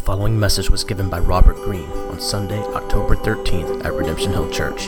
following 0.00 0.38
message 0.38 0.70
was 0.70 0.82
given 0.82 1.10
by 1.10 1.18
Robert 1.18 1.56
Greene 1.56 1.90
on 2.08 2.18
Sunday, 2.20 2.58
October 2.74 3.14
13th 3.14 3.84
at 3.84 3.92
Redemption 3.92 4.32
Hill 4.32 4.50
Church. 4.50 4.86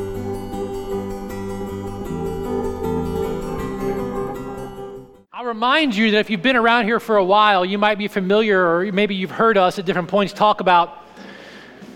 I'll 5.32 5.46
remind 5.46 5.96
you 5.96 6.10
that 6.12 6.18
if 6.18 6.30
you've 6.30 6.42
been 6.42 6.56
around 6.56 6.84
here 6.84 7.00
for 7.00 7.16
a 7.16 7.24
while, 7.24 7.64
you 7.64 7.78
might 7.78 7.98
be 7.98 8.08
familiar, 8.08 8.60
or 8.60 8.92
maybe 8.92 9.14
you've 9.14 9.30
heard 9.30 9.56
us 9.56 9.78
at 9.78 9.86
different 9.86 10.08
points 10.08 10.32
talk 10.32 10.60
about 10.60 11.03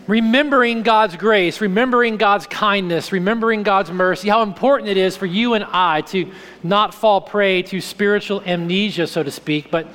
remembering 0.09 0.83
God's 0.83 1.17
grace, 1.17 1.61
remembering 1.61 2.17
God's 2.17 2.47
kindness, 2.47 3.13
remembering 3.13 3.63
God's 3.63 3.93
mercy, 3.93 4.29
how 4.29 4.43
important 4.43 4.89
it 4.89 4.97
is 4.97 5.17
for 5.17 5.27
you 5.27 5.53
and 5.53 5.65
I 5.65 6.01
to 6.01 6.33
not 6.63 6.95
fall 6.95 7.21
prey 7.21 7.63
to 7.65 7.81
spiritual 7.81 8.43
amnesia, 8.45 9.07
so 9.07 9.23
to 9.23 9.31
speak, 9.31 9.71
but 9.71 9.87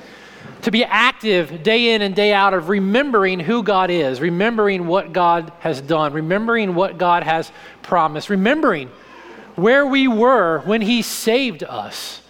to 0.62 0.70
be 0.70 0.84
active 0.84 1.64
day 1.64 1.94
in 1.94 2.00
and 2.00 2.14
day 2.14 2.32
out 2.32 2.54
of 2.54 2.68
remembering 2.68 3.40
who 3.40 3.64
God 3.64 3.90
is, 3.90 4.20
remembering 4.20 4.86
what 4.86 5.12
God 5.12 5.52
has 5.58 5.80
done, 5.80 6.12
remembering 6.12 6.76
what 6.76 6.96
God 6.96 7.24
has 7.24 7.50
promised, 7.82 8.30
remembering 8.30 8.88
where 9.56 9.84
we 9.84 10.06
were 10.06 10.60
when 10.60 10.80
He 10.80 11.02
saved 11.02 11.64
us, 11.64 12.22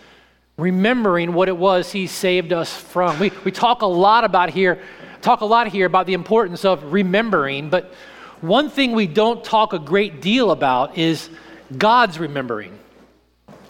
remembering 0.57 1.35
what 1.35 1.49
it 1.49 1.57
was 1.57 1.93
He 1.93 2.07
saved 2.07 2.53
us 2.53 2.75
from. 2.75 3.19
We, 3.19 3.31
we 3.45 3.53
talk 3.53 3.83
a 3.83 3.87
lot 3.87 4.25
about 4.25 4.49
here 4.51 4.81
talk 5.25 5.41
a 5.41 5.47
lot 5.47 5.69
here 5.69 5.87
about 5.87 6.07
the 6.07 6.13
importance 6.13 6.67
of 6.67 6.93
remembering, 6.93 7.71
but 7.71 7.95
one 8.43 8.69
thing 8.69 8.93
we 8.93 9.07
don't 9.07 9.43
talk 9.43 9.73
a 9.73 9.79
great 9.79 10.21
deal 10.21 10.51
about 10.51 10.99
is 10.99 11.31
God's 11.77 12.19
remembering. 12.19 12.79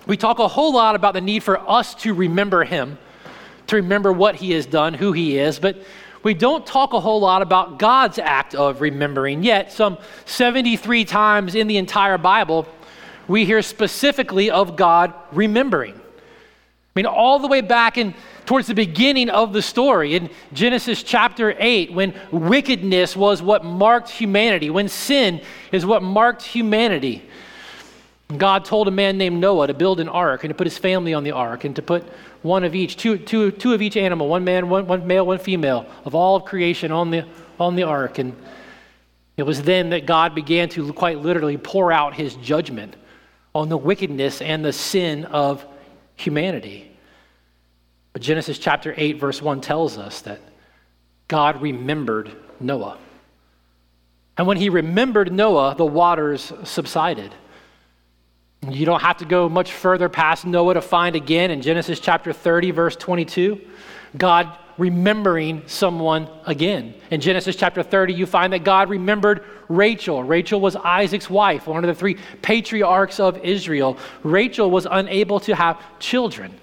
We 0.09 0.17
talk 0.17 0.41
a 0.41 0.49
whole 0.49 0.75
lot 0.75 0.97
about 0.97 1.15
the 1.15 1.21
need 1.21 1.45
for 1.45 1.59
us 1.71 1.95
to 1.97 2.13
remember 2.13 2.65
Him, 2.65 2.99
to 3.69 3.77
remember 3.77 4.13
what 4.13 4.35
He 4.35 4.51
has 4.51 4.67
done, 4.67 4.95
who 4.95 5.13
He 5.13 5.39
is, 5.39 5.61
but 5.61 5.77
we 6.25 6.35
don't 6.35 6.67
talk 6.67 6.93
a 6.93 6.99
whole 6.99 7.21
lot 7.21 7.41
about 7.41 7.79
God's 7.79 8.19
act 8.19 8.57
of 8.57 8.81
remembering. 8.81 9.45
Yet, 9.45 9.71
some 9.71 9.99
73 10.25 11.05
times 11.05 11.55
in 11.55 11.69
the 11.69 11.77
entire 11.77 12.19
Bible, 12.19 12.67
we 13.29 13.45
hear 13.45 13.63
specifically 13.63 14.51
of 14.51 14.75
God 14.75 15.15
remembering. 15.31 15.95
I 15.95 16.01
mean, 16.97 17.07
all 17.07 17.39
the 17.39 17.49
way 17.49 17.61
back 17.61 17.97
in 17.97 18.15
towards 18.47 18.67
the 18.67 18.75
beginning 18.75 19.31
of 19.31 19.53
the 19.53 19.63
story 19.63 20.15
in 20.15 20.31
Genesis 20.53 21.03
chapter 21.03 21.55
8, 21.59 21.93
when 21.93 22.15
wickedness 22.31 23.17
was 23.17 23.43
what 23.43 23.65
marked 23.65 24.11
humanity, 24.11 24.71
when 24.71 24.89
sin 24.89 25.41
is 25.73 25.87
what 25.87 26.03
marked 26.03 26.43
humanity. 26.43 27.23
God 28.37 28.65
told 28.65 28.89
a 28.89 28.91
man 28.91 29.19
named 29.19 29.41
Noah 29.41 29.67
to 29.67 29.75
build 29.75 30.01
an 30.01 30.09
ark 30.09 30.45
and 30.45 30.51
to 30.51 30.55
put 30.55 30.67
his 30.67 30.79
family 30.79 31.15
on 31.15 31.25
the 31.25 31.33
ark 31.33 31.65
and 31.65 31.77
to 31.77 31.83
put 31.83 32.05
one 32.43 32.65
of 32.65 32.75
each, 32.75 32.97
two, 32.97 33.19
two, 33.19 33.51
two 33.51 33.73
of 33.73 33.83
each 33.83 33.97
animal, 33.97 34.29
one 34.29 34.45
man, 34.45 34.69
one, 34.69 34.87
one 34.87 35.07
male, 35.07 35.27
one 35.27 35.39
female, 35.39 35.87
of 36.05 36.15
all 36.15 36.37
of 36.37 36.45
creation 36.45 36.93
on 36.93 37.11
the, 37.11 37.25
on 37.61 37.77
the 37.77 37.83
ark. 37.83 38.19
And 38.19 38.35
it 39.37 39.43
was 39.43 39.63
then 39.63 39.91
that 39.91 40.07
God 40.07 40.35
began 40.35 40.69
to 40.71 40.93
quite 40.93 41.19
literally 41.19 41.57
pour 41.57 41.93
out 41.93 42.15
his 42.15 42.35
judgment 42.37 42.97
on 43.55 43.69
the 43.69 43.77
wickedness 43.77 44.41
and 44.41 44.65
the 44.65 44.73
sin 44.73 45.25
of 45.27 45.65
humanity. 46.17 46.94
But 48.15 48.23
Genesis 48.23 48.59
chapter 48.59 48.95
8, 48.97 49.19
verse 49.19 49.43
1 49.43 49.61
tells 49.61 49.99
us 49.99 50.23
that 50.23 50.41
God 51.27 51.61
remembered 51.61 52.35
Noah. 52.61 52.97
And 54.39 54.47
when 54.47 54.57
he 54.57 54.69
remembered 54.69 55.33
Noah, 55.33 55.75
the 55.77 55.85
waters 55.85 56.53
subsided. 56.63 57.35
You 58.71 58.87
don't 58.87 59.03
have 59.03 59.19
to 59.19 59.25
go 59.25 59.49
much 59.49 59.73
further 59.73 60.09
past 60.09 60.47
Noah 60.47 60.75
to 60.75 60.81
find 60.81 61.17
again 61.17 61.51
in 61.51 61.61
Genesis 61.61 61.99
chapter 61.99 62.33
30, 62.33 62.71
verse 62.71 62.97
22, 62.97 63.61
God 64.17 64.57
remembering 64.79 65.63
someone 65.67 66.29
again. 66.47 66.95
In 67.11 67.21
Genesis 67.21 67.57
chapter 67.57 67.83
30, 67.83 68.15
you 68.15 68.27
find 68.27 68.53
that 68.53 68.65
God 68.65 68.91
remembered 68.91 69.45
Rachel. 69.69 70.23
Rachel 70.23 70.61
was 70.61 70.77
Isaac's 70.77 71.29
wife, 71.29 71.67
one 71.67 71.85
of 71.85 71.89
the 71.89 71.95
three 71.95 72.17
patriarchs 72.43 73.19
of 73.19 73.39
Israel. 73.39 73.99
Rachel 74.23 74.71
was 74.71 74.87
unable 74.89 75.41
to 75.41 75.55
have 75.55 75.81
children. 75.99 76.55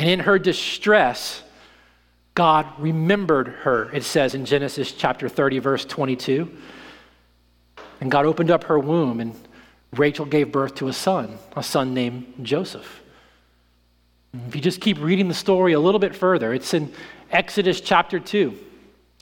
And 0.00 0.08
in 0.08 0.20
her 0.20 0.38
distress, 0.38 1.42
God 2.32 2.66
remembered 2.78 3.48
her, 3.48 3.90
it 3.92 4.02
says 4.02 4.34
in 4.34 4.46
Genesis 4.46 4.92
chapter 4.92 5.28
30, 5.28 5.58
verse 5.58 5.84
22. 5.84 6.50
And 8.00 8.10
God 8.10 8.24
opened 8.24 8.50
up 8.50 8.64
her 8.64 8.78
womb, 8.78 9.20
and 9.20 9.34
Rachel 9.92 10.24
gave 10.24 10.52
birth 10.52 10.76
to 10.76 10.88
a 10.88 10.92
son, 10.94 11.36
a 11.54 11.62
son 11.62 11.92
named 11.92 12.32
Joseph. 12.40 13.02
If 14.48 14.54
you 14.54 14.62
just 14.62 14.80
keep 14.80 14.98
reading 14.98 15.28
the 15.28 15.34
story 15.34 15.74
a 15.74 15.80
little 15.80 16.00
bit 16.00 16.16
further, 16.16 16.54
it's 16.54 16.72
in 16.72 16.90
Exodus 17.30 17.82
chapter 17.82 18.18
2. 18.18 18.58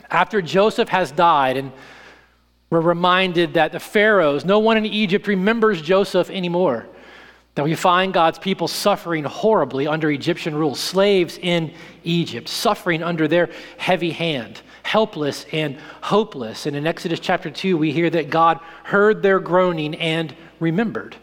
After 0.08 0.40
Joseph 0.40 0.90
has 0.90 1.10
died, 1.10 1.56
and 1.56 1.72
we're 2.70 2.80
reminded 2.80 3.54
that 3.54 3.72
the 3.72 3.80
Pharaohs, 3.80 4.44
no 4.44 4.60
one 4.60 4.76
in 4.76 4.86
Egypt 4.86 5.26
remembers 5.26 5.82
Joseph 5.82 6.30
anymore. 6.30 6.86
That 7.58 7.64
we 7.64 7.74
find 7.74 8.14
God's 8.14 8.38
people 8.38 8.68
suffering 8.68 9.24
horribly 9.24 9.88
under 9.88 10.12
Egyptian 10.12 10.54
rule, 10.54 10.76
slaves 10.76 11.40
in 11.42 11.74
Egypt, 12.04 12.48
suffering 12.48 13.02
under 13.02 13.26
their 13.26 13.50
heavy 13.78 14.12
hand, 14.12 14.62
helpless 14.84 15.44
and 15.50 15.76
hopeless. 16.00 16.66
And 16.66 16.76
in 16.76 16.86
Exodus 16.86 17.18
chapter 17.18 17.50
2, 17.50 17.76
we 17.76 17.90
hear 17.90 18.10
that 18.10 18.30
God 18.30 18.60
heard 18.84 19.24
their 19.24 19.40
groaning 19.40 19.96
and 19.96 20.32
remembered 20.60 21.16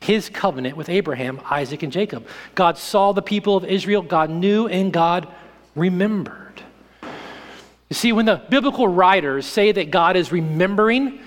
his 0.00 0.28
covenant 0.28 0.76
with 0.76 0.88
Abraham, 0.88 1.40
Isaac, 1.48 1.84
and 1.84 1.92
Jacob. 1.92 2.26
God 2.56 2.76
saw 2.76 3.12
the 3.12 3.22
people 3.22 3.56
of 3.56 3.64
Israel, 3.64 4.02
God 4.02 4.30
knew, 4.30 4.66
and 4.66 4.92
God 4.92 5.28
remembered. 5.76 6.60
You 7.88 7.94
see, 7.94 8.10
when 8.10 8.26
the 8.26 8.42
biblical 8.50 8.88
writers 8.88 9.46
say 9.46 9.70
that 9.70 9.92
God 9.92 10.16
is 10.16 10.32
remembering, 10.32 11.20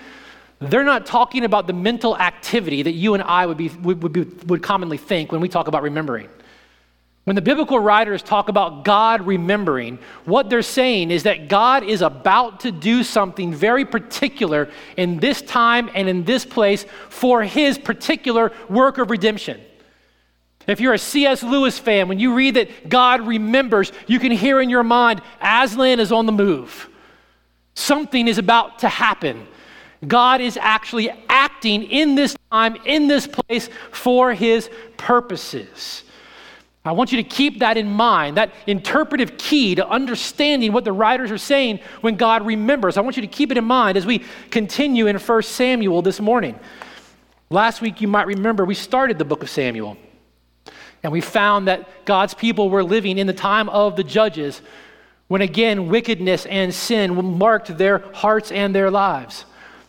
they're 0.62 0.84
not 0.84 1.08
talking 1.08 1.44
about 1.44 1.66
the 1.66 1.74
mental 1.74 2.16
activity 2.16 2.84
that 2.84 2.92
you 2.92 3.16
and 3.16 3.24
I 3.24 3.46
would, 3.46 3.58
be, 3.58 3.70
would, 3.70 4.04
would, 4.04 4.14
be, 4.14 4.24
would 4.46 4.62
commonly 4.62 4.98
think 4.98 5.32
when 5.32 5.42
we 5.42 5.50
talk 5.50 5.68
about 5.68 5.82
remembering. 5.82 6.30
When 7.24 7.36
the 7.36 7.42
biblical 7.42 7.80
writers 7.80 8.24
talk 8.24 8.50
about 8.50 8.84
God 8.84 9.26
remembering, 9.26 10.00
what 10.26 10.50
they're 10.50 10.62
saying 10.62 11.12
is 11.12 11.24
that 11.24 11.50
God 11.50 11.84
is 11.84 12.02
about 12.02 12.62
to 12.62 12.72
do 12.72 13.04
something 13.04 13.54
very 13.54 13.86
particular 13.86 14.70
in 14.98 15.20
this 15.20 15.42
time 15.42 15.90
and 15.94 16.08
in 16.08 16.24
this 16.26 16.46
place 16.46 16.86
for 17.10 17.44
his 17.44 17.78
particular 17.78 18.52
work 18.70 18.98
of 18.98 19.12
redemption. 19.12 19.62
If 20.68 20.80
you're 20.80 20.94
a 20.94 21.00
C.S. 21.00 21.44
Lewis 21.44 21.78
fan, 21.80 22.08
when 22.08 22.20
you 22.20 22.34
read 22.36 22.56
that 22.56 22.90
God 22.90 23.22
remembers, 23.22 23.92
you 24.08 24.20
can 24.20 24.32
hear 24.32 24.62
in 24.62 24.70
your 24.70 24.84
mind, 24.84 25.22
Aslan 25.42 26.00
is 26.00 26.12
on 26.12 26.26
the 26.26 26.32
move. 26.32 26.90
Something 27.74 28.28
is 28.28 28.38
about 28.38 28.80
to 28.80 28.90
happen. 28.90 29.48
God 30.08 30.42
is 30.42 30.58
actually 30.58 31.10
acting 31.30 31.84
in 31.84 32.16
this 32.16 32.36
time, 32.52 32.76
in 32.86 33.08
this 33.08 33.28
place, 33.28 33.70
for 33.92 34.34
his 34.34 34.70
purposes. 34.98 36.04
I 36.84 36.94
want 36.94 37.12
you 37.12 37.22
to 37.22 37.30
keep 37.30 37.60
that 37.60 37.78
in 37.78 37.88
mind, 37.88 38.38
that 38.38 38.54
interpretive 38.66 39.38
key 39.38 39.76
to 39.76 39.88
understanding 39.88 40.74
what 40.74 40.84
the 40.84 40.92
writers 40.92 41.30
are 41.30 41.38
saying 41.38 41.80
when 42.02 42.16
God 42.16 42.44
remembers. 42.44 42.98
I 42.98 43.02
want 43.02 43.18
you 43.18 43.22
to 43.22 43.28
keep 43.28 43.52
it 43.52 43.58
in 43.58 43.66
mind 43.66 43.98
as 43.98 44.06
we 44.06 44.24
continue 44.50 45.06
in 45.06 45.18
1 45.18 45.44
Samuel 45.44 46.02
this 46.02 46.20
morning. 46.20 46.60
Last 47.52 47.82
week, 47.82 48.02
you 48.02 48.08
might 48.08 48.26
remember, 48.26 48.66
we 48.66 48.74
started 48.74 49.20
the 49.20 49.26
book 49.26 49.44
of 49.44 49.50
Samuel. 49.50 49.96
And 51.04 51.12
we 51.12 51.22
found 51.22 51.68
that 51.68 52.06
God's 52.06 52.34
people 52.34 52.70
were 52.70 52.84
living 52.84 53.20
in 53.20 53.28
the 53.28 53.34
time 53.34 53.70
of 53.70 53.96
the 53.96 54.04
judges 54.04 54.62
when 55.28 55.42
again 55.42 55.88
wickedness 55.88 56.46
and 56.48 56.74
sin 56.74 57.38
marked 57.38 57.78
their 57.78 58.00
hearts 58.14 58.52
and 58.52 58.74
their 58.74 58.90
lives. 58.90 59.46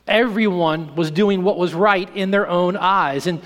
Everyone 0.06 0.94
was 0.96 1.10
doing 1.10 1.42
what 1.42 1.58
was 1.58 1.74
right 1.74 2.08
in 2.16 2.30
their 2.30 2.48
own 2.48 2.76
eyes. 2.76 3.26
And 3.26 3.40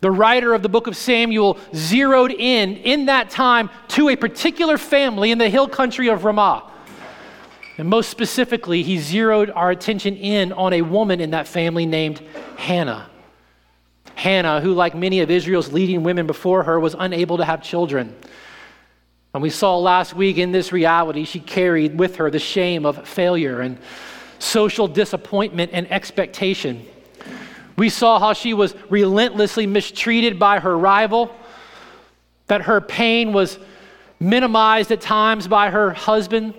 the 0.00 0.10
writer 0.10 0.54
of 0.54 0.62
the 0.62 0.68
book 0.68 0.86
of 0.86 0.96
Samuel 0.96 1.58
zeroed 1.74 2.30
in, 2.30 2.76
in 2.76 3.06
that 3.06 3.30
time, 3.30 3.68
to 3.88 4.08
a 4.08 4.16
particular 4.16 4.78
family 4.78 5.30
in 5.30 5.38
the 5.38 5.48
hill 5.48 5.68
country 5.68 6.08
of 6.08 6.24
Ramah. 6.24 6.70
And 7.78 7.88
most 7.88 8.10
specifically, 8.10 8.82
he 8.82 8.98
zeroed 8.98 9.50
our 9.50 9.70
attention 9.70 10.16
in 10.16 10.52
on 10.52 10.72
a 10.72 10.82
woman 10.82 11.20
in 11.20 11.30
that 11.30 11.48
family 11.48 11.86
named 11.86 12.20
Hannah. 12.56 13.08
Hannah, 14.14 14.60
who, 14.60 14.74
like 14.74 14.96
many 14.96 15.20
of 15.20 15.30
Israel's 15.30 15.72
leading 15.72 16.02
women 16.02 16.26
before 16.26 16.64
her, 16.64 16.78
was 16.78 16.96
unable 16.98 17.36
to 17.36 17.44
have 17.44 17.62
children. 17.62 18.16
And 19.32 19.42
we 19.42 19.50
saw 19.50 19.78
last 19.78 20.14
week 20.14 20.38
in 20.38 20.50
this 20.50 20.72
reality, 20.72 21.24
she 21.24 21.38
carried 21.38 21.98
with 21.98 22.16
her 22.16 22.30
the 22.30 22.40
shame 22.40 22.84
of 22.84 23.06
failure 23.06 23.60
and 23.60 23.78
social 24.38 24.88
disappointment 24.88 25.70
and 25.72 25.90
expectation. 25.90 26.86
We 27.76 27.88
saw 27.88 28.18
how 28.18 28.32
she 28.32 28.54
was 28.54 28.74
relentlessly 28.90 29.66
mistreated 29.66 30.38
by 30.38 30.60
her 30.60 30.76
rival, 30.76 31.34
that 32.46 32.62
her 32.62 32.80
pain 32.80 33.32
was 33.32 33.58
minimized 34.18 34.90
at 34.90 35.00
times 35.00 35.46
by 35.46 35.70
her 35.70 35.92
husband, 35.92 36.54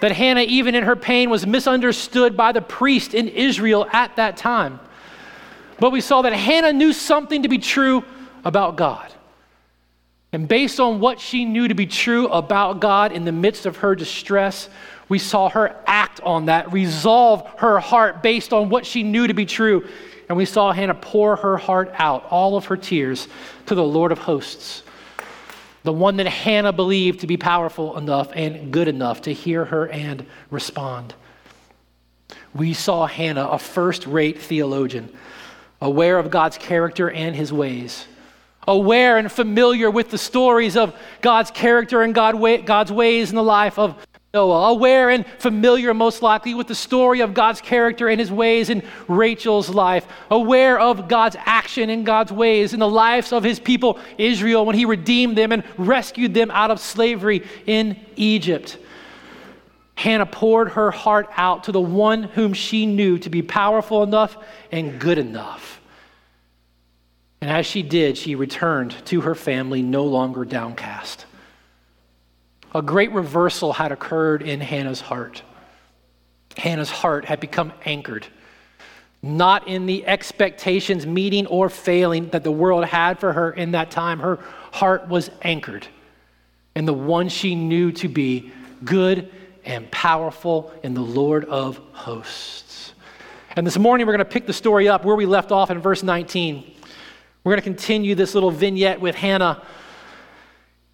that 0.00 0.12
Hannah, 0.12 0.42
even 0.42 0.74
in 0.74 0.84
her 0.84 0.96
pain, 0.96 1.30
was 1.30 1.46
misunderstood 1.46 2.36
by 2.36 2.52
the 2.52 2.60
priest 2.60 3.14
in 3.14 3.28
Israel 3.28 3.86
at 3.92 4.16
that 4.16 4.36
time. 4.36 4.80
But 5.78 5.90
we 5.90 6.00
saw 6.00 6.22
that 6.22 6.32
Hannah 6.32 6.72
knew 6.72 6.92
something 6.92 7.42
to 7.42 7.48
be 7.48 7.58
true 7.58 8.04
about 8.44 8.76
God. 8.76 9.12
And 10.32 10.48
based 10.48 10.80
on 10.80 11.00
what 11.00 11.20
she 11.20 11.44
knew 11.44 11.68
to 11.68 11.74
be 11.74 11.86
true 11.86 12.28
about 12.28 12.80
God 12.80 13.12
in 13.12 13.24
the 13.24 13.32
midst 13.32 13.66
of 13.66 13.78
her 13.78 13.94
distress, 13.94 14.68
we 15.08 15.18
saw 15.18 15.48
her 15.50 15.76
act 15.86 16.20
on 16.20 16.46
that, 16.46 16.72
resolve 16.72 17.46
her 17.58 17.80
heart 17.80 18.22
based 18.22 18.52
on 18.52 18.68
what 18.68 18.86
she 18.86 19.02
knew 19.02 19.26
to 19.26 19.34
be 19.34 19.46
true. 19.46 19.86
And 20.28 20.36
we 20.36 20.44
saw 20.44 20.72
Hannah 20.72 20.94
pour 20.94 21.36
her 21.36 21.56
heart 21.56 21.92
out, 21.98 22.24
all 22.30 22.56
of 22.56 22.66
her 22.66 22.76
tears, 22.76 23.28
to 23.66 23.74
the 23.74 23.84
Lord 23.84 24.12
of 24.12 24.18
hosts, 24.18 24.82
the 25.82 25.92
one 25.92 26.16
that 26.16 26.26
Hannah 26.26 26.72
believed 26.72 27.20
to 27.20 27.26
be 27.26 27.36
powerful 27.36 27.98
enough 27.98 28.30
and 28.34 28.72
good 28.72 28.88
enough 28.88 29.22
to 29.22 29.32
hear 29.32 29.64
her 29.66 29.88
and 29.88 30.24
respond. 30.50 31.14
We 32.54 32.72
saw 32.72 33.06
Hannah, 33.06 33.48
a 33.48 33.58
first 33.58 34.06
rate 34.06 34.40
theologian, 34.40 35.12
aware 35.80 36.18
of 36.18 36.30
God's 36.30 36.56
character 36.56 37.10
and 37.10 37.34
his 37.34 37.52
ways 37.52 38.06
aware 38.68 39.18
and 39.18 39.30
familiar 39.30 39.90
with 39.90 40.10
the 40.10 40.18
stories 40.18 40.76
of 40.76 40.94
God's 41.20 41.50
character 41.50 42.02
and 42.02 42.14
God 42.14 42.40
God's 42.64 42.92
ways 42.92 43.30
in 43.30 43.36
the 43.36 43.42
life 43.42 43.78
of 43.78 43.96
Noah, 44.34 44.70
aware 44.70 45.10
and 45.10 45.26
familiar, 45.38 45.92
most 45.92 46.22
likely, 46.22 46.54
with 46.54 46.66
the 46.66 46.74
story 46.74 47.20
of 47.20 47.34
God's 47.34 47.60
character 47.60 48.08
and 48.08 48.18
his 48.18 48.32
ways 48.32 48.70
in 48.70 48.82
Rachel's 49.06 49.68
life, 49.68 50.06
aware 50.30 50.80
of 50.80 51.06
God's 51.06 51.36
action 51.38 51.90
and 51.90 52.06
God's 52.06 52.32
ways 52.32 52.72
in 52.72 52.80
the 52.80 52.88
lives 52.88 53.32
of 53.34 53.44
his 53.44 53.60
people, 53.60 53.98
Israel, 54.16 54.64
when 54.64 54.74
he 54.74 54.86
redeemed 54.86 55.36
them 55.36 55.52
and 55.52 55.62
rescued 55.76 56.32
them 56.32 56.50
out 56.50 56.70
of 56.70 56.80
slavery 56.80 57.46
in 57.66 58.00
Egypt. 58.16 58.78
Hannah 59.96 60.24
poured 60.24 60.70
her 60.70 60.90
heart 60.90 61.28
out 61.36 61.64
to 61.64 61.72
the 61.72 61.80
one 61.80 62.22
whom 62.22 62.54
she 62.54 62.86
knew 62.86 63.18
to 63.18 63.28
be 63.28 63.42
powerful 63.42 64.02
enough 64.02 64.38
and 64.72 64.98
good 64.98 65.18
enough. 65.18 65.78
And 67.42 67.50
as 67.50 67.66
she 67.66 67.82
did, 67.82 68.16
she 68.16 68.34
returned 68.34 68.94
to 69.06 69.20
her 69.20 69.34
family 69.34 69.82
no 69.82 70.04
longer 70.04 70.46
downcast 70.46 71.26
a 72.74 72.82
great 72.82 73.12
reversal 73.12 73.72
had 73.72 73.92
occurred 73.92 74.42
in 74.42 74.60
Hannah's 74.60 75.00
heart. 75.00 75.42
Hannah's 76.56 76.90
heart 76.90 77.24
had 77.24 77.40
become 77.40 77.72
anchored, 77.84 78.26
not 79.22 79.68
in 79.68 79.86
the 79.86 80.06
expectations, 80.06 81.06
meeting 81.06 81.46
or 81.46 81.68
failing 81.68 82.28
that 82.30 82.44
the 82.44 82.50
world 82.50 82.84
had 82.84 83.18
for 83.18 83.32
her 83.32 83.50
in 83.50 83.72
that 83.72 83.90
time. 83.90 84.20
Her 84.20 84.36
heart 84.72 85.08
was 85.08 85.30
anchored 85.42 85.86
in 86.74 86.86
the 86.86 86.94
one 86.94 87.28
she 87.28 87.54
knew 87.54 87.92
to 87.92 88.08
be 88.08 88.52
good 88.84 89.30
and 89.64 89.90
powerful 89.90 90.72
in 90.82 90.94
the 90.94 91.02
Lord 91.02 91.44
of 91.44 91.78
hosts. 91.92 92.92
And 93.54 93.66
this 93.66 93.78
morning, 93.78 94.06
we're 94.06 94.14
going 94.14 94.26
to 94.26 94.32
pick 94.32 94.46
the 94.46 94.52
story 94.52 94.88
up 94.88 95.04
where 95.04 95.14
we 95.14 95.26
left 95.26 95.52
off 95.52 95.70
in 95.70 95.78
verse 95.78 96.02
19. 96.02 96.74
We're 97.44 97.52
going 97.52 97.60
to 97.60 97.64
continue 97.64 98.14
this 98.14 98.34
little 98.34 98.50
vignette 98.50 99.00
with 99.00 99.14
Hannah 99.14 99.62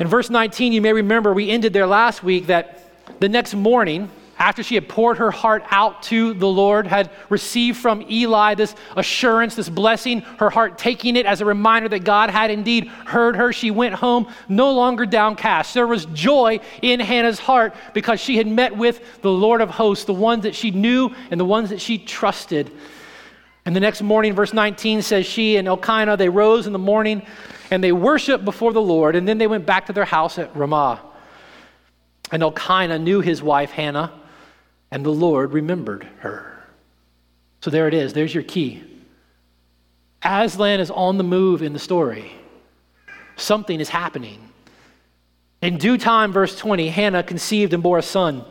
in 0.00 0.06
verse 0.06 0.30
19, 0.30 0.72
you 0.72 0.80
may 0.80 0.92
remember 0.92 1.32
we 1.32 1.50
ended 1.50 1.72
there 1.72 1.86
last 1.86 2.22
week 2.22 2.46
that 2.46 2.84
the 3.18 3.28
next 3.28 3.54
morning, 3.54 4.08
after 4.38 4.62
she 4.62 4.76
had 4.76 4.88
poured 4.88 5.18
her 5.18 5.32
heart 5.32 5.64
out 5.70 6.04
to 6.04 6.34
the 6.34 6.46
Lord, 6.46 6.86
had 6.86 7.10
received 7.28 7.78
from 7.78 8.02
Eli 8.08 8.54
this 8.54 8.76
assurance, 8.94 9.56
this 9.56 9.68
blessing, 9.68 10.20
her 10.38 10.50
heart 10.50 10.78
taking 10.78 11.16
it 11.16 11.26
as 11.26 11.40
a 11.40 11.44
reminder 11.44 11.88
that 11.88 12.04
God 12.04 12.30
had 12.30 12.52
indeed 12.52 12.86
heard 12.86 13.34
her, 13.34 13.52
she 13.52 13.72
went 13.72 13.96
home 13.96 14.32
no 14.48 14.72
longer 14.72 15.04
downcast. 15.04 15.74
There 15.74 15.86
was 15.86 16.06
joy 16.06 16.60
in 16.80 17.00
Hannah's 17.00 17.40
heart 17.40 17.74
because 17.92 18.20
she 18.20 18.36
had 18.36 18.46
met 18.46 18.76
with 18.76 19.20
the 19.22 19.32
Lord 19.32 19.60
of 19.60 19.70
hosts, 19.70 20.04
the 20.04 20.14
ones 20.14 20.44
that 20.44 20.54
she 20.54 20.70
knew 20.70 21.10
and 21.32 21.40
the 21.40 21.44
ones 21.44 21.70
that 21.70 21.80
she 21.80 21.98
trusted. 21.98 22.70
And 23.68 23.76
the 23.76 23.80
next 23.80 24.00
morning, 24.00 24.32
verse 24.32 24.54
19 24.54 25.02
says, 25.02 25.26
She 25.26 25.58
and 25.58 25.68
Elkanah, 25.68 26.16
they 26.16 26.30
rose 26.30 26.66
in 26.66 26.72
the 26.72 26.78
morning 26.78 27.20
and 27.70 27.84
they 27.84 27.92
worshiped 27.92 28.42
before 28.42 28.72
the 28.72 28.80
Lord, 28.80 29.14
and 29.14 29.28
then 29.28 29.36
they 29.36 29.46
went 29.46 29.66
back 29.66 29.84
to 29.88 29.92
their 29.92 30.06
house 30.06 30.38
at 30.38 30.56
Ramah. 30.56 31.02
And 32.32 32.42
Elkanah 32.42 32.98
knew 32.98 33.20
his 33.20 33.42
wife 33.42 33.70
Hannah, 33.70 34.10
and 34.90 35.04
the 35.04 35.10
Lord 35.10 35.52
remembered 35.52 36.08
her. 36.20 36.64
So 37.60 37.68
there 37.68 37.86
it 37.86 37.92
is. 37.92 38.14
There's 38.14 38.32
your 38.32 38.42
key. 38.42 38.82
Aslan 40.22 40.80
is 40.80 40.90
on 40.90 41.18
the 41.18 41.24
move 41.24 41.60
in 41.60 41.74
the 41.74 41.78
story. 41.78 42.32
Something 43.36 43.80
is 43.80 43.90
happening. 43.90 44.40
In 45.60 45.76
due 45.76 45.98
time, 45.98 46.32
verse 46.32 46.56
20, 46.56 46.88
Hannah 46.88 47.22
conceived 47.22 47.74
and 47.74 47.82
bore 47.82 47.98
a 47.98 48.02
son. 48.02 48.46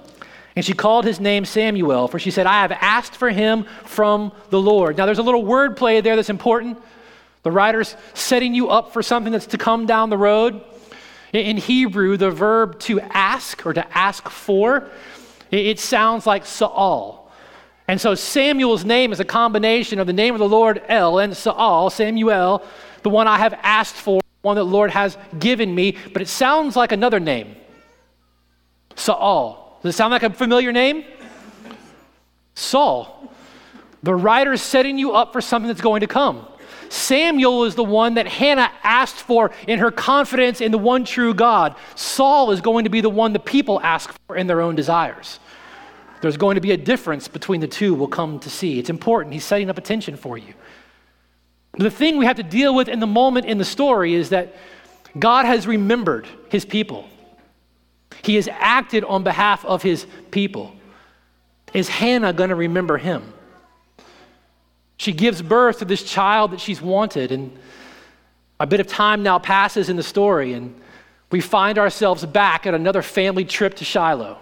And 0.57 0.65
she 0.65 0.73
called 0.73 1.05
his 1.05 1.19
name 1.19 1.45
Samuel, 1.45 2.07
for 2.07 2.17
she 2.17 2.31
said, 2.31 2.47
I 2.47 2.63
have 2.63 2.71
asked 2.71 3.15
for 3.15 3.29
him 3.29 3.65
from 3.85 4.31
the 4.49 4.59
Lord. 4.59 4.97
Now, 4.97 5.05
there's 5.05 5.19
a 5.19 5.23
little 5.23 5.45
word 5.45 5.77
play 5.77 6.01
there 6.01 6.15
that's 6.15 6.31
important. 6.31 6.79
The 7.43 7.51
writer's 7.51 7.95
setting 8.15 8.55
you 8.55 8.69
up 8.69 8.91
for 8.91 9.03
something 9.03 9.31
that's 9.31 9.45
to 9.45 9.59
come 9.59 9.85
down 9.85 10.09
the 10.09 10.17
road. 10.17 10.59
In 11.31 11.57
Hebrew, 11.57 12.17
the 12.17 12.31
verb 12.31 12.79
to 12.79 12.99
ask 12.99 13.67
or 13.67 13.73
to 13.73 13.87
ask 13.95 14.29
for, 14.29 14.89
it 15.51 15.79
sounds 15.79 16.25
like 16.25 16.43
Saul. 16.43 17.31
And 17.87 18.01
so 18.01 18.15
Samuel's 18.15 18.83
name 18.83 19.13
is 19.13 19.19
a 19.19 19.25
combination 19.25 19.99
of 19.99 20.07
the 20.07 20.13
name 20.13 20.33
of 20.33 20.39
the 20.39 20.49
Lord 20.49 20.81
El 20.87 21.19
and 21.19 21.37
Saul, 21.37 21.91
Samuel, 21.91 22.63
the 23.03 23.11
one 23.11 23.27
I 23.27 23.37
have 23.37 23.53
asked 23.61 23.93
for, 23.93 24.21
one 24.41 24.55
that 24.55 24.63
the 24.63 24.65
Lord 24.65 24.89
has 24.89 25.19
given 25.37 25.75
me, 25.75 25.95
but 26.13 26.23
it 26.23 26.27
sounds 26.27 26.75
like 26.75 26.91
another 26.91 27.19
name. 27.19 27.55
Saul. 28.95 29.66
Does 29.81 29.93
it 29.93 29.97
sound 29.97 30.11
like 30.11 30.23
a 30.23 30.29
familiar 30.29 30.71
name? 30.71 31.05
Saul. 32.55 33.31
The 34.03 34.13
writer 34.13 34.53
is 34.53 34.61
setting 34.61 34.97
you 34.97 35.13
up 35.13 35.33
for 35.33 35.41
something 35.41 35.67
that's 35.67 35.81
going 35.81 36.01
to 36.01 36.07
come. 36.07 36.47
Samuel 36.89 37.65
is 37.65 37.75
the 37.75 37.83
one 37.83 38.15
that 38.15 38.27
Hannah 38.27 38.71
asked 38.83 39.17
for 39.17 39.51
in 39.67 39.79
her 39.79 39.91
confidence 39.91 40.61
in 40.61 40.71
the 40.71 40.77
one 40.77 41.05
true 41.05 41.33
God. 41.33 41.75
Saul 41.95 42.51
is 42.51 42.61
going 42.61 42.85
to 42.85 42.89
be 42.89 43.01
the 43.01 43.09
one 43.09 43.33
the 43.33 43.39
people 43.39 43.79
ask 43.81 44.13
for 44.27 44.35
in 44.35 44.47
their 44.47 44.61
own 44.61 44.75
desires. 44.75 45.39
There's 46.21 46.37
going 46.37 46.55
to 46.55 46.61
be 46.61 46.71
a 46.71 46.77
difference 46.77 47.27
between 47.27 47.61
the 47.61 47.67
two, 47.67 47.93
we'll 47.93 48.07
come 48.07 48.39
to 48.39 48.49
see. 48.49 48.79
It's 48.79 48.89
important. 48.89 49.33
He's 49.33 49.45
setting 49.45 49.69
up 49.69 49.77
attention 49.77 50.15
for 50.15 50.37
you. 50.37 50.53
The 51.77 51.91
thing 51.91 52.17
we 52.17 52.25
have 52.25 52.37
to 52.37 52.43
deal 52.43 52.73
with 52.73 52.87
in 52.87 52.99
the 52.99 53.07
moment 53.07 53.45
in 53.45 53.59
the 53.59 53.65
story 53.65 54.15
is 54.15 54.29
that 54.29 54.55
God 55.19 55.45
has 55.45 55.67
remembered 55.67 56.27
his 56.49 56.65
people. 56.65 57.07
He 58.27 58.35
has 58.35 58.49
acted 58.51 59.05
on 59.05 59.23
behalf 59.23 59.63
of 59.63 59.81
his 59.81 60.05
people. 60.31 60.75
Is 61.73 61.87
Hannah 61.87 62.33
going 62.33 62.49
to 62.49 62.55
remember 62.55 62.97
him? 62.97 63.33
She 64.97 65.13
gives 65.13 65.41
birth 65.41 65.79
to 65.79 65.85
this 65.85 66.03
child 66.03 66.51
that 66.51 66.59
she's 66.59 66.81
wanted, 66.81 67.31
and 67.31 67.57
a 68.59 68.67
bit 68.67 68.81
of 68.81 68.87
time 68.87 69.23
now 69.23 69.39
passes 69.39 69.87
in 69.87 69.95
the 69.95 70.03
story, 70.03 70.51
and 70.51 70.75
we 71.31 71.39
find 71.39 71.77
ourselves 71.77 72.25
back 72.25 72.67
at 72.67 72.73
another 72.73 73.01
family 73.01 73.45
trip 73.45 73.75
to 73.75 73.85
Shiloh. 73.85 74.37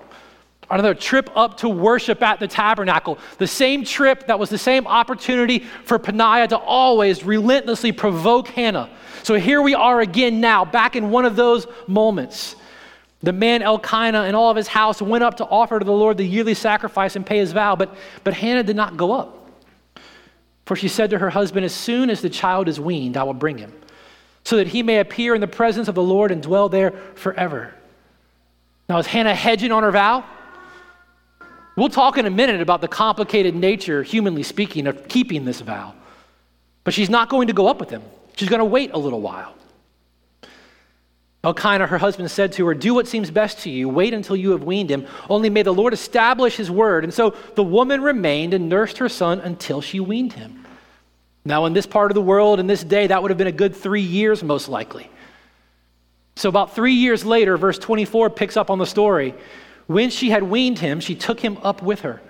Another 0.67 0.95
trip 0.95 1.29
up 1.35 1.57
to 1.57 1.69
worship 1.69 2.23
at 2.23 2.39
the 2.39 2.47
tabernacle. 2.47 3.19
The 3.37 3.45
same 3.45 3.83
trip 3.83 4.25
that 4.25 4.39
was 4.39 4.49
the 4.49 4.57
same 4.57 4.87
opportunity 4.87 5.59
for 5.59 5.99
Peninnah 5.99 6.47
to 6.47 6.57
always 6.57 7.23
relentlessly 7.23 7.91
provoke 7.91 8.47
Hannah. 8.47 8.89
So 9.21 9.35
here 9.35 9.61
we 9.61 9.75
are 9.75 10.01
again 10.01 10.41
now, 10.41 10.65
back 10.65 10.95
in 10.95 11.11
one 11.11 11.25
of 11.25 11.35
those 11.35 11.67
moments. 11.85 12.55
The 13.25 13.33
man 13.33 13.63
Elkanah 13.63 14.21
and 14.21 14.35
all 14.35 14.51
of 14.51 14.55
his 14.55 14.67
house 14.67 15.01
went 15.01 15.23
up 15.23 15.37
to 15.37 15.45
offer 15.45 15.79
to 15.79 15.83
the 15.83 15.91
Lord 15.91 16.17
the 16.17 16.23
yearly 16.23 16.53
sacrifice 16.53 17.15
and 17.15 17.25
pay 17.25 17.39
his 17.39 17.53
vow, 17.53 17.75
but, 17.75 17.95
but 18.23 18.35
Hannah 18.35 18.61
did 18.61 18.75
not 18.75 18.97
go 18.97 19.13
up. 19.13 19.49
For 20.67 20.75
she 20.75 20.87
said 20.87 21.09
to 21.09 21.17
her 21.17 21.31
husband, 21.31 21.65
As 21.65 21.73
soon 21.73 22.11
as 22.11 22.21
the 22.21 22.29
child 22.29 22.67
is 22.67 22.79
weaned, 22.79 23.17
I 23.17 23.23
will 23.23 23.33
bring 23.33 23.57
him, 23.57 23.73
so 24.43 24.57
that 24.57 24.67
he 24.67 24.83
may 24.83 24.99
appear 24.99 25.33
in 25.33 25.41
the 25.41 25.47
presence 25.47 25.87
of 25.87 25.95
the 25.95 26.03
Lord 26.03 26.29
and 26.29 26.43
dwell 26.43 26.69
there 26.69 26.91
forever. 27.15 27.73
Now, 28.87 28.99
is 28.99 29.07
Hannah 29.07 29.33
hedging 29.33 29.71
on 29.71 29.81
her 29.81 29.91
vow? 29.91 30.23
We'll 31.75 31.89
talk 31.89 32.19
in 32.19 32.27
a 32.27 32.29
minute 32.29 32.61
about 32.61 32.81
the 32.81 32.87
complicated 32.87 33.55
nature, 33.55 34.03
humanly 34.03 34.43
speaking, 34.43 34.85
of 34.85 35.07
keeping 35.07 35.45
this 35.45 35.61
vow. 35.61 35.95
But 36.83 36.93
she's 36.93 37.09
not 37.09 37.29
going 37.29 37.47
to 37.47 37.53
go 37.53 37.67
up 37.67 37.79
with 37.79 37.89
him. 37.89 38.03
She's 38.35 38.49
going 38.49 38.59
to 38.59 38.65
wait 38.65 38.91
a 38.93 38.99
little 38.99 39.21
while. 39.21 39.55
Elkanah, 41.45 41.85
her 41.85 41.99
husband, 41.99 42.31
said 42.31 42.51
to 42.53 42.65
her, 42.65 42.73
Do 42.73 42.95
what 42.95 43.07
seems 43.07 43.29
best 43.29 43.59
to 43.59 43.69
you. 43.69 43.87
Wait 43.87 44.15
until 44.15 44.35
you 44.35 44.49
have 44.51 44.63
weaned 44.63 44.89
him. 44.89 45.05
Only 45.29 45.51
may 45.51 45.61
the 45.61 45.73
Lord 45.73 45.93
establish 45.93 46.57
his 46.57 46.71
word. 46.71 47.03
And 47.03 47.13
so 47.13 47.35
the 47.53 47.63
woman 47.63 48.01
remained 48.01 48.55
and 48.55 48.67
nursed 48.67 48.97
her 48.97 49.07
son 49.07 49.39
until 49.41 49.79
she 49.79 49.99
weaned 49.99 50.33
him. 50.33 50.65
Now, 51.45 51.65
in 51.65 51.73
this 51.73 51.85
part 51.85 52.09
of 52.09 52.15
the 52.15 52.21
world, 52.21 52.59
in 52.59 52.65
this 52.65 52.83
day, 52.83 53.05
that 53.05 53.21
would 53.21 53.29
have 53.29 53.37
been 53.37 53.45
a 53.45 53.51
good 53.51 53.75
three 53.75 54.01
years, 54.01 54.43
most 54.43 54.67
likely. 54.67 55.07
So, 56.35 56.49
about 56.49 56.73
three 56.73 56.93
years 56.93 57.23
later, 57.23 57.57
verse 57.57 57.77
24 57.77 58.31
picks 58.31 58.57
up 58.57 58.71
on 58.71 58.79
the 58.79 58.87
story. 58.87 59.35
When 59.85 60.09
she 60.09 60.31
had 60.31 60.41
weaned 60.41 60.79
him, 60.79 60.99
she 60.99 61.13
took 61.13 61.39
him 61.39 61.59
up 61.61 61.83
with 61.83 62.01
her 62.01 62.21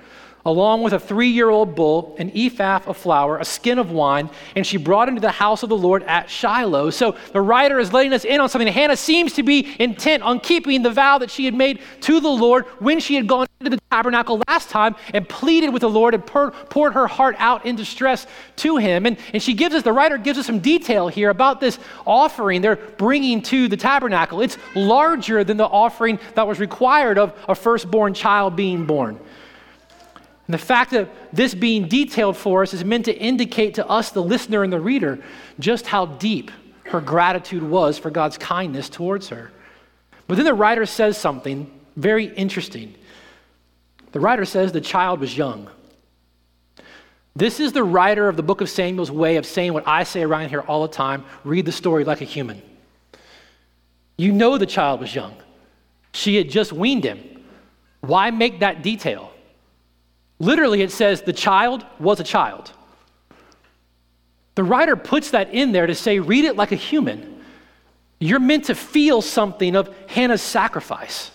along 0.45 0.83
with 0.83 0.93
a 0.93 0.99
three 0.99 1.29
year 1.29 1.49
old 1.49 1.75
bull, 1.75 2.15
an 2.19 2.31
ephah 2.35 2.81
of 2.85 2.97
flour, 2.97 3.37
a 3.37 3.45
skin 3.45 3.79
of 3.79 3.91
wine, 3.91 4.29
and 4.55 4.65
she 4.65 4.77
brought 4.77 5.09
him 5.09 5.15
to 5.15 5.21
the 5.21 5.31
house 5.31 5.63
of 5.63 5.69
the 5.69 5.77
Lord 5.77 6.03
at 6.03 6.29
Shiloh. 6.29 6.91
So 6.91 7.17
the 7.33 7.41
writer 7.41 7.79
is 7.79 7.91
letting 7.91 8.13
us 8.13 8.25
in 8.25 8.39
on 8.39 8.49
something. 8.49 8.71
Hannah 8.71 8.95
seems 8.95 9.33
to 9.33 9.43
be 9.43 9.75
intent 9.79 10.23
on 10.23 10.39
keeping 10.39 10.83
the 10.83 10.91
vow 10.91 11.17
that 11.17 11.31
she 11.31 11.45
had 11.45 11.53
made 11.53 11.81
to 12.01 12.19
the 12.19 12.29
Lord 12.29 12.65
when 12.79 12.99
she 12.99 13.15
had 13.15 13.27
gone 13.27 13.47
into 13.59 13.75
the 13.75 13.81
tabernacle 13.91 14.41
last 14.47 14.69
time 14.69 14.95
and 15.13 15.27
pleaded 15.27 15.69
with 15.69 15.81
the 15.81 15.89
Lord 15.89 16.13
and 16.13 16.25
pour, 16.25 16.51
poured 16.51 16.93
her 16.93 17.07
heart 17.07 17.35
out 17.39 17.65
in 17.65 17.75
distress 17.75 18.27
to 18.57 18.77
him. 18.77 19.05
And, 19.05 19.17
and 19.33 19.41
she 19.41 19.53
gives 19.53 19.73
us, 19.73 19.83
the 19.83 19.93
writer 19.93 20.17
gives 20.17 20.37
us 20.37 20.45
some 20.45 20.59
detail 20.59 21.07
here 21.07 21.29
about 21.29 21.59
this 21.59 21.79
offering 22.05 22.61
they're 22.61 22.75
bringing 22.75 23.41
to 23.43 23.67
the 23.67 23.77
tabernacle. 23.77 24.41
It's 24.41 24.57
larger 24.75 25.43
than 25.43 25.57
the 25.57 25.65
offering 25.65 26.19
that 26.35 26.45
was 26.45 26.59
required 26.59 27.17
of 27.17 27.33
a 27.47 27.55
firstborn 27.55 28.13
child 28.13 28.55
being 28.55 28.85
born. 28.85 29.19
And 30.47 30.53
the 30.53 30.59
fact 30.59 30.91
that 30.91 31.09
this 31.33 31.55
being 31.55 31.87
detailed 31.87 32.37
for 32.37 32.61
us 32.61 32.73
is 32.73 32.83
meant 32.83 33.05
to 33.05 33.17
indicate 33.17 33.75
to 33.75 33.87
us, 33.87 34.11
the 34.11 34.21
listener 34.21 34.63
and 34.63 34.71
the 34.71 34.79
reader, 34.79 35.19
just 35.59 35.87
how 35.87 36.05
deep 36.05 36.51
her 36.85 37.01
gratitude 37.01 37.63
was 37.63 37.97
for 37.97 38.11
God's 38.11 38.37
kindness 38.37 38.89
towards 38.89 39.29
her. 39.29 39.51
But 40.27 40.35
then 40.35 40.45
the 40.45 40.53
writer 40.53 40.85
says 40.85 41.17
something 41.17 41.71
very 41.95 42.25
interesting. 42.25 42.93
The 44.11 44.19
writer 44.19 44.45
says 44.45 44.71
the 44.71 44.81
child 44.81 45.19
was 45.19 45.35
young. 45.35 45.69
This 47.35 47.59
is 47.59 47.73
the 47.73 47.83
writer 47.83 48.29
of 48.29 48.37
the 48.37 48.43
book 48.43 48.61
of 48.61 48.69
Samuel's 48.69 49.11
way 49.11 49.35
of 49.35 49.45
saying 49.45 49.73
what 49.73 49.87
I 49.87 50.03
say 50.03 50.23
around 50.23 50.49
here 50.49 50.61
all 50.61 50.83
the 50.83 50.93
time 50.93 51.25
read 51.43 51.65
the 51.65 51.71
story 51.71 52.05
like 52.05 52.21
a 52.21 52.25
human. 52.25 52.61
You 54.17 54.31
know 54.31 54.57
the 54.57 54.65
child 54.65 55.01
was 55.01 55.13
young. 55.13 55.35
She 56.13 56.37
had 56.37 56.49
just 56.49 56.71
weaned 56.71 57.03
him. 57.03 57.43
Why 57.99 58.31
make 58.31 58.61
that 58.61 58.83
detail? 58.83 59.31
Literally, 60.39 60.81
it 60.81 60.91
says 60.91 61.21
the 61.21 61.33
child 61.33 61.85
was 61.99 62.19
a 62.19 62.23
child. 62.23 62.71
The 64.55 64.63
writer 64.63 64.95
puts 64.95 65.31
that 65.31 65.53
in 65.53 65.71
there 65.71 65.87
to 65.87 65.95
say, 65.95 66.19
read 66.19 66.45
it 66.45 66.55
like 66.55 66.71
a 66.71 66.75
human. 66.77 67.43
You're 68.19 68.39
meant 68.39 68.65
to 68.65 68.75
feel 68.75 69.21
something 69.21 69.75
of 69.75 69.93
Hannah's 70.07 70.41
sacrifice. 70.41 71.31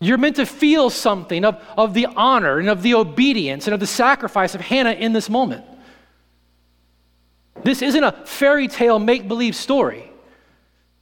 You're 0.00 0.18
meant 0.18 0.36
to 0.36 0.46
feel 0.46 0.90
something 0.90 1.44
of, 1.44 1.62
of 1.76 1.94
the 1.94 2.06
honor 2.06 2.58
and 2.58 2.68
of 2.68 2.82
the 2.82 2.94
obedience 2.94 3.68
and 3.68 3.74
of 3.74 3.78
the 3.78 3.86
sacrifice 3.86 4.56
of 4.56 4.60
Hannah 4.60 4.92
in 4.92 5.12
this 5.12 5.30
moment. 5.30 5.64
This 7.62 7.82
isn't 7.82 8.02
a 8.02 8.12
fairy 8.24 8.66
tale 8.66 8.98
make 8.98 9.28
believe 9.28 9.54
story. 9.54 10.10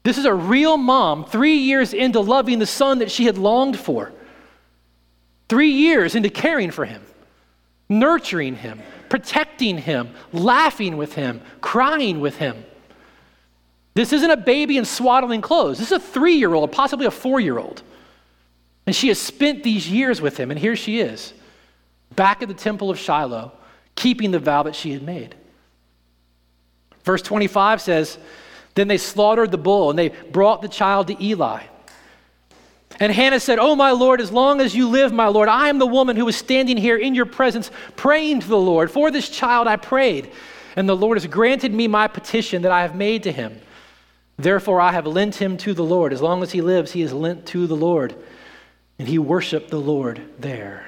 This 0.02 0.18
is 0.18 0.26
a 0.26 0.34
real 0.34 0.76
mom, 0.76 1.24
three 1.24 1.56
years 1.56 1.94
into 1.94 2.20
loving 2.20 2.58
the 2.58 2.66
son 2.66 2.98
that 2.98 3.10
she 3.10 3.24
had 3.24 3.38
longed 3.38 3.78
for, 3.78 4.12
three 5.50 5.72
years 5.72 6.14
into 6.14 6.30
caring 6.30 6.70
for 6.70 6.84
him, 6.84 7.02
nurturing 7.88 8.54
him, 8.54 8.80
protecting 9.08 9.76
him, 9.76 10.08
laughing 10.32 10.96
with 10.96 11.14
him, 11.14 11.42
crying 11.60 12.20
with 12.20 12.36
him. 12.36 12.64
This 13.94 14.12
isn't 14.12 14.30
a 14.30 14.36
baby 14.36 14.78
in 14.78 14.84
swaddling 14.84 15.40
clothes. 15.40 15.78
This 15.78 15.88
is 15.88 15.96
a 15.96 16.00
three 16.00 16.36
year 16.36 16.54
old, 16.54 16.70
possibly 16.70 17.04
a 17.04 17.10
four 17.10 17.40
year 17.40 17.58
old. 17.58 17.82
And 18.86 18.94
she 18.94 19.08
has 19.08 19.18
spent 19.18 19.64
these 19.64 19.90
years 19.90 20.20
with 20.20 20.36
him, 20.36 20.52
and 20.52 20.58
here 20.58 20.76
she 20.76 21.00
is, 21.00 21.34
back 22.14 22.42
at 22.42 22.48
the 22.48 22.54
temple 22.54 22.88
of 22.88 22.98
Shiloh, 22.98 23.50
keeping 23.96 24.30
the 24.30 24.38
vow 24.38 24.62
that 24.62 24.76
she 24.76 24.92
had 24.92 25.02
made. 25.02 25.34
Verse 27.02 27.22
25 27.22 27.80
says, 27.80 28.18
Then 28.76 28.86
they 28.86 28.98
slaughtered 28.98 29.50
the 29.50 29.58
bull, 29.58 29.90
and 29.90 29.98
they 29.98 30.10
brought 30.30 30.62
the 30.62 30.68
child 30.68 31.08
to 31.08 31.22
Eli. 31.22 31.64
And 33.00 33.10
Hannah 33.10 33.40
said, 33.40 33.58
Oh, 33.58 33.74
my 33.74 33.92
Lord, 33.92 34.20
as 34.20 34.30
long 34.30 34.60
as 34.60 34.74
you 34.74 34.86
live, 34.86 35.10
my 35.10 35.26
Lord, 35.26 35.48
I 35.48 35.70
am 35.70 35.78
the 35.78 35.86
woman 35.86 36.16
who 36.16 36.26
was 36.26 36.36
standing 36.36 36.76
here 36.76 36.98
in 36.98 37.14
your 37.14 37.24
presence 37.24 37.70
praying 37.96 38.40
to 38.40 38.48
the 38.48 38.58
Lord. 38.58 38.90
For 38.90 39.10
this 39.10 39.30
child 39.30 39.66
I 39.66 39.76
prayed, 39.76 40.30
and 40.76 40.86
the 40.86 40.96
Lord 40.96 41.16
has 41.16 41.26
granted 41.26 41.72
me 41.72 41.88
my 41.88 42.08
petition 42.08 42.60
that 42.62 42.72
I 42.72 42.82
have 42.82 42.94
made 42.94 43.22
to 43.22 43.32
him. 43.32 43.58
Therefore 44.36 44.82
I 44.82 44.92
have 44.92 45.06
lent 45.06 45.36
him 45.36 45.56
to 45.58 45.72
the 45.72 45.82
Lord. 45.82 46.12
As 46.12 46.20
long 46.20 46.42
as 46.42 46.52
he 46.52 46.60
lives, 46.60 46.92
he 46.92 47.00
is 47.00 47.12
lent 47.12 47.46
to 47.46 47.66
the 47.66 47.76
Lord. 47.76 48.14
And 48.98 49.08
he 49.08 49.18
worshiped 49.18 49.70
the 49.70 49.80
Lord 49.80 50.20
there. 50.38 50.86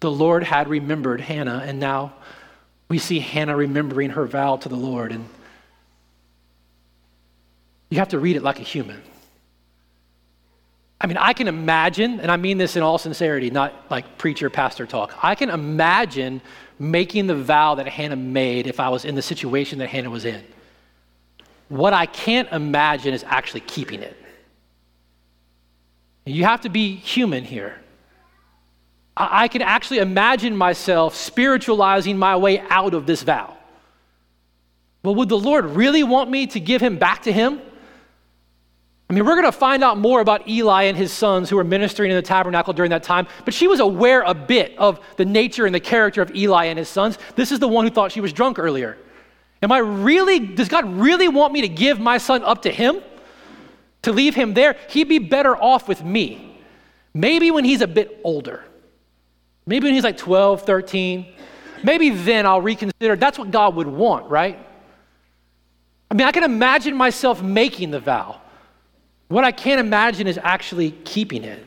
The 0.00 0.10
Lord 0.10 0.42
had 0.44 0.68
remembered 0.68 1.22
Hannah, 1.22 1.62
and 1.64 1.80
now 1.80 2.12
we 2.90 2.98
see 2.98 3.18
Hannah 3.18 3.56
remembering 3.56 4.10
her 4.10 4.26
vow 4.26 4.56
to 4.56 4.68
the 4.68 4.76
Lord. 4.76 5.10
And 5.10 5.26
you 7.88 7.98
have 7.98 8.10
to 8.10 8.18
read 8.18 8.36
it 8.36 8.42
like 8.42 8.58
a 8.58 8.62
human. 8.62 9.00
I 11.00 11.06
mean, 11.06 11.18
I 11.18 11.34
can 11.34 11.46
imagine, 11.46 12.20
and 12.20 12.30
I 12.30 12.36
mean 12.36 12.56
this 12.58 12.76
in 12.76 12.82
all 12.82 12.96
sincerity, 12.98 13.50
not 13.50 13.74
like 13.90 14.16
preacher, 14.16 14.48
pastor 14.48 14.86
talk. 14.86 15.12
I 15.22 15.34
can 15.34 15.50
imagine 15.50 16.40
making 16.78 17.26
the 17.26 17.34
vow 17.34 17.74
that 17.74 17.86
Hannah 17.86 18.16
made 18.16 18.66
if 18.66 18.80
I 18.80 18.88
was 18.88 19.04
in 19.04 19.14
the 19.14 19.22
situation 19.22 19.78
that 19.80 19.88
Hannah 19.88 20.10
was 20.10 20.24
in. 20.24 20.42
What 21.68 21.92
I 21.92 22.06
can't 22.06 22.50
imagine 22.50 23.12
is 23.12 23.24
actually 23.24 23.60
keeping 23.60 24.00
it. 24.00 24.16
You 26.24 26.44
have 26.44 26.62
to 26.62 26.68
be 26.68 26.96
human 26.96 27.44
here. 27.44 27.78
I 29.16 29.48
can 29.48 29.62
actually 29.62 29.98
imagine 30.00 30.56
myself 30.56 31.14
spiritualizing 31.14 32.18
my 32.18 32.36
way 32.36 32.60
out 32.68 32.92
of 32.92 33.06
this 33.06 33.22
vow. 33.22 33.56
But 35.02 35.12
would 35.12 35.28
the 35.28 35.38
Lord 35.38 35.64
really 35.66 36.02
want 36.02 36.30
me 36.30 36.46
to 36.48 36.60
give 36.60 36.82
him 36.82 36.98
back 36.98 37.22
to 37.22 37.32
him? 37.32 37.60
I 39.08 39.12
mean, 39.12 39.24
we're 39.24 39.34
going 39.34 39.44
to 39.44 39.52
find 39.52 39.84
out 39.84 39.98
more 39.98 40.20
about 40.20 40.48
Eli 40.48 40.84
and 40.84 40.96
his 40.96 41.12
sons 41.12 41.48
who 41.48 41.56
were 41.56 41.64
ministering 41.64 42.10
in 42.10 42.16
the 42.16 42.22
tabernacle 42.22 42.72
during 42.72 42.90
that 42.90 43.04
time, 43.04 43.28
but 43.44 43.54
she 43.54 43.68
was 43.68 43.78
aware 43.78 44.22
a 44.22 44.34
bit 44.34 44.76
of 44.78 44.98
the 45.16 45.24
nature 45.24 45.64
and 45.64 45.74
the 45.74 45.80
character 45.80 46.22
of 46.22 46.34
Eli 46.34 46.64
and 46.64 46.78
his 46.78 46.88
sons. 46.88 47.16
This 47.36 47.52
is 47.52 47.60
the 47.60 47.68
one 47.68 47.84
who 47.84 47.90
thought 47.90 48.10
she 48.10 48.20
was 48.20 48.32
drunk 48.32 48.58
earlier. 48.58 48.98
Am 49.62 49.70
I 49.70 49.78
really, 49.78 50.40
does 50.40 50.68
God 50.68 50.84
really 50.86 51.28
want 51.28 51.52
me 51.52 51.60
to 51.60 51.68
give 51.68 52.00
my 52.00 52.18
son 52.18 52.42
up 52.42 52.62
to 52.62 52.70
him? 52.70 53.00
to 54.06 54.12
leave 54.12 54.36
him 54.36 54.54
there, 54.54 54.76
he'd 54.90 55.08
be 55.08 55.18
better 55.18 55.56
off 55.56 55.88
with 55.88 56.02
me. 56.02 56.60
Maybe 57.12 57.50
when 57.50 57.64
he's 57.64 57.80
a 57.80 57.88
bit 57.88 58.20
older. 58.22 58.62
Maybe 59.66 59.86
when 59.86 59.94
he's 59.94 60.04
like 60.04 60.16
12, 60.16 60.62
13. 60.62 61.26
Maybe 61.82 62.10
then 62.10 62.46
I'll 62.46 62.60
reconsider. 62.60 63.16
That's 63.16 63.36
what 63.36 63.50
God 63.50 63.74
would 63.74 63.88
want, 63.88 64.30
right? 64.30 64.64
I 66.08 66.14
mean, 66.14 66.24
I 66.24 66.30
can 66.30 66.44
imagine 66.44 66.94
myself 66.94 67.42
making 67.42 67.90
the 67.90 67.98
vow. 67.98 68.40
What 69.28 69.44
I 69.44 69.52
can't 69.52 69.80
imagine 69.80 70.26
is 70.26 70.38
actually 70.42 70.92
keeping 71.04 71.44
it. 71.44 71.64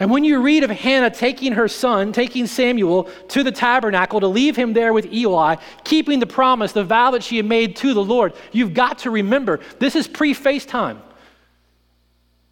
And 0.00 0.10
when 0.10 0.24
you 0.24 0.42
read 0.42 0.64
of 0.64 0.70
Hannah 0.70 1.10
taking 1.10 1.52
her 1.52 1.68
son, 1.68 2.12
taking 2.12 2.46
Samuel 2.46 3.04
to 3.28 3.44
the 3.44 3.52
tabernacle 3.52 4.20
to 4.20 4.26
leave 4.26 4.56
him 4.56 4.72
there 4.72 4.92
with 4.92 5.12
Eli, 5.12 5.56
keeping 5.84 6.18
the 6.18 6.26
promise, 6.26 6.72
the 6.72 6.82
vow 6.82 7.12
that 7.12 7.22
she 7.22 7.36
had 7.36 7.46
made 7.46 7.76
to 7.76 7.94
the 7.94 8.02
Lord, 8.02 8.34
you've 8.50 8.74
got 8.74 8.98
to 9.00 9.10
remember 9.10 9.60
this 9.78 9.94
is 9.94 10.08
pre 10.08 10.34
FaceTime. 10.34 10.98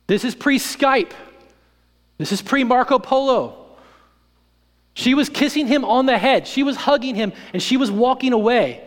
This 0.07 0.25
is 0.25 0.35
pre 0.35 0.59
Skype. 0.59 1.13
This 2.19 2.31
is 2.31 2.43
pre 2.43 2.63
Marco 2.63 3.01
Polo. 3.01 3.59
She 4.95 5.15
was 5.15 5.29
kissing 5.29 5.67
him 5.67 5.85
on 5.85 6.07
the 6.07 6.19
head, 6.19 6.47
she 6.47 6.63
was 6.63 6.77
hugging 6.77 7.15
him, 7.15 7.33
and 7.53 7.63
she 7.63 7.77
was 7.77 7.91
walking 7.91 8.33
away, 8.33 8.87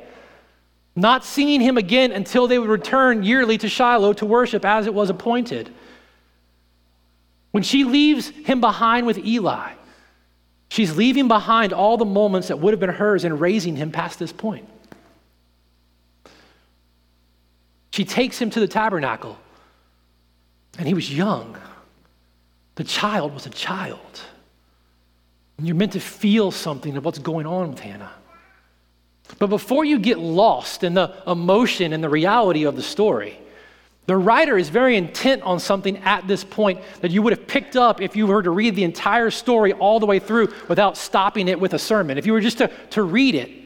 not 0.95 1.25
seeing 1.25 1.59
him 1.59 1.77
again 1.77 2.11
until 2.11 2.47
they 2.47 2.57
would 2.57 2.69
return 2.69 3.23
yearly 3.23 3.57
to 3.57 3.67
Shiloh 3.67 4.13
to 4.13 4.25
worship 4.25 4.63
as 4.63 4.87
it 4.87 4.93
was 4.93 5.09
appointed. 5.09 5.69
When 7.51 7.63
she 7.63 7.83
leaves 7.83 8.29
him 8.29 8.61
behind 8.61 9.05
with 9.05 9.17
Eli, 9.17 9.73
she's 10.69 10.95
leaving 10.95 11.27
behind 11.27 11.73
all 11.73 11.97
the 11.97 12.05
moments 12.05 12.47
that 12.47 12.59
would 12.59 12.71
have 12.71 12.79
been 12.79 12.89
hers 12.89 13.25
in 13.25 13.39
raising 13.39 13.75
him 13.75 13.91
past 13.91 14.19
this 14.19 14.31
point. 14.31 14.67
She 17.91 18.03
takes 18.03 18.41
him 18.41 18.49
to 18.49 18.59
the 18.59 18.67
tabernacle. 18.67 19.37
And 20.77 20.87
he 20.87 20.93
was 20.93 21.13
young. 21.13 21.57
The 22.75 22.83
child 22.83 23.33
was 23.33 23.45
a 23.45 23.49
child. 23.49 24.21
And 25.57 25.65
you're 25.65 25.77
meant 25.77 25.93
to 25.93 26.01
feel 26.01 26.51
something 26.51 26.97
of 26.97 27.05
what's 27.05 27.19
going 27.19 27.45
on 27.45 27.69
with 27.69 27.79
Hannah. 27.79 28.11
But 29.39 29.47
before 29.47 29.85
you 29.85 29.99
get 29.99 30.19
lost 30.19 30.83
in 30.83 30.93
the 30.93 31.15
emotion 31.27 31.93
and 31.93 32.03
the 32.03 32.09
reality 32.09 32.65
of 32.65 32.75
the 32.75 32.83
story, 32.83 33.39
the 34.05 34.15
writer 34.15 34.57
is 34.57 34.69
very 34.69 34.97
intent 34.97 35.41
on 35.41 35.59
something 35.59 35.97
at 35.97 36.27
this 36.27 36.43
point 36.43 36.79
that 37.01 37.09
you 37.09 37.23
would 37.23 37.33
have 37.35 37.47
picked 37.47 37.75
up 37.75 38.01
if 38.01 38.15
you 38.15 38.27
were 38.27 38.43
to 38.43 38.51
read 38.51 38.75
the 38.75 38.83
entire 38.83 39.31
story 39.31 39.73
all 39.73 39.99
the 39.99 40.05
way 40.05 40.19
through 40.19 40.53
without 40.67 40.95
stopping 40.95 41.47
it 41.47 41.59
with 41.59 41.73
a 41.73 41.79
sermon. 41.79 42.17
If 42.17 42.25
you 42.27 42.33
were 42.33 42.41
just 42.41 42.59
to, 42.59 42.67
to 42.91 43.01
read 43.01 43.33
it, 43.33 43.64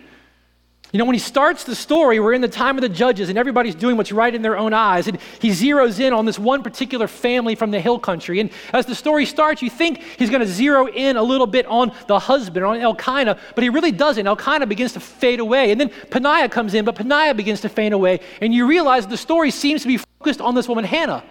you 0.91 0.98
know, 0.98 1.05
when 1.05 1.13
he 1.13 1.19
starts 1.19 1.65
the 1.65 1.75
story, 1.75 2.19
we're 2.19 2.34
in 2.34 2.41
the 2.41 2.48
time 2.48 2.75
of 2.75 2.81
the 2.81 2.89
judges 2.89 3.29
and 3.29 3.38
everybody's 3.38 3.75
doing 3.75 3.96
what's 3.96 4.12
right 4.12 4.34
in 4.34 4.41
their 4.41 4.58
own 4.58 4.74
eyes. 4.74 5.08
And 5.08 5.19
he 5.39 5.50
zeroes 5.50 6.00
in 6.00 6.13
on 6.13 6.25
this 6.25 6.39
one 6.39 6.63
particular 6.63 7.08
family 7.08 7.53
from 7.53 7.69
the 7.69 7.79
hill 7.79 8.00
country. 8.00 8.39
And 8.39 8.50
as 8.74 8.88
the 8.88 8.96
story 8.96 9.27
starts, 9.27 9.62
you 9.62 9.69
think 9.69 10.01
he's 10.17 10.31
going 10.31 10.41
to 10.41 10.48
zero 10.48 10.88
in 10.88 11.15
a 11.15 11.22
little 11.22 11.46
bit 11.46 11.67
on 11.67 11.91
the 12.08 12.17
husband, 12.17 12.65
on 12.65 12.77
Elkanah, 12.77 13.38
but 13.53 13.63
he 13.63 13.69
really 13.69 13.91
doesn't. 13.91 14.25
Elkanah 14.25 14.65
begins 14.65 14.93
to 14.93 15.00
fade 15.00 15.39
away. 15.39 15.72
And 15.72 15.79
then 15.79 15.91
Peninnah 16.10 16.50
comes 16.50 16.74
in, 16.74 16.86
but 16.86 16.96
Peninnah 16.96 17.36
begins 17.36 17.62
to 17.62 17.69
fade 17.69 17.93
away. 17.93 18.19
And 18.41 18.51
you 18.51 18.65
realize 18.65 19.05
the 19.05 19.17
story 19.17 19.51
seems 19.51 19.84
to 19.84 19.88
be 19.88 19.98
focused 19.98 20.41
on 20.41 20.55
this 20.55 20.67
woman, 20.67 20.86
Hannah. 20.86 21.24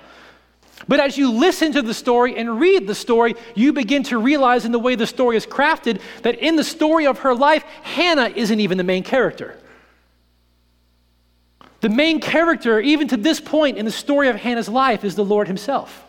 But 0.89 1.01
as 1.01 1.19
you 1.19 1.31
listen 1.31 1.73
to 1.73 1.83
the 1.83 1.93
story 1.93 2.37
and 2.37 2.59
read 2.59 2.87
the 2.87 2.95
story, 2.95 3.37
you 3.55 3.75
begin 3.75 4.03
to 4.05 4.19
realize 4.19 4.65
in 4.65 4.73
the 4.73 4.79
way 4.79 4.95
the 4.95 5.07
story 5.07 5.37
is 5.37 5.47
crafted 5.47 6.01
that 6.23 6.39
in 6.39 6.57
the 6.57 6.65
story 6.65 7.07
of 7.07 7.19
her 7.21 7.35
life, 7.35 7.63
Hannah 7.83 8.33
isn't 8.35 8.59
even 8.59 8.79
the 8.79 8.85
main 8.85 9.03
character. 9.03 9.59
The 11.81 11.91
main 11.91 12.21
character, 12.21 12.81
even 12.81 13.07
to 13.09 13.17
this 13.19 13.39
point 13.39 13.77
in 13.77 13.85
the 13.85 13.93
story 13.93 14.29
of 14.29 14.37
Hannah's 14.37 14.69
life, 14.69 15.05
is 15.05 15.15
the 15.15 15.25
Lord 15.25 15.47
Himself. 15.47 16.07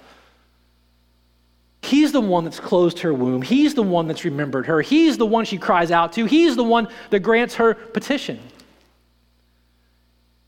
He's 1.82 2.12
the 2.12 2.22
one 2.22 2.44
that's 2.44 2.60
closed 2.60 3.00
her 3.00 3.14
womb. 3.14 3.42
He's 3.42 3.74
the 3.74 3.84
one 3.84 4.08
that's 4.08 4.24
remembered 4.26 4.66
her. 4.68 4.82
He's 4.82 5.18
the 5.18 5.26
one 5.26 5.46
she 5.46 5.58
cries 5.58 5.92
out 5.92 6.14
to. 6.14 6.26
He's 6.26 6.56
the 6.56 6.64
one 6.64 6.88
that 7.10 7.20
grants 7.20 7.56
her 7.56 7.74
petition. 7.74 8.40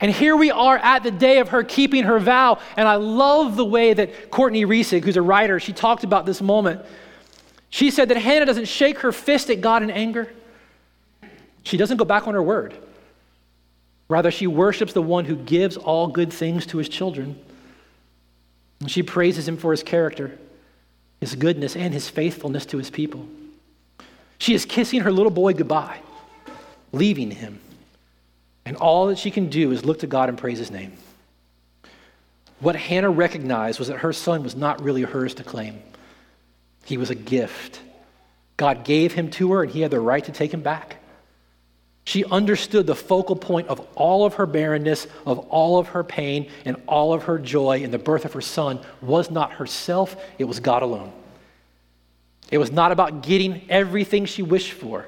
And 0.02 0.12
here 0.12 0.36
we 0.36 0.50
are 0.50 0.78
at 0.78 1.04
the 1.04 1.12
day 1.12 1.38
of 1.38 1.50
her 1.50 1.64
keeping 1.64 2.04
her 2.04 2.20
vow. 2.20 2.58
And 2.76 2.88
I 2.88 2.96
love 2.96 3.56
the 3.56 3.66
way 3.66 3.94
that 3.94 4.32
Courtney 4.32 4.66
Reissig, 4.66 5.04
who's 5.04 5.16
a 5.16 5.22
writer, 5.22 5.60
she 5.60 5.74
talked 5.74 6.04
about 6.04 6.26
this 6.26 6.42
moment. 6.42 6.84
She 7.70 7.92
said 7.92 8.10
that 8.10 8.18
Hannah 8.18 8.48
doesn't 8.48 8.68
shake 8.68 9.00
her 9.00 9.12
fist 9.12 9.52
at 9.52 9.62
God 9.62 9.84
in 9.84 9.92
anger. 9.92 10.34
She 11.64 11.78
doesn't 11.78 11.98
go 11.98 12.06
back 12.06 12.28
on 12.28 12.34
her 12.34 12.42
word. 12.42 12.76
Rather, 14.10 14.32
she 14.32 14.48
worships 14.48 14.92
the 14.92 15.02
one 15.02 15.24
who 15.24 15.36
gives 15.36 15.78
all 15.78 16.08
good 16.08 16.34
things 16.34 16.66
to 16.66 16.80
his 16.80 16.90
children. 16.90 17.40
And 18.80 18.90
she 18.90 19.04
praises 19.04 19.48
him 19.48 19.56
for 19.56 19.72
his 19.72 19.84
character, 19.84 20.38
his 21.22 21.36
goodness, 21.36 21.76
and 21.76 21.94
his 21.94 22.10
faithfulness 22.10 22.66
to 22.68 22.78
his 22.78 22.90
people. 22.90 23.28
She 24.40 24.56
is 24.56 24.66
kissing 24.66 25.02
her 25.02 25.12
little 25.12 25.32
boy 25.32 25.54
goodbye, 25.54 26.00
leaving 26.92 27.30
him. 27.30 27.62
And 28.66 28.78
all 28.78 29.08
that 29.08 29.18
she 29.18 29.32
can 29.32 29.50
do 29.50 29.72
is 29.72 29.86
look 29.86 30.00
to 30.00 30.08
God 30.08 30.30
and 30.30 30.38
praise 30.38 30.60
his 30.60 30.72
name. 30.72 30.94
What 32.60 32.76
Hannah 32.76 33.10
recognized 33.10 33.80
was 33.80 33.88
that 33.88 34.00
her 34.00 34.14
son 34.14 34.44
was 34.44 34.56
not 34.56 34.82
really 34.84 35.02
hers 35.02 35.34
to 35.36 35.44
claim, 35.44 35.82
he 36.86 36.98
was 36.98 37.10
a 37.10 37.16
gift. 37.16 37.82
God 38.58 38.84
gave 38.84 39.14
him 39.14 39.32
to 39.32 39.54
her, 39.54 39.64
and 39.64 39.72
he 39.72 39.82
had 39.82 39.90
the 39.90 40.00
right 40.00 40.24
to 40.24 40.32
take 40.32 40.54
him 40.54 40.62
back. 40.62 40.98
She 42.04 42.26
understood 42.26 42.86
the 42.86 42.96
focal 42.96 43.36
point 43.36 43.70
of 43.70 43.80
all 43.96 44.26
of 44.26 44.36
her 44.36 44.46
barrenness, 44.46 45.08
of 45.26 45.40
all 45.50 45.80
of 45.80 45.90
her 45.90 46.04
pain, 46.04 46.50
and 46.64 46.78
all 46.88 47.14
of 47.14 47.24
her 47.24 47.40
joy 47.40 47.80
in 47.82 47.90
the 47.90 47.98
birth 47.98 48.26
of 48.26 48.34
her 48.34 48.42
son 48.42 48.80
was 49.02 49.32
not 49.32 49.54
herself, 49.54 50.16
it 50.38 50.44
was 50.44 50.60
God 50.60 50.84
alone. 50.84 51.12
It 52.52 52.58
was 52.58 52.72
not 52.72 52.92
about 52.92 53.24
getting 53.24 53.62
everything 53.70 54.26
she 54.26 54.44
wished 54.44 54.74
for. 54.74 55.08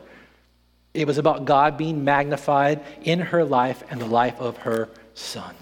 It 0.94 1.08
was 1.08 1.18
about 1.18 1.46
God 1.46 1.78
being 1.78 2.04
magnified 2.04 2.84
in 3.04 3.20
her 3.20 3.44
life 3.44 3.84
and 3.90 4.00
the 4.00 4.06
life 4.06 4.40
of 4.40 4.58
her 4.58 4.90
son. 5.16 5.56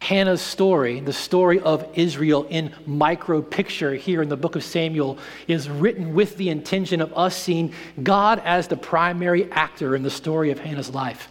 Hannah's 0.00 0.40
story, 0.40 1.00
the 1.00 1.12
story 1.12 1.60
of 1.60 1.86
Israel 1.94 2.46
in 2.48 2.72
micro 2.86 3.42
picture 3.42 3.94
here 3.94 4.22
in 4.22 4.28
the 4.28 4.36
book 4.36 4.56
of 4.56 4.64
Samuel, 4.64 5.18
is 5.46 5.68
written 5.68 6.14
with 6.14 6.36
the 6.36 6.48
intention 6.48 7.00
of 7.00 7.16
us 7.16 7.36
seeing 7.36 7.74
God 8.02 8.40
as 8.44 8.68
the 8.68 8.76
primary 8.76 9.50
actor 9.52 9.94
in 9.94 10.02
the 10.02 10.10
story 10.10 10.50
of 10.50 10.58
Hannah's 10.58 10.90
life. 10.90 11.28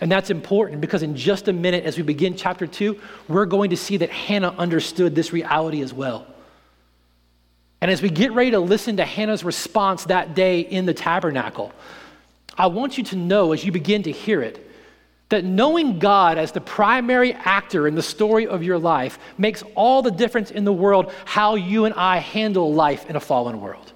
And 0.00 0.10
that's 0.10 0.30
important 0.30 0.80
because 0.80 1.02
in 1.02 1.14
just 1.14 1.46
a 1.46 1.52
minute, 1.52 1.84
as 1.84 1.96
we 1.96 2.02
begin 2.02 2.36
chapter 2.36 2.66
two, 2.66 3.00
we're 3.28 3.46
going 3.46 3.70
to 3.70 3.76
see 3.76 3.98
that 3.98 4.10
Hannah 4.10 4.54
understood 4.58 5.14
this 5.14 5.32
reality 5.32 5.82
as 5.82 5.92
well. 5.92 6.26
And 7.84 7.90
as 7.90 8.00
we 8.00 8.08
get 8.08 8.32
ready 8.32 8.52
to 8.52 8.60
listen 8.60 8.96
to 8.96 9.04
Hannah's 9.04 9.44
response 9.44 10.04
that 10.04 10.34
day 10.34 10.60
in 10.60 10.86
the 10.86 10.94
tabernacle, 10.94 11.70
I 12.56 12.68
want 12.68 12.96
you 12.96 13.04
to 13.04 13.16
know 13.16 13.52
as 13.52 13.62
you 13.62 13.72
begin 13.72 14.04
to 14.04 14.10
hear 14.10 14.40
it 14.40 14.70
that 15.28 15.44
knowing 15.44 15.98
God 15.98 16.38
as 16.38 16.50
the 16.50 16.62
primary 16.62 17.34
actor 17.34 17.86
in 17.86 17.94
the 17.94 18.02
story 18.02 18.46
of 18.46 18.62
your 18.62 18.78
life 18.78 19.18
makes 19.36 19.62
all 19.74 20.00
the 20.00 20.10
difference 20.10 20.50
in 20.50 20.64
the 20.64 20.72
world 20.72 21.12
how 21.26 21.56
you 21.56 21.84
and 21.84 21.92
I 21.92 22.20
handle 22.20 22.72
life 22.72 23.10
in 23.10 23.16
a 23.16 23.20
fallen 23.20 23.60
world. 23.60 23.92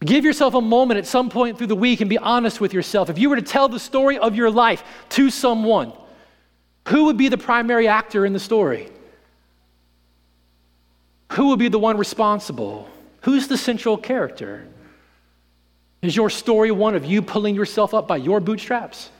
Give 0.00 0.24
yourself 0.24 0.54
a 0.54 0.60
moment 0.60 0.98
at 0.98 1.06
some 1.06 1.30
point 1.30 1.56
through 1.56 1.68
the 1.68 1.76
week 1.76 2.00
and 2.00 2.10
be 2.10 2.18
honest 2.18 2.60
with 2.60 2.74
yourself. 2.74 3.08
If 3.08 3.20
you 3.20 3.30
were 3.30 3.36
to 3.36 3.42
tell 3.42 3.68
the 3.68 3.78
story 3.78 4.18
of 4.18 4.34
your 4.34 4.50
life 4.50 4.82
to 5.10 5.30
someone, 5.30 5.92
who 6.88 7.04
would 7.04 7.16
be 7.16 7.28
the 7.28 7.38
primary 7.38 7.86
actor 7.86 8.26
in 8.26 8.32
the 8.32 8.40
story? 8.40 8.90
Who 11.32 11.46
will 11.46 11.56
be 11.56 11.68
the 11.68 11.78
one 11.78 11.98
responsible? 11.98 12.88
Who's 13.22 13.48
the 13.48 13.58
central 13.58 13.96
character? 13.96 14.66
Is 16.02 16.14
your 16.14 16.30
story 16.30 16.70
one 16.70 16.94
of 16.94 17.04
you 17.04 17.22
pulling 17.22 17.54
yourself 17.54 17.94
up 17.94 18.06
by 18.06 18.18
your 18.18 18.40
bootstraps? 18.40 19.10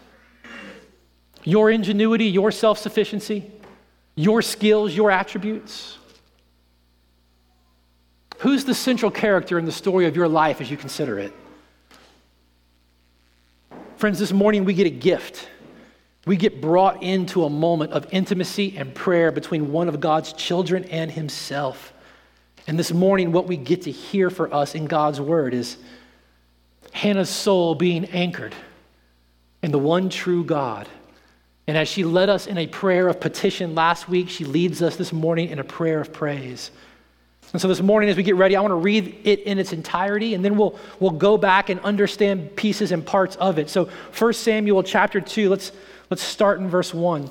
Your 1.42 1.70
ingenuity, 1.70 2.26
your 2.26 2.50
self 2.50 2.78
sufficiency, 2.78 3.50
your 4.14 4.42
skills, 4.42 4.94
your 4.94 5.10
attributes? 5.10 5.98
Who's 8.38 8.64
the 8.64 8.74
central 8.74 9.10
character 9.10 9.58
in 9.58 9.64
the 9.64 9.72
story 9.72 10.06
of 10.06 10.14
your 10.14 10.28
life 10.28 10.60
as 10.60 10.70
you 10.70 10.76
consider 10.76 11.18
it? 11.18 11.32
Friends, 13.96 14.18
this 14.18 14.32
morning 14.32 14.64
we 14.64 14.74
get 14.74 14.86
a 14.86 14.90
gift. 14.90 15.48
We 16.26 16.36
get 16.36 16.60
brought 16.60 17.02
into 17.02 17.44
a 17.44 17.50
moment 17.50 17.92
of 17.92 18.06
intimacy 18.10 18.76
and 18.76 18.94
prayer 18.94 19.32
between 19.32 19.72
one 19.72 19.88
of 19.88 20.00
God's 20.00 20.32
children 20.32 20.84
and 20.84 21.10
Himself. 21.10 21.92
And 22.66 22.78
this 22.78 22.92
morning, 22.92 23.30
what 23.30 23.46
we 23.46 23.56
get 23.56 23.82
to 23.82 23.90
hear 23.92 24.28
for 24.28 24.52
us 24.52 24.74
in 24.74 24.86
God's 24.86 25.20
word 25.20 25.54
is 25.54 25.76
Hannah's 26.92 27.30
soul 27.30 27.74
being 27.74 28.06
anchored 28.06 28.54
in 29.62 29.70
the 29.70 29.78
one 29.78 30.08
true 30.08 30.44
God. 30.44 30.88
And 31.68 31.76
as 31.76 31.88
she 31.88 32.04
led 32.04 32.28
us 32.28 32.46
in 32.46 32.58
a 32.58 32.66
prayer 32.66 33.08
of 33.08 33.20
petition 33.20 33.74
last 33.74 34.08
week, 34.08 34.28
she 34.28 34.44
leads 34.44 34.82
us 34.82 34.96
this 34.96 35.12
morning 35.12 35.50
in 35.50 35.58
a 35.58 35.64
prayer 35.64 36.00
of 36.00 36.12
praise. 36.12 36.70
And 37.52 37.62
so 37.62 37.68
this 37.68 37.80
morning, 37.80 38.08
as 38.08 38.16
we 38.16 38.22
get 38.22 38.34
ready, 38.34 38.56
I 38.56 38.60
want 38.60 38.72
to 38.72 38.76
read 38.76 39.20
it 39.24 39.40
in 39.40 39.58
its 39.58 39.72
entirety, 39.72 40.34
and 40.34 40.44
then 40.44 40.56
we'll, 40.56 40.78
we'll 40.98 41.12
go 41.12 41.38
back 41.38 41.68
and 41.68 41.78
understand 41.80 42.54
pieces 42.56 42.90
and 42.90 43.06
parts 43.06 43.36
of 43.36 43.58
it. 43.58 43.70
So 43.70 43.88
1 44.18 44.32
Samuel 44.32 44.82
chapter 44.82 45.20
2, 45.20 45.48
let's, 45.48 45.70
let's 46.10 46.22
start 46.22 46.58
in 46.58 46.68
verse 46.68 46.92
1. 46.92 47.30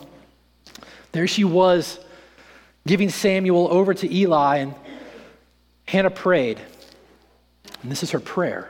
There 1.12 1.28
she 1.28 1.44
was 1.44 2.00
giving 2.88 3.10
Samuel 3.10 3.68
over 3.70 3.94
to 3.94 4.14
Eli, 4.14 4.58
and 4.58 4.76
Hannah 5.88 6.10
prayed, 6.10 6.60
and 7.82 7.92
this 7.92 8.04
is 8.04 8.12
her 8.12 8.20
prayer. 8.20 8.70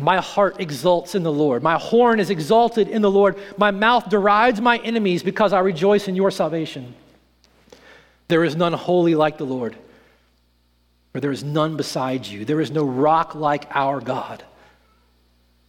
My 0.00 0.18
heart 0.18 0.60
exults 0.60 1.16
in 1.16 1.24
the 1.24 1.32
Lord. 1.32 1.62
My 1.62 1.76
horn 1.76 2.20
is 2.20 2.30
exalted 2.30 2.86
in 2.88 3.02
the 3.02 3.10
Lord. 3.10 3.36
My 3.56 3.72
mouth 3.72 4.08
derides 4.08 4.60
my 4.60 4.78
enemies 4.78 5.24
because 5.24 5.52
I 5.52 5.58
rejoice 5.58 6.06
in 6.06 6.14
your 6.14 6.30
salvation. 6.30 6.94
There 8.28 8.44
is 8.44 8.54
none 8.54 8.72
holy 8.74 9.16
like 9.16 9.38
the 9.38 9.44
Lord, 9.44 9.74
for 11.12 11.20
there 11.20 11.32
is 11.32 11.42
none 11.42 11.76
beside 11.76 12.26
you. 12.26 12.44
There 12.44 12.60
is 12.60 12.70
no 12.70 12.84
rock 12.84 13.34
like 13.34 13.66
our 13.74 14.00
God. 14.00 14.44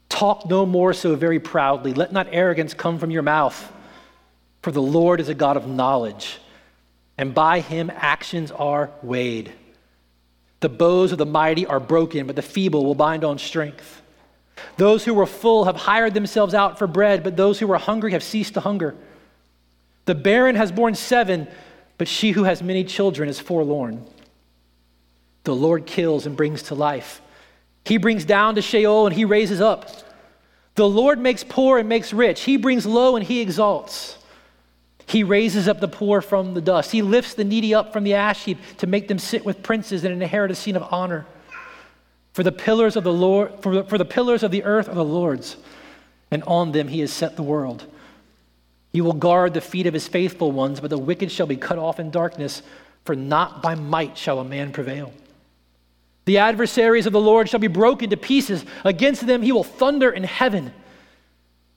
Talk 0.09 0.47
no 0.47 0.65
more 0.65 0.93
so 0.93 1.15
very 1.15 1.39
proudly. 1.39 1.93
Let 1.93 2.11
not 2.11 2.27
arrogance 2.31 2.75
come 2.75 2.99
from 2.99 3.09
your 3.09 3.23
mouth, 3.23 3.71
for 4.61 4.71
the 4.71 4.81
Lord 4.81 5.19
is 5.19 5.29
a 5.29 5.33
God 5.33 5.57
of 5.57 5.67
knowledge, 5.67 6.37
and 7.17 7.33
by 7.33 7.61
him 7.61 7.91
actions 7.95 8.51
are 8.51 8.91
weighed. 9.01 9.53
The 10.59 10.69
bows 10.69 11.11
of 11.11 11.17
the 11.17 11.25
mighty 11.25 11.65
are 11.65 11.79
broken, 11.79 12.27
but 12.27 12.35
the 12.35 12.41
feeble 12.41 12.85
will 12.85 12.95
bind 12.95 13.23
on 13.23 13.37
strength. 13.37 14.01
Those 14.77 15.05
who 15.05 15.13
were 15.13 15.25
full 15.25 15.65
have 15.65 15.75
hired 15.75 16.13
themselves 16.13 16.53
out 16.53 16.77
for 16.77 16.87
bread, 16.87 17.23
but 17.23 17.37
those 17.37 17.59
who 17.59 17.67
were 17.67 17.77
hungry 17.77 18.11
have 18.11 18.23
ceased 18.23 18.55
to 18.55 18.59
hunger. 18.59 18.95
The 20.05 20.15
barren 20.15 20.55
has 20.55 20.71
borne 20.71 20.95
seven, 20.95 21.47
but 21.97 22.07
she 22.07 22.31
who 22.31 22.43
has 22.43 22.61
many 22.61 22.83
children 22.83 23.29
is 23.29 23.39
forlorn. 23.39 24.05
The 25.43 25.55
Lord 25.55 25.85
kills 25.85 26.25
and 26.25 26.35
brings 26.35 26.63
to 26.63 26.75
life. 26.75 27.21
He 27.85 27.97
brings 27.97 28.25
down 28.25 28.55
to 28.55 28.61
Sheol 28.61 29.07
and 29.07 29.15
he 29.15 29.25
raises 29.25 29.61
up. 29.61 29.89
The 30.75 30.87
Lord 30.87 31.19
makes 31.19 31.43
poor 31.43 31.77
and 31.79 31.89
makes 31.89 32.13
rich. 32.13 32.41
He 32.41 32.57
brings 32.57 32.85
low 32.85 33.15
and 33.15 33.25
he 33.25 33.41
exalts. 33.41 34.17
He 35.09 35.23
raises 35.23 35.67
up 35.67 35.79
the 35.79 35.87
poor 35.87 36.21
from 36.21 36.53
the 36.53 36.61
dust. 36.61 36.91
He 36.91 37.01
lifts 37.01 37.33
the 37.33 37.43
needy 37.43 37.73
up 37.73 37.91
from 37.91 38.03
the 38.03 38.13
ash 38.13 38.43
heap 38.43 38.59
to 38.77 38.85
make 38.85 39.07
them 39.07 39.17
sit 39.17 39.43
with 39.43 39.63
princes 39.63 40.03
and 40.03 40.13
inherit 40.13 40.51
a 40.51 40.55
seat 40.55 40.75
of 40.75 40.93
honor. 40.93 41.25
For 42.33 42.43
the 42.43 42.51
pillars 42.51 42.95
of 42.95 43.03
the 43.03 43.11
Lord, 43.11 43.53
for 43.61 43.73
the, 43.73 43.83
for 43.83 43.97
the 43.97 44.05
pillars 44.05 44.43
of 44.43 44.51
the 44.51 44.63
earth 44.63 44.87
are 44.87 44.93
the 44.93 45.03
Lord's, 45.03 45.57
and 46.29 46.43
on 46.43 46.73
them 46.73 46.87
he 46.87 46.99
has 46.99 47.11
set 47.11 47.35
the 47.35 47.41
world. 47.41 47.85
He 48.93 49.01
will 49.01 49.13
guard 49.13 49.55
the 49.55 49.61
feet 49.61 49.87
of 49.87 49.95
his 49.95 50.07
faithful 50.07 50.51
ones, 50.51 50.79
but 50.79 50.91
the 50.91 50.97
wicked 50.99 51.31
shall 51.31 51.47
be 51.47 51.57
cut 51.57 51.79
off 51.79 51.99
in 51.99 52.11
darkness, 52.11 52.61
for 53.03 53.15
not 53.15 53.63
by 53.63 53.73
might 53.73 54.15
shall 54.15 54.39
a 54.39 54.45
man 54.45 54.71
prevail. 54.71 55.11
The 56.25 56.37
adversaries 56.37 57.07
of 57.07 57.13
the 57.13 57.19
Lord 57.19 57.49
shall 57.49 57.59
be 57.59 57.65
broken 57.65 58.11
to 58.11 58.17
pieces. 58.17 58.63
Against 58.85 59.25
them 59.25 59.41
he 59.41 59.51
will 59.51 59.63
thunder 59.63 60.11
in 60.11 60.23
heaven. 60.23 60.71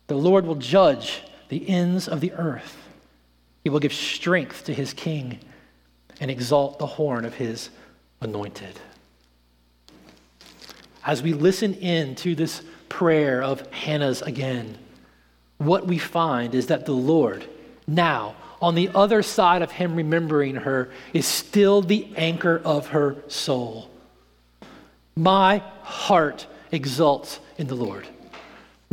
The 0.08 0.16
Lord 0.16 0.44
will 0.44 0.56
judge 0.56 1.22
the 1.48 1.66
ends 1.66 2.08
of 2.08 2.20
the 2.20 2.32
earth. 2.32 2.81
He 3.62 3.70
will 3.70 3.80
give 3.80 3.92
strength 3.92 4.64
to 4.64 4.74
his 4.74 4.92
king 4.92 5.38
and 6.20 6.30
exalt 6.30 6.78
the 6.78 6.86
horn 6.86 7.24
of 7.24 7.34
his 7.34 7.70
anointed. 8.20 8.78
As 11.04 11.22
we 11.22 11.32
listen 11.32 11.74
in 11.74 12.14
to 12.16 12.34
this 12.34 12.62
prayer 12.88 13.42
of 13.42 13.66
Hannah's 13.72 14.22
again, 14.22 14.78
what 15.58 15.86
we 15.86 15.98
find 15.98 16.54
is 16.54 16.66
that 16.66 16.86
the 16.86 16.92
Lord, 16.92 17.44
now, 17.86 18.34
on 18.60 18.74
the 18.74 18.90
other 18.94 19.22
side 19.22 19.62
of 19.62 19.72
him 19.72 19.96
remembering 19.96 20.54
her, 20.56 20.90
is 21.12 21.26
still 21.26 21.82
the 21.82 22.08
anchor 22.16 22.60
of 22.64 22.88
her 22.88 23.16
soul. 23.28 23.90
My 25.16 25.58
heart 25.82 26.46
exults 26.70 27.40
in 27.58 27.66
the 27.66 27.74
Lord. 27.74 28.06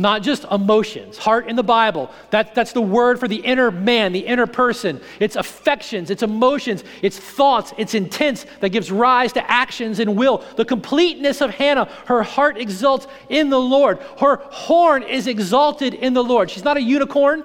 Not 0.00 0.22
just 0.22 0.44
emotions. 0.50 1.18
Heart 1.18 1.48
in 1.48 1.56
the 1.56 1.62
Bible, 1.62 2.10
that, 2.30 2.54
that's 2.54 2.72
the 2.72 2.80
word 2.80 3.20
for 3.20 3.28
the 3.28 3.36
inner 3.36 3.70
man, 3.70 4.12
the 4.12 4.20
inner 4.20 4.46
person. 4.46 4.98
It's 5.20 5.36
affections, 5.36 6.10
it's 6.10 6.22
emotions, 6.22 6.82
it's 7.02 7.18
thoughts, 7.18 7.74
it's 7.76 7.92
intents 7.94 8.46
that 8.60 8.70
gives 8.70 8.90
rise 8.90 9.34
to 9.34 9.50
actions 9.50 9.98
and 9.98 10.16
will. 10.16 10.42
The 10.56 10.64
completeness 10.64 11.42
of 11.42 11.50
Hannah, 11.50 11.84
her 12.06 12.22
heart 12.22 12.56
exults 12.56 13.06
in 13.28 13.50
the 13.50 13.60
Lord. 13.60 13.98
Her 14.18 14.36
horn 14.36 15.02
is 15.02 15.26
exalted 15.26 15.92
in 15.92 16.14
the 16.14 16.24
Lord. 16.24 16.50
She's 16.50 16.64
not 16.64 16.78
a 16.78 16.82
unicorn. 16.82 17.44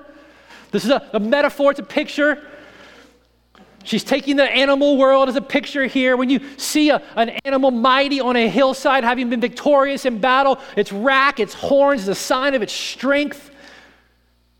This 0.72 0.86
is 0.86 0.92
a, 0.92 1.08
a 1.12 1.20
metaphor, 1.20 1.72
it's 1.72 1.80
a 1.82 1.84
picture. 1.84 2.42
She's 3.86 4.04
taking 4.04 4.36
the 4.36 4.44
animal 4.44 4.98
world 4.98 5.30
as 5.30 5.36
a 5.36 5.42
picture 5.42 5.86
here. 5.86 6.18
When 6.18 6.30
you 6.30 6.42
see 6.58 6.90
a, 6.90 7.02
an 7.16 7.30
animal 7.46 7.70
mighty 7.70 8.20
on 8.20 8.36
a 8.36 8.50
hillside, 8.50 9.04
having 9.04 9.30
been 9.30 9.40
victorious 9.40 10.06
in 10.06 10.20
battle, 10.20 10.60
its 10.76 10.92
rack, 10.92 11.40
its 11.40 11.54
horns 11.54 12.02
is 12.02 12.08
a 12.08 12.16
sign 12.16 12.56
of 12.56 12.64
its 12.64 12.74
strength. 12.74 13.52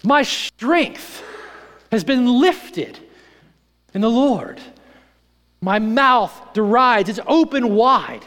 My 0.04 0.22
strength 0.22 1.24
has 1.92 2.04
been 2.04 2.40
lifted 2.40 3.00
in 3.96 4.02
the 4.02 4.10
Lord. 4.10 4.62
My 5.60 5.80
mouth 5.80 6.54
derides, 6.54 7.10
it's 7.10 7.20
open 7.26 7.74
wide 7.74 8.24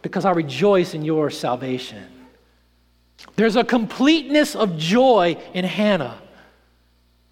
because 0.00 0.24
I 0.24 0.30
rejoice 0.30 0.94
in 0.94 1.04
your 1.04 1.28
salvation. 1.28 2.06
There's 3.36 3.56
a 3.56 3.64
completeness 3.64 4.56
of 4.56 4.78
joy 4.78 5.36
in 5.52 5.66
Hannah. 5.66 6.22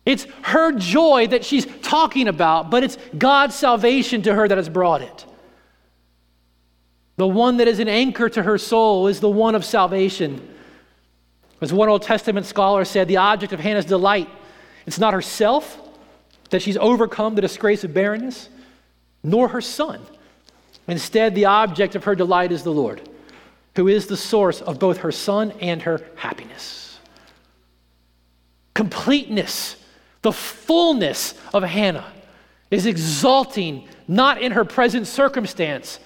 It's 0.06 0.24
her 0.42 0.70
joy 0.70 1.26
that 1.26 1.44
she's 1.44 1.66
talking 1.82 2.28
about, 2.28 2.70
but 2.70 2.84
it's 2.84 2.96
God's 3.18 3.56
salvation 3.56 4.22
to 4.22 4.34
her 4.34 4.46
that 4.46 4.56
has 4.56 4.68
brought 4.68 5.02
it. 5.02 5.26
The 7.16 7.26
one 7.26 7.56
that 7.56 7.66
is 7.66 7.80
an 7.80 7.88
anchor 7.88 8.28
to 8.28 8.42
her 8.44 8.56
soul 8.56 9.08
is 9.08 9.18
the 9.18 9.28
one 9.28 9.56
of 9.56 9.64
salvation. 9.64 10.54
As 11.60 11.72
one 11.72 11.88
Old 11.88 12.02
Testament 12.02 12.46
scholar 12.46 12.84
said, 12.84 13.08
the 13.08 13.16
object 13.16 13.52
of 13.52 13.58
Hannah's 13.58 13.84
delight, 13.84 14.28
it's 14.86 15.00
not 15.00 15.12
herself, 15.12 15.80
that 16.50 16.62
she's 16.62 16.76
overcome 16.76 17.34
the 17.34 17.40
disgrace 17.40 17.82
of 17.82 17.92
barrenness, 17.92 18.48
nor 19.24 19.48
her 19.48 19.60
son. 19.60 20.00
Instead, 20.86 21.34
the 21.34 21.46
object 21.46 21.96
of 21.96 22.04
her 22.04 22.14
delight 22.14 22.52
is 22.52 22.62
the 22.62 22.70
Lord, 22.70 23.08
who 23.74 23.88
is 23.88 24.06
the 24.06 24.16
source 24.16 24.60
of 24.60 24.78
both 24.78 24.98
her 24.98 25.10
son 25.10 25.52
and 25.60 25.82
her 25.82 26.00
happiness. 26.14 27.00
Completeness 28.74 29.76
the 30.26 30.32
fullness 30.32 31.34
of 31.54 31.62
Hannah 31.62 32.12
is 32.72 32.84
exalting 32.84 33.88
not 34.08 34.42
in 34.42 34.50
her 34.50 34.64
present 34.64 35.06
circumstance, 35.06 36.00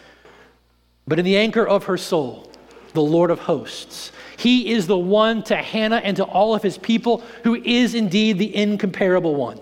but 1.09 1.19
in 1.19 1.25
the 1.25 1.39
anchor 1.39 1.67
of 1.67 1.85
her 1.85 1.97
soul, 1.97 2.53
the 2.93 3.01
Lord 3.01 3.31
of 3.31 3.39
hosts. 3.39 4.13
He 4.37 4.73
is 4.73 4.87
the 4.87 4.99
one 4.99 5.43
to 5.45 5.57
Hannah 5.57 6.03
and 6.05 6.19
to 6.19 6.25
all 6.25 6.55
of 6.55 6.63
his 6.63 6.77
people 6.77 7.23
who 7.45 7.55
is 7.55 7.95
indeed 7.95 8.37
the 8.37 8.55
incomparable 8.55 9.37
one. 9.37 9.59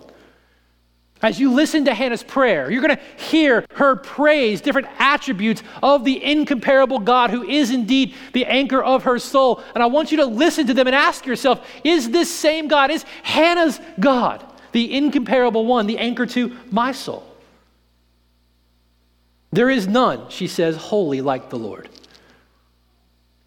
As 1.22 1.38
you 1.38 1.52
listen 1.52 1.84
to 1.84 1.94
Hannah's 1.94 2.24
prayer, 2.24 2.68
you're 2.68 2.82
going 2.82 2.96
to 2.96 3.24
hear 3.24 3.64
her 3.74 3.94
praise 3.94 4.60
different 4.60 4.88
attributes 4.98 5.62
of 5.84 6.04
the 6.04 6.20
incomparable 6.20 6.98
God 6.98 7.30
who 7.30 7.44
is 7.44 7.70
indeed 7.70 8.12
the 8.32 8.46
anchor 8.46 8.82
of 8.82 9.04
her 9.04 9.20
soul. 9.20 9.62
And 9.74 9.84
I 9.84 9.86
want 9.86 10.10
you 10.10 10.18
to 10.18 10.26
listen 10.26 10.66
to 10.66 10.74
them 10.74 10.88
and 10.88 10.96
ask 10.96 11.26
yourself 11.26 11.64
is 11.84 12.10
this 12.10 12.28
same 12.32 12.66
God, 12.66 12.90
is 12.90 13.04
Hannah's 13.22 13.80
God, 14.00 14.44
the 14.72 14.94
incomparable 14.94 15.66
one, 15.66 15.86
the 15.86 15.98
anchor 15.98 16.26
to 16.26 16.56
my 16.70 16.92
soul? 16.92 17.24
There 19.50 19.70
is 19.70 19.86
none, 19.86 20.28
she 20.28 20.46
says, 20.46 20.76
holy 20.76 21.20
like 21.20 21.50
the 21.50 21.58
Lord. 21.58 21.88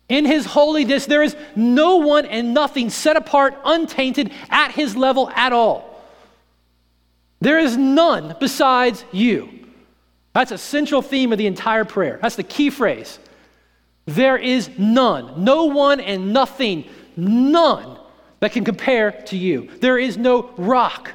In 0.09 0.25
his 0.25 0.45
holiness, 0.45 1.05
there 1.05 1.23
is 1.23 1.35
no 1.55 1.97
one 1.97 2.25
and 2.25 2.53
nothing 2.53 2.89
set 2.89 3.15
apart, 3.15 3.55
untainted 3.63 4.31
at 4.49 4.71
his 4.71 4.95
level 4.95 5.29
at 5.29 5.53
all. 5.53 6.03
There 7.39 7.59
is 7.59 7.77
none 7.77 8.35
besides 8.39 9.05
you. 9.11 9.49
That's 10.33 10.51
a 10.51 10.57
central 10.57 11.01
theme 11.01 11.31
of 11.31 11.37
the 11.37 11.47
entire 11.47 11.85
prayer. 11.85 12.19
That's 12.21 12.35
the 12.35 12.43
key 12.43 12.69
phrase. 12.69 13.19
There 14.05 14.37
is 14.37 14.69
none, 14.77 15.43
no 15.43 15.65
one 15.65 15.99
and 15.99 16.33
nothing, 16.33 16.89
none 17.15 17.97
that 18.41 18.51
can 18.51 18.65
compare 18.65 19.11
to 19.27 19.37
you. 19.37 19.69
There 19.79 19.97
is 19.97 20.17
no 20.17 20.49
rock, 20.57 21.11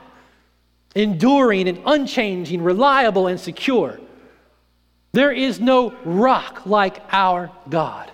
enduring 0.94 1.68
and 1.68 1.82
unchanging, 1.84 2.62
reliable 2.62 3.26
and 3.26 3.38
secure. 3.38 4.00
There 5.12 5.32
is 5.32 5.60
no 5.60 5.92
rock 6.04 6.64
like 6.66 7.02
our 7.12 7.50
God. 7.68 8.10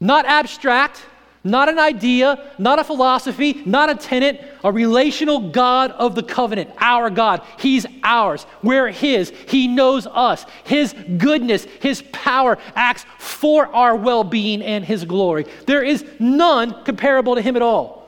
Not 0.00 0.26
abstract, 0.26 1.04
not 1.42 1.68
an 1.68 1.78
idea, 1.78 2.52
not 2.56 2.78
a 2.78 2.84
philosophy, 2.84 3.62
not 3.66 3.90
a 3.90 3.96
tenet, 3.96 4.42
a 4.62 4.70
relational 4.70 5.50
God 5.50 5.90
of 5.90 6.14
the 6.14 6.22
covenant, 6.22 6.70
our 6.78 7.10
God. 7.10 7.42
He's 7.58 7.84
ours. 8.04 8.46
We're 8.62 8.90
His. 8.90 9.30
He 9.48 9.66
knows 9.66 10.06
us. 10.06 10.46
His 10.62 10.94
goodness, 11.18 11.64
His 11.80 12.02
power 12.12 12.58
acts 12.76 13.04
for 13.18 13.66
our 13.74 13.96
well 13.96 14.24
being 14.24 14.62
and 14.62 14.84
His 14.84 15.04
glory. 15.04 15.46
There 15.66 15.82
is 15.82 16.04
none 16.20 16.84
comparable 16.84 17.34
to 17.34 17.42
Him 17.42 17.56
at 17.56 17.62
all. 17.62 18.03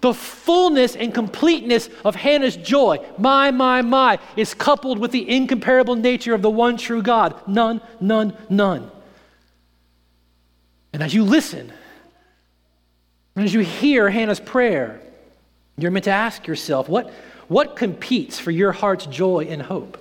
The 0.00 0.14
fullness 0.14 0.96
and 0.96 1.14
completeness 1.14 1.88
of 2.04 2.16
Hannah's 2.16 2.56
joy, 2.56 2.98
my, 3.18 3.50
my, 3.50 3.82
my, 3.82 4.18
is 4.36 4.54
coupled 4.54 4.98
with 4.98 5.12
the 5.12 5.28
incomparable 5.28 5.96
nature 5.96 6.34
of 6.34 6.42
the 6.42 6.50
one 6.50 6.76
true 6.76 7.02
God. 7.02 7.46
None, 7.46 7.80
none, 8.00 8.36
none. 8.48 8.90
And 10.92 11.02
as 11.02 11.14
you 11.14 11.24
listen, 11.24 11.72
and 13.36 13.44
as 13.44 13.54
you 13.54 13.60
hear 13.60 14.10
Hannah's 14.10 14.40
prayer, 14.40 15.00
you're 15.78 15.90
meant 15.90 16.04
to 16.04 16.10
ask 16.10 16.46
yourself 16.46 16.88
what, 16.88 17.10
what 17.48 17.76
competes 17.76 18.38
for 18.38 18.50
your 18.50 18.72
heart's 18.72 19.06
joy 19.06 19.46
and 19.48 19.62
hope? 19.62 19.98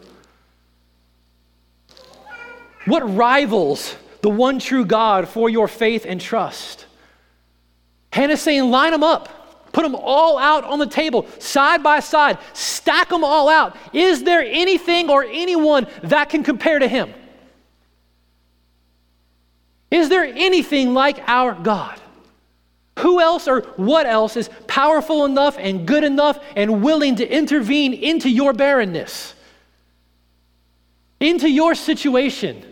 What 2.86 3.16
rivals 3.16 3.96
the 4.22 4.30
one 4.30 4.60
true 4.60 4.86
God 4.86 5.28
for 5.28 5.50
your 5.50 5.68
faith 5.68 6.06
and 6.08 6.20
trust? 6.20 6.86
Hannah's 8.12 8.42
saying, 8.42 8.70
line 8.70 8.92
them 8.92 9.04
up. 9.04 9.30
Put 9.72 9.84
them 9.84 9.96
all 9.96 10.38
out 10.38 10.64
on 10.64 10.80
the 10.80 10.88
table, 10.88 11.28
side 11.40 11.82
by 11.82 12.00
side. 12.02 12.38
Stack 12.54 13.10
them 13.10 13.24
all 13.24 13.48
out. 13.48 13.76
Is 13.94 14.24
there 14.24 14.42
anything 14.42 15.10
or 15.10 15.24
anyone 15.24 15.88
that 16.04 16.30
can 16.30 16.44
compare 16.44 16.80
to 16.80 16.88
him? 16.88 17.14
Is 19.90 20.10
there 20.10 20.24
anything 20.24 20.94
like 20.94 21.20
our 21.28 21.54
God? 21.54 22.00
Who 23.00 23.20
else 23.20 23.48
or 23.48 23.62
what 23.78 24.06
else 24.06 24.38
is 24.38 24.50
powerful 24.68 25.26
enough 25.26 25.58
and 25.58 25.88
good 25.88 26.04
enough 26.04 26.40
and 26.56 26.84
willing 26.84 27.16
to 27.18 27.28
intervene 27.28 27.94
into 27.94 28.30
your 28.30 28.54
barrenness, 28.54 29.34
into 31.20 31.50
your 31.50 31.76
situation, 31.76 32.71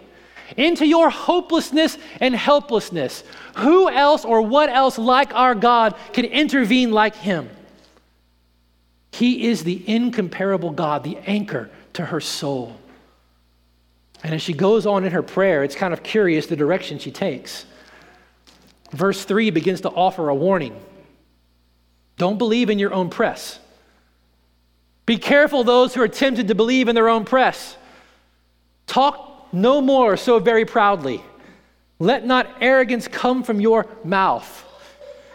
into 0.57 0.85
your 0.85 1.09
hopelessness 1.09 1.97
and 2.19 2.35
helplessness? 2.35 3.23
Who 3.57 3.89
else 3.89 4.25
or 4.25 4.41
what 4.41 4.69
else 4.69 4.97
like 4.97 5.33
our 5.33 5.55
God 5.55 5.95
can 6.13 6.25
intervene 6.25 6.91
like 6.91 7.15
Him? 7.15 7.49
He 9.11 9.47
is 9.47 9.63
the 9.63 9.83
incomparable 9.87 10.71
God, 10.71 11.03
the 11.03 11.17
anchor 11.25 11.69
to 11.93 12.05
her 12.05 12.21
soul. 12.21 12.75
And 14.23 14.33
as 14.33 14.41
she 14.41 14.53
goes 14.53 14.85
on 14.85 15.05
in 15.05 15.11
her 15.11 15.23
prayer, 15.23 15.63
it's 15.63 15.75
kind 15.75 15.93
of 15.93 16.03
curious 16.03 16.47
the 16.47 16.55
direction 16.55 16.99
she 16.99 17.11
takes. 17.11 17.65
Verse 18.91 19.23
3 19.23 19.49
begins 19.49 19.81
to 19.81 19.89
offer 19.89 20.29
a 20.29 20.35
warning 20.35 20.79
don't 22.17 22.37
believe 22.37 22.69
in 22.69 22.79
your 22.79 22.93
own 22.93 23.09
press. 23.09 23.59
Be 25.05 25.17
careful 25.17 25.63
those 25.63 25.95
who 25.95 26.01
are 26.01 26.07
tempted 26.07 26.49
to 26.49 26.55
believe 26.55 26.89
in 26.89 26.93
their 26.93 27.07
own 27.07 27.23
press. 27.23 27.77
Talk 28.85 29.28
no 29.51 29.81
more 29.81 30.17
so 30.17 30.39
very 30.39 30.65
proudly. 30.65 31.23
Let 31.99 32.25
not 32.25 32.47
arrogance 32.61 33.07
come 33.07 33.43
from 33.43 33.59
your 33.59 33.87
mouth. 34.03 34.65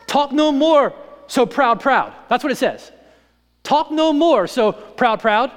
Talk 0.07 0.33
no 0.33 0.51
more 0.53 0.95
so 1.27 1.47
proud, 1.47 1.81
proud. 1.81 2.13
That's 2.29 2.43
what 2.43 2.53
it 2.53 2.57
says. 2.57 2.91
Talk 3.63 3.91
no 3.91 4.13
more 4.13 4.47
so 4.47 4.73
proud, 4.73 5.21
proud. 5.21 5.51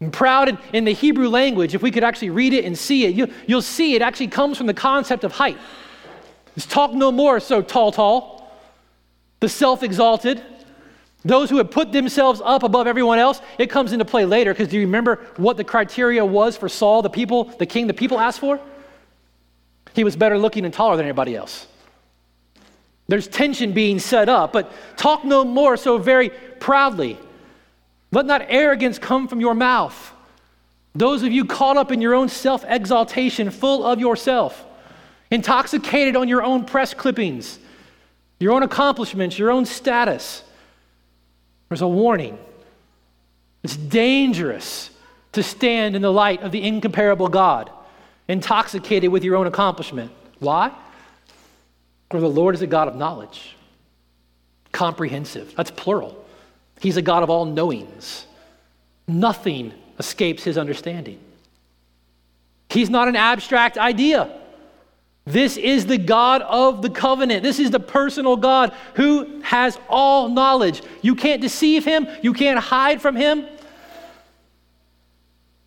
And 0.00 0.12
proud 0.12 0.48
in, 0.48 0.58
in, 0.72 0.84
the 0.84 0.92
Hebrew 0.92 1.28
language, 1.28 1.74
if 1.74 1.82
we 1.82 1.90
could 1.90 2.04
actually 2.04 2.30
read 2.30 2.52
it 2.52 2.64
and 2.64 2.76
see 2.76 3.04
it, 3.04 3.14
you, 3.14 3.32
you'll 3.46 3.62
see 3.62 3.94
it 3.94 4.02
actually 4.02 4.28
comes 4.28 4.58
from 4.58 4.66
the 4.66 4.74
concept 4.74 5.24
of 5.24 5.32
height. 5.32 5.56
It's 6.56 6.66
talk 6.66 6.92
no 6.92 7.12
more 7.12 7.40
so 7.40 7.62
tall, 7.62 7.92
tall. 7.92 8.52
The 9.40 9.48
self 9.48 9.82
exalted, 9.82 10.42
those 11.24 11.48
who 11.48 11.56
have 11.56 11.70
put 11.70 11.90
themselves 11.92 12.42
up 12.44 12.62
above 12.62 12.86
everyone 12.86 13.18
else, 13.18 13.40
it 13.58 13.70
comes 13.70 13.92
into 13.92 14.04
play 14.04 14.26
later 14.26 14.52
because 14.52 14.68
do 14.68 14.76
you 14.76 14.82
remember 14.82 15.16
what 15.36 15.56
the 15.56 15.64
criteria 15.64 16.24
was 16.24 16.56
for 16.56 16.68
Saul, 16.68 17.02
the 17.02 17.10
people, 17.10 17.44
the 17.44 17.66
king, 17.66 17.86
the 17.86 17.94
people 17.94 18.20
asked 18.20 18.40
for? 18.40 18.60
He 19.94 20.04
was 20.04 20.16
better 20.16 20.38
looking 20.38 20.64
and 20.64 20.74
taller 20.74 20.96
than 20.96 21.06
anybody 21.06 21.34
else. 21.34 21.66
There's 23.08 23.28
tension 23.28 23.72
being 23.72 23.98
set 23.98 24.28
up, 24.28 24.52
but 24.52 24.72
talk 24.96 25.24
no 25.24 25.44
more 25.44 25.76
so 25.76 25.98
very 25.98 26.30
proudly. 26.60 27.18
Let 28.12 28.26
not 28.26 28.42
arrogance 28.48 28.98
come 28.98 29.28
from 29.28 29.40
your 29.40 29.54
mouth. 29.54 30.12
Those 30.94 31.22
of 31.22 31.32
you 31.32 31.44
caught 31.44 31.76
up 31.76 31.90
in 31.90 32.00
your 32.00 32.14
own 32.14 32.28
self 32.28 32.64
exaltation, 32.66 33.50
full 33.50 33.84
of 33.84 33.98
yourself. 33.98 34.64
intoxicated 35.30 36.14
on 36.16 36.28
your 36.28 36.42
own 36.44 36.64
press 36.64 36.94
clippings, 36.94 37.58
your 38.38 38.52
own 38.52 38.62
accomplishments, 38.62 39.38
your 39.38 39.50
own 39.50 39.64
status. 39.64 40.42
There's 41.68 41.82
a 41.82 41.88
warning. 41.88 42.38
It's 43.62 43.76
dangerous 43.76 44.90
to 45.32 45.42
stand 45.42 45.96
in 45.96 46.02
the 46.02 46.12
light 46.12 46.42
of 46.42 46.52
the 46.52 46.62
incomparable 46.62 47.28
God, 47.28 47.70
intoxicated 48.28 49.10
with 49.10 49.24
your 49.24 49.36
own 49.36 49.46
accomplishment. 49.46 50.12
Why? 50.38 50.70
For 52.10 52.20
the 52.20 52.28
Lord 52.28 52.54
is 52.54 52.62
a 52.62 52.66
God 52.66 52.88
of 52.88 52.94
knowledge, 52.94 53.56
comprehensive. 54.72 55.54
That's 55.56 55.70
plural. 55.70 56.24
He's 56.80 56.96
a 56.96 57.02
God 57.02 57.22
of 57.22 57.30
all 57.30 57.44
knowings. 57.44 58.26
Nothing 59.08 59.72
escapes 59.98 60.44
his 60.44 60.58
understanding. 60.58 61.18
He's 62.68 62.90
not 62.90 63.08
an 63.08 63.16
abstract 63.16 63.78
idea. 63.78 64.30
This 65.26 65.56
is 65.56 65.86
the 65.86 65.96
God 65.96 66.42
of 66.42 66.82
the 66.82 66.90
covenant. 66.90 67.42
This 67.42 67.58
is 67.58 67.70
the 67.70 67.80
personal 67.80 68.36
God 68.36 68.74
who 68.94 69.40
has 69.42 69.78
all 69.88 70.28
knowledge. 70.28 70.82
You 71.00 71.14
can't 71.14 71.40
deceive 71.40 71.84
him, 71.84 72.06
you 72.22 72.34
can't 72.34 72.58
hide 72.58 73.00
from 73.00 73.16
him. 73.16 73.46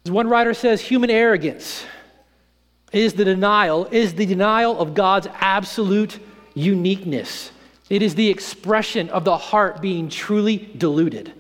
As 0.06 0.12
one 0.12 0.30
writer 0.30 0.54
says, 0.54 0.80
human 0.80 1.10
arrogance 1.10 1.84
is 2.94 3.14
the 3.14 3.26
denial, 3.26 3.86
is 3.92 4.14
the 4.14 4.26
denial 4.26 4.80
of 4.80 4.94
God's 4.94 5.28
absolute 5.40 6.20
uniqueness. 6.54 7.52
It 7.90 8.02
is 8.02 8.16
the 8.16 8.30
expression 8.30 9.10
of 9.10 9.24
the 9.24 9.38
heart 9.38 9.82
being 9.82 10.10
truly 10.10 10.58
deluded. 10.78 11.34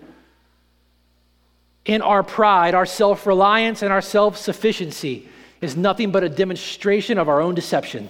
In 1.85 2.01
our 2.01 2.23
pride, 2.23 2.73
our 2.73 2.85
self 2.85 3.25
reliance, 3.25 3.81
and 3.81 3.93
our 3.93 4.01
self 4.01 4.37
sufficiency 4.37 5.29
is 5.61 5.75
nothing 5.75 6.11
but 6.11 6.23
a 6.23 6.29
demonstration 6.29 7.17
of 7.17 7.29
our 7.29 7.41
own 7.41 7.55
deception. 7.55 8.09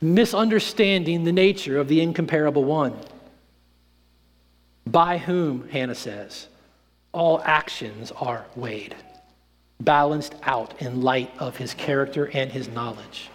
Misunderstanding 0.00 1.24
the 1.24 1.32
nature 1.32 1.78
of 1.78 1.88
the 1.88 2.00
incomparable 2.00 2.64
one, 2.64 2.96
by 4.86 5.18
whom, 5.18 5.68
Hannah 5.68 5.94
says, 5.94 6.48
all 7.12 7.40
actions 7.44 8.10
are 8.12 8.46
weighed, 8.56 8.96
balanced 9.80 10.34
out 10.42 10.80
in 10.80 11.02
light 11.02 11.30
of 11.38 11.56
his 11.56 11.74
character 11.74 12.30
and 12.32 12.50
his 12.50 12.68
knowledge. 12.68 13.28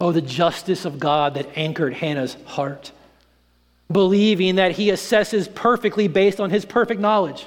Oh, 0.00 0.12
the 0.12 0.20
justice 0.20 0.84
of 0.84 0.98
God 0.98 1.34
that 1.34 1.48
anchored 1.56 1.94
Hannah's 1.94 2.36
heart, 2.46 2.92
believing 3.90 4.56
that 4.56 4.72
he 4.72 4.88
assesses 4.88 5.52
perfectly 5.52 6.08
based 6.08 6.40
on 6.40 6.50
his 6.50 6.64
perfect 6.64 7.00
knowledge. 7.00 7.46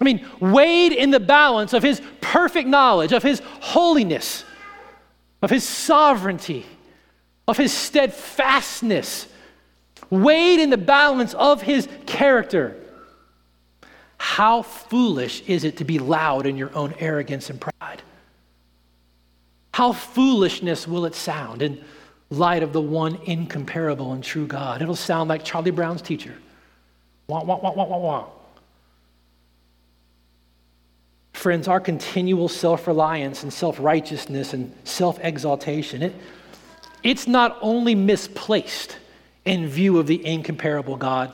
I 0.00 0.04
mean, 0.04 0.26
weighed 0.40 0.92
in 0.92 1.10
the 1.10 1.20
balance 1.20 1.72
of 1.72 1.82
his 1.82 2.02
perfect 2.20 2.68
knowledge, 2.68 3.12
of 3.12 3.22
his 3.22 3.40
holiness, 3.60 4.44
of 5.40 5.50
his 5.50 5.64
sovereignty, 5.64 6.66
of 7.48 7.56
his 7.56 7.72
steadfastness, 7.72 9.26
weighed 10.10 10.60
in 10.60 10.70
the 10.70 10.76
balance 10.76 11.34
of 11.34 11.62
his 11.62 11.88
character. 12.04 12.76
How 14.18 14.62
foolish 14.62 15.42
is 15.42 15.64
it 15.64 15.78
to 15.78 15.84
be 15.84 15.98
loud 15.98 16.46
in 16.46 16.56
your 16.56 16.74
own 16.76 16.94
arrogance 16.98 17.48
and 17.50 17.60
pride? 17.60 18.02
How 19.72 19.92
foolishness 19.92 20.88
will 20.88 21.04
it 21.04 21.14
sound 21.14 21.62
in 21.62 21.82
light 22.30 22.62
of 22.62 22.72
the 22.72 22.80
one 22.80 23.16
incomparable 23.24 24.12
and 24.12 24.24
true 24.24 24.46
God? 24.46 24.82
It'll 24.82 24.96
sound 24.96 25.28
like 25.28 25.44
Charlie 25.44 25.70
Brown's 25.70 26.02
teacher. 26.02 26.34
Wah, 27.28 27.44
wah, 27.44 27.58
wah, 27.58 27.72
wah, 27.72 27.84
wah, 27.84 27.98
wah. 27.98 28.26
Friends, 31.46 31.68
our 31.68 31.78
continual 31.78 32.48
self 32.48 32.88
reliance 32.88 33.44
and 33.44 33.52
self 33.52 33.78
righteousness 33.78 34.52
and 34.52 34.74
self 34.82 35.20
exaltation, 35.22 36.02
it, 36.02 36.12
it's 37.04 37.28
not 37.28 37.56
only 37.60 37.94
misplaced 37.94 38.96
in 39.44 39.68
view 39.68 40.00
of 40.00 40.08
the 40.08 40.26
incomparable 40.26 40.96
God, 40.96 41.32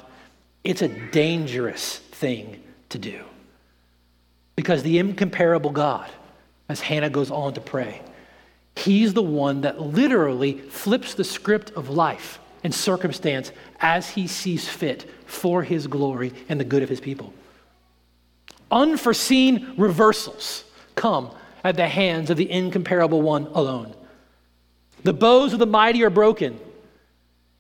it's 0.65 0.83
a 0.83 0.89
dangerous 0.89 1.97
thing 1.97 2.63
to 2.91 2.99
do. 2.99 3.25
Because 4.55 4.83
the 4.83 4.99
incomparable 4.99 5.71
God, 5.71 6.11
as 6.69 6.83
Hannah 6.83 7.09
goes 7.09 7.31
on 7.31 7.55
to 7.55 7.63
pray, 7.63 8.03
He's 8.77 9.15
the 9.15 9.23
one 9.23 9.63
that 9.63 9.81
literally 9.81 10.59
flips 10.59 11.15
the 11.15 11.25
script 11.25 11.71
of 11.71 11.89
life 11.89 12.39
and 12.63 12.75
circumstance 12.75 13.51
as 13.81 14.11
he 14.11 14.27
sees 14.27 14.69
fit 14.69 15.09
for 15.25 15.63
his 15.63 15.87
glory 15.87 16.35
and 16.51 16.61
the 16.61 16.65
good 16.65 16.83
of 16.83 16.91
his 16.91 17.01
people. 17.01 17.33
Unforeseen 18.73 19.75
reversals 19.77 20.65
come 20.95 21.31
at 21.63 21.77
the 21.77 21.87
hands 21.87 22.31
of 22.31 22.37
the 22.37 22.51
incomparable 22.51 23.23
one 23.23 23.47
alone. 23.53 23.95
The 25.05 25.13
bows 25.13 25.53
of 25.53 25.59
the 25.59 25.67
mighty 25.67 26.03
are 26.03 26.11
broken. 26.11 26.59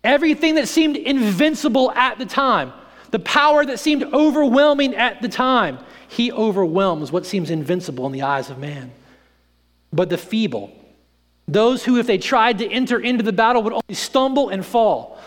Everything 0.03 0.57
that 0.57 0.69
seemed 0.69 0.97
invincible 0.97 1.93
at 1.93 2.19
the 2.19 2.27
time, 2.27 2.73
the 3.11 3.19
power 3.19 3.65
that 3.65 3.79
seemed 3.79 4.03
overwhelming 4.03 4.95
at 4.97 5.23
the 5.23 5.29
time, 5.29 5.79
he 6.09 6.33
overwhelms 6.33 7.13
what 7.13 7.27
seems 7.27 7.51
invincible 7.51 8.07
in 8.07 8.13
the 8.13 8.23
eyes 8.23 8.51
of 8.51 8.59
man. 8.59 8.91
But 9.93 10.09
the 10.09 10.19
feeble, 10.19 10.73
those 11.47 11.85
who, 11.85 11.99
if 11.99 12.07
they 12.07 12.19
tried 12.19 12.59
to 12.59 12.69
enter 12.69 12.99
into 12.99 13.23
the 13.23 13.33
battle, 13.33 13.63
would 13.63 13.73
only 13.73 13.95
stumble 13.95 14.49
and 14.49 14.65
fall. 14.65 15.21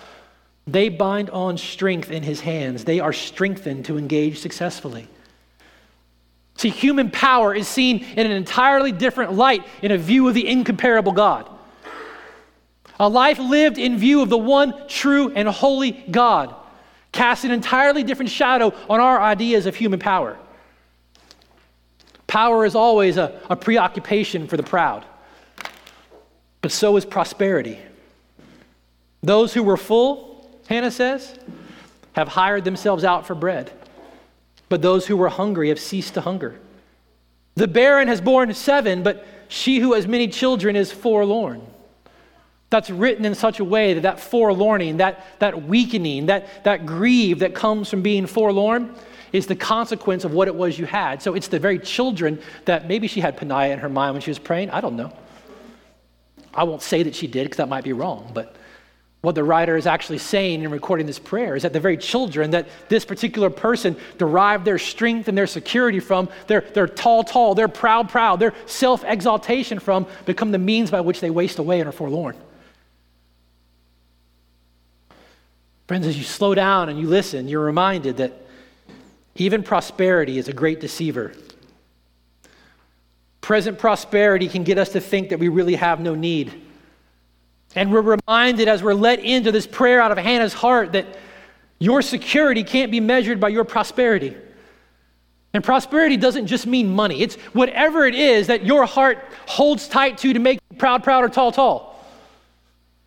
They 0.67 0.89
bind 0.89 1.29
on 1.29 1.57
strength 1.57 2.09
in 2.09 2.23
his 2.23 2.41
hands. 2.41 2.85
They 2.85 2.99
are 2.99 3.13
strengthened 3.13 3.85
to 3.85 3.97
engage 3.97 4.39
successfully. 4.39 5.07
See, 6.57 6.69
human 6.69 7.11
power 7.11 7.53
is 7.53 7.67
seen 7.67 8.03
in 8.03 8.25
an 8.25 8.31
entirely 8.31 8.91
different 8.91 9.33
light 9.33 9.65
in 9.81 9.91
a 9.91 9.97
view 9.97 10.27
of 10.27 10.33
the 10.33 10.47
incomparable 10.47 11.11
God. 11.11 11.49
A 12.99 13.09
life 13.09 13.39
lived 13.39 13.77
in 13.77 13.97
view 13.97 14.21
of 14.21 14.29
the 14.29 14.37
one 14.37 14.87
true 14.87 15.31
and 15.35 15.47
holy 15.47 15.91
God 15.91 16.55
casts 17.11 17.43
an 17.43 17.51
entirely 17.51 18.03
different 18.03 18.31
shadow 18.31 18.73
on 18.89 18.99
our 18.99 19.21
ideas 19.21 19.65
of 19.65 19.75
human 19.75 19.99
power. 19.99 20.37
Power 22.27 22.65
is 22.65 22.75
always 22.75 23.17
a, 23.17 23.41
a 23.49 23.55
preoccupation 23.55 24.47
for 24.47 24.57
the 24.57 24.63
proud 24.63 25.05
but 26.65 26.71
so 26.71 26.97
is 26.97 27.05
prosperity. 27.05 27.77
Those 29.21 29.53
who 29.53 29.61
were 29.61 29.77
full, 29.77 30.49
Hannah 30.67 30.89
says, 30.89 31.37
have 32.13 32.27
hired 32.27 32.63
themselves 32.63 33.03
out 33.03 33.27
for 33.27 33.35
bread, 33.35 33.71
but 34.69 34.81
those 34.81 35.07
who 35.07 35.17
were 35.17 35.29
hungry 35.29 35.69
have 35.69 35.79
ceased 35.79 36.13
to 36.15 36.21
hunger. 36.21 36.59
The 37.55 37.67
barren 37.67 38.07
has 38.07 38.21
borne 38.21 38.53
seven, 38.53 39.03
but 39.03 39.25
she 39.47 39.79
who 39.79 39.93
has 39.93 40.07
many 40.07 40.27
children 40.27 40.75
is 40.75 40.91
forlorn. 40.91 41.61
That's 42.69 42.89
written 42.89 43.25
in 43.25 43.35
such 43.35 43.59
a 43.59 43.63
way 43.63 43.93
that 43.93 44.01
that 44.01 44.19
forlorning, 44.19 44.97
that, 44.97 45.25
that 45.39 45.63
weakening, 45.63 46.25
that, 46.25 46.63
that 46.63 46.85
grieve 46.85 47.39
that 47.39 47.53
comes 47.53 47.89
from 47.89 48.01
being 48.01 48.25
forlorn 48.25 48.93
is 49.31 49.47
the 49.47 49.55
consequence 49.55 50.23
of 50.23 50.33
what 50.33 50.47
it 50.47 50.55
was 50.55 50.77
you 50.79 50.85
had. 50.85 51.21
So 51.21 51.35
it's 51.35 51.47
the 51.47 51.59
very 51.59 51.79
children 51.79 52.41
that 52.65 52.87
maybe 52.87 53.07
she 53.07 53.21
had 53.21 53.37
Peninnah 53.37 53.73
in 53.73 53.79
her 53.79 53.89
mind 53.89 54.15
when 54.15 54.21
she 54.21 54.31
was 54.31 54.39
praying. 54.39 54.71
I 54.71 54.81
don't 54.81 54.95
know. 54.95 55.13
I 56.53 56.63
won't 56.63 56.81
say 56.81 57.03
that 57.03 57.15
she 57.15 57.27
did 57.27 57.43
because 57.43 57.57
that 57.57 57.69
might 57.69 57.83
be 57.83 57.93
wrong, 57.93 58.31
but 58.33 58.55
what 59.25 59.35
the 59.35 59.43
writer 59.43 59.75
is 59.75 59.87
actually 59.87 60.19
saying 60.19 60.61
in 60.61 60.71
recording 60.71 61.05
this 61.07 61.19
prayer 61.19 61.55
is 61.55 61.63
that 61.63 61.73
the 61.73 61.79
very 61.79 61.97
children 61.97 62.51
that 62.51 62.67
this 62.87 63.03
particular 63.03 63.49
person 63.49 63.95
derived 64.17 64.63
their 64.65 64.77
strength 64.77 65.27
and 65.27 65.37
their 65.37 65.47
security 65.47 65.99
from, 65.99 66.29
their, 66.47 66.61
their 66.61 66.87
tall, 66.87 67.23
tall, 67.23 67.55
their 67.55 67.67
proud, 67.67 68.07
proud, 68.07 68.39
their 68.39 68.53
self 68.65 69.03
exaltation 69.03 69.79
from, 69.79 70.05
become 70.25 70.51
the 70.51 70.57
means 70.57 70.91
by 70.91 71.01
which 71.01 71.19
they 71.19 71.29
waste 71.29 71.59
away 71.59 71.79
and 71.79 71.89
are 71.89 71.91
forlorn. 71.91 72.35
Friends, 75.87 76.07
as 76.07 76.17
you 76.17 76.23
slow 76.23 76.55
down 76.55 76.89
and 76.89 76.99
you 76.99 77.07
listen, 77.07 77.47
you're 77.47 77.63
reminded 77.63 78.17
that 78.17 78.33
even 79.35 79.63
prosperity 79.63 80.37
is 80.37 80.47
a 80.47 80.53
great 80.53 80.79
deceiver. 80.79 81.33
Present 83.41 83.77
prosperity 83.77 84.47
can 84.47 84.63
get 84.63 84.77
us 84.77 84.89
to 84.89 84.99
think 84.99 85.29
that 85.29 85.39
we 85.39 85.47
really 85.49 85.75
have 85.75 85.99
no 85.99 86.15
need. 86.15 86.64
And 87.75 87.91
we're 87.91 88.01
reminded 88.01 88.67
as 88.67 88.81
we're 88.81 88.93
let 88.93 89.19
into 89.19 89.51
this 89.51 89.67
prayer 89.67 90.01
out 90.01 90.11
of 90.11 90.17
Hannah's 90.17 90.53
heart 90.53 90.93
that 90.93 91.05
your 91.77 92.01
security 92.01 92.63
can't 92.63 92.89
be 92.89 93.01
measured 93.01 93.39
by 93.39 93.49
your 93.49 93.65
prosperity. 93.65 94.35
And 95.53 95.63
prosperity 95.63 96.17
doesn't 96.17 96.47
just 96.47 96.65
mean 96.67 96.93
money, 96.93 97.21
it's 97.21 97.35
whatever 97.53 98.05
it 98.05 98.15
is 98.15 98.47
that 98.47 98.65
your 98.65 98.85
heart 98.85 99.19
holds 99.45 99.87
tight 99.87 100.17
to 100.19 100.33
to 100.33 100.39
make 100.39 100.59
you 100.69 100.77
proud, 100.77 101.03
proud, 101.03 101.23
or 101.23 101.29
tall, 101.29 101.51
tall. 101.51 102.03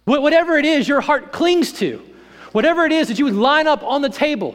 Whatever 0.04 0.56
it 0.56 0.64
is 0.64 0.88
your 0.88 1.02
heart 1.02 1.32
clings 1.32 1.72
to, 1.74 2.02
whatever 2.52 2.86
it 2.86 2.92
is 2.92 3.08
that 3.08 3.18
you 3.18 3.26
would 3.26 3.34
line 3.34 3.66
up 3.66 3.82
on 3.82 4.00
the 4.00 4.08
table 4.08 4.54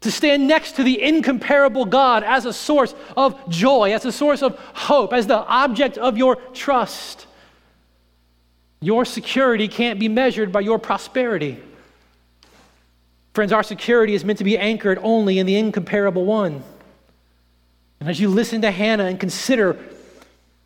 to 0.00 0.10
stand 0.10 0.48
next 0.48 0.72
to 0.72 0.82
the 0.82 1.00
incomparable 1.00 1.84
God 1.84 2.24
as 2.24 2.44
a 2.44 2.52
source 2.52 2.94
of 3.16 3.48
joy, 3.48 3.92
as 3.92 4.04
a 4.04 4.10
source 4.10 4.42
of 4.42 4.58
hope, 4.74 5.12
as 5.12 5.28
the 5.28 5.38
object 5.38 5.96
of 5.96 6.18
your 6.18 6.36
trust. 6.52 7.26
Your 8.82 9.04
security 9.04 9.68
can't 9.68 10.00
be 10.00 10.08
measured 10.08 10.50
by 10.50 10.60
your 10.60 10.78
prosperity. 10.78 11.62
Friends, 13.32 13.52
our 13.52 13.62
security 13.62 14.12
is 14.14 14.24
meant 14.24 14.38
to 14.38 14.44
be 14.44 14.58
anchored 14.58 14.98
only 15.02 15.38
in 15.38 15.46
the 15.46 15.56
incomparable 15.56 16.24
one. 16.24 16.64
And 18.00 18.10
as 18.10 18.18
you 18.18 18.28
listen 18.28 18.60
to 18.62 18.72
Hannah 18.72 19.04
and 19.04 19.20
consider 19.20 19.78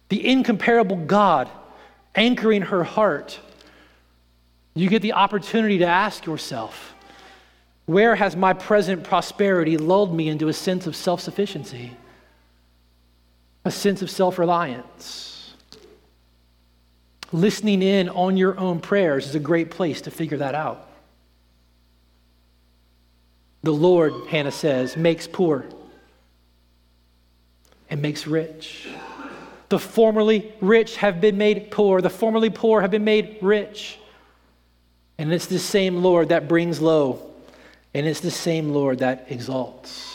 the 0.08 0.26
incomparable 0.26 0.96
God 0.96 1.50
anchoring 2.14 2.62
her 2.62 2.84
heart, 2.84 3.38
you 4.74 4.88
get 4.88 5.02
the 5.02 5.12
opportunity 5.12 5.78
to 5.78 5.86
ask 5.86 6.24
yourself, 6.24 6.94
where 7.84 8.16
has 8.16 8.34
my 8.34 8.54
present 8.54 9.04
prosperity 9.04 9.76
lulled 9.76 10.14
me 10.14 10.28
into 10.28 10.48
a 10.48 10.54
sense 10.54 10.86
of 10.86 10.96
self 10.96 11.20
sufficiency, 11.20 11.92
a 13.66 13.70
sense 13.70 14.00
of 14.00 14.10
self 14.10 14.38
reliance? 14.38 15.35
Listening 17.32 17.82
in 17.82 18.08
on 18.08 18.36
your 18.36 18.58
own 18.58 18.80
prayers 18.80 19.26
is 19.26 19.34
a 19.34 19.40
great 19.40 19.70
place 19.70 20.02
to 20.02 20.10
figure 20.10 20.38
that 20.38 20.54
out. 20.54 20.88
The 23.62 23.72
Lord, 23.72 24.12
Hannah 24.28 24.52
says, 24.52 24.96
makes 24.96 25.26
poor 25.26 25.66
and 27.90 28.00
makes 28.00 28.26
rich. 28.26 28.86
The 29.68 29.78
formerly 29.78 30.52
rich 30.60 30.96
have 30.98 31.20
been 31.20 31.36
made 31.36 31.72
poor, 31.72 32.00
the 32.00 32.10
formerly 32.10 32.50
poor 32.50 32.80
have 32.80 32.92
been 32.92 33.04
made 33.04 33.38
rich. 33.40 33.98
And 35.18 35.32
it's 35.32 35.46
the 35.46 35.58
same 35.58 36.02
Lord 36.02 36.28
that 36.28 36.46
brings 36.46 36.80
low, 36.80 37.28
and 37.94 38.06
it's 38.06 38.20
the 38.20 38.30
same 38.30 38.70
Lord 38.70 39.00
that 39.00 39.26
exalts. 39.30 40.12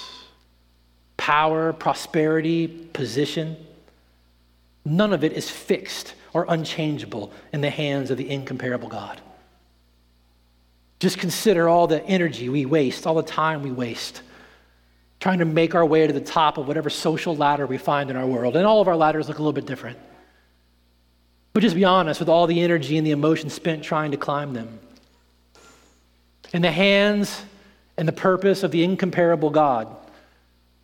Power, 1.17 1.73
prosperity, 1.73 2.67
position, 2.67 3.57
none 4.85 5.13
of 5.13 5.23
it 5.23 5.33
is 5.33 5.49
fixed 5.49 6.13
or 6.33 6.45
unchangeable 6.47 7.31
in 7.53 7.61
the 7.61 7.69
hands 7.69 8.11
of 8.11 8.17
the 8.17 8.29
incomparable 8.29 8.89
God. 8.89 9.19
Just 10.99 11.17
consider 11.17 11.67
all 11.67 11.87
the 11.87 12.03
energy 12.05 12.49
we 12.49 12.65
waste, 12.65 13.07
all 13.07 13.15
the 13.15 13.23
time 13.23 13.63
we 13.63 13.71
waste 13.71 14.21
trying 15.21 15.37
to 15.37 15.45
make 15.45 15.75
our 15.75 15.85
way 15.85 16.05
to 16.05 16.11
the 16.11 16.19
top 16.19 16.57
of 16.57 16.67
whatever 16.67 16.89
social 16.89 17.35
ladder 17.35 17.67
we 17.67 17.77
find 17.77 18.09
in 18.09 18.17
our 18.17 18.25
world. 18.25 18.57
And 18.57 18.65
all 18.65 18.81
of 18.81 18.87
our 18.87 18.95
ladders 18.95 19.29
look 19.29 19.37
a 19.37 19.41
little 19.41 19.53
bit 19.53 19.67
different. 19.67 19.97
But 21.53 21.61
just 21.61 21.75
be 21.75 21.85
honest 21.85 22.19
with 22.19 22.27
all 22.27 22.47
the 22.47 22.61
energy 22.61 22.97
and 22.97 23.05
the 23.05 23.11
emotion 23.11 23.49
spent 23.51 23.83
trying 23.83 24.11
to 24.11 24.17
climb 24.17 24.53
them. 24.53 24.79
In 26.53 26.63
the 26.63 26.71
hands 26.71 27.43
and 27.97 28.07
the 28.07 28.13
purpose 28.13 28.63
of 28.63 28.71
the 28.71 28.83
incomparable 28.83 29.51
God, 29.51 29.95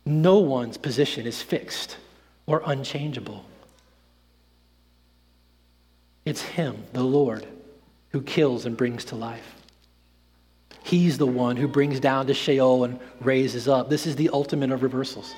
no 0.06 0.38
one's 0.38 0.78
position 0.78 1.26
is 1.26 1.42
fixed 1.42 1.96
or 2.46 2.62
unchangeable. 2.64 3.44
It's 6.28 6.42
Him, 6.42 6.84
the 6.92 7.02
Lord, 7.02 7.46
who 8.10 8.20
kills 8.20 8.66
and 8.66 8.76
brings 8.76 9.06
to 9.06 9.16
life. 9.16 9.54
He's 10.82 11.16
the 11.16 11.26
one 11.26 11.56
who 11.56 11.66
brings 11.66 12.00
down 12.00 12.26
to 12.26 12.34
Sheol 12.34 12.84
and 12.84 13.00
raises 13.22 13.66
up. 13.66 13.88
This 13.88 14.06
is 14.06 14.14
the 14.14 14.28
ultimate 14.28 14.70
of 14.70 14.82
reversals. 14.82 15.34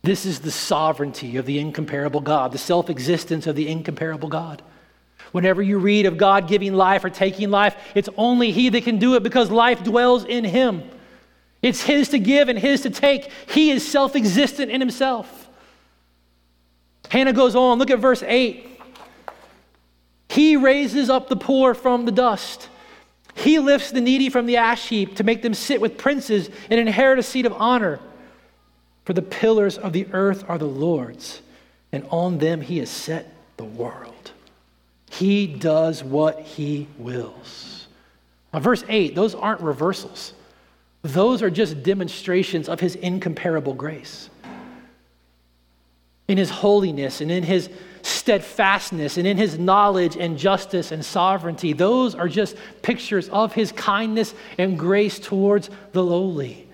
This 0.00 0.24
is 0.24 0.40
the 0.40 0.50
sovereignty 0.50 1.36
of 1.36 1.44
the 1.44 1.58
incomparable 1.58 2.22
God, 2.22 2.52
the 2.52 2.58
self 2.58 2.88
existence 2.88 3.46
of 3.46 3.54
the 3.54 3.68
incomparable 3.68 4.30
God. 4.30 4.62
Whenever 5.32 5.60
you 5.60 5.78
read 5.78 6.06
of 6.06 6.16
God 6.16 6.48
giving 6.48 6.72
life 6.72 7.04
or 7.04 7.10
taking 7.10 7.50
life, 7.50 7.76
it's 7.94 8.08
only 8.16 8.50
He 8.50 8.70
that 8.70 8.84
can 8.84 8.98
do 8.98 9.14
it 9.16 9.22
because 9.22 9.50
life 9.50 9.84
dwells 9.84 10.24
in 10.24 10.42
Him. 10.42 10.82
It's 11.60 11.82
His 11.82 12.08
to 12.08 12.18
give 12.18 12.48
and 12.48 12.58
His 12.58 12.80
to 12.80 12.90
take. 12.90 13.30
He 13.50 13.72
is 13.72 13.86
self 13.86 14.16
existent 14.16 14.70
in 14.70 14.80
Himself. 14.80 15.50
Hannah 17.10 17.34
goes 17.34 17.54
on, 17.54 17.78
look 17.78 17.90
at 17.90 17.98
verse 17.98 18.22
8. 18.22 18.71
He 20.32 20.56
raises 20.56 21.10
up 21.10 21.28
the 21.28 21.36
poor 21.36 21.74
from 21.74 22.06
the 22.06 22.10
dust. 22.10 22.70
He 23.34 23.58
lifts 23.58 23.90
the 23.90 24.00
needy 24.00 24.30
from 24.30 24.46
the 24.46 24.56
ash 24.56 24.88
heap 24.88 25.16
to 25.16 25.24
make 25.24 25.42
them 25.42 25.52
sit 25.52 25.78
with 25.78 25.98
princes 25.98 26.48
and 26.70 26.80
inherit 26.80 27.18
a 27.18 27.22
seat 27.22 27.44
of 27.44 27.52
honor. 27.52 28.00
For 29.04 29.12
the 29.12 29.20
pillars 29.20 29.76
of 29.76 29.92
the 29.92 30.06
earth 30.12 30.42
are 30.48 30.56
the 30.56 30.64
Lord's, 30.64 31.42
and 31.92 32.06
on 32.08 32.38
them 32.38 32.62
he 32.62 32.78
has 32.78 32.88
set 32.88 33.30
the 33.58 33.64
world. 33.64 34.32
He 35.10 35.46
does 35.46 36.02
what 36.02 36.40
he 36.40 36.88
wills. 36.96 37.88
Now, 38.54 38.60
verse 38.60 38.84
8, 38.88 39.14
those 39.14 39.34
aren't 39.34 39.60
reversals, 39.60 40.32
those 41.02 41.42
are 41.42 41.50
just 41.50 41.82
demonstrations 41.82 42.70
of 42.70 42.80
his 42.80 42.94
incomparable 42.94 43.74
grace. 43.74 44.30
In 46.32 46.38
his 46.38 46.48
holiness 46.48 47.20
and 47.20 47.30
in 47.30 47.42
his 47.42 47.68
steadfastness 48.00 49.18
and 49.18 49.26
in 49.26 49.36
his 49.36 49.58
knowledge 49.58 50.16
and 50.16 50.38
justice 50.38 50.90
and 50.90 51.04
sovereignty. 51.04 51.74
Those 51.74 52.14
are 52.14 52.26
just 52.26 52.56
pictures 52.80 53.28
of 53.28 53.52
his 53.52 53.70
kindness 53.72 54.34
and 54.56 54.78
grace 54.78 55.18
towards 55.18 55.68
the 55.92 56.02
lowly. 56.02 56.66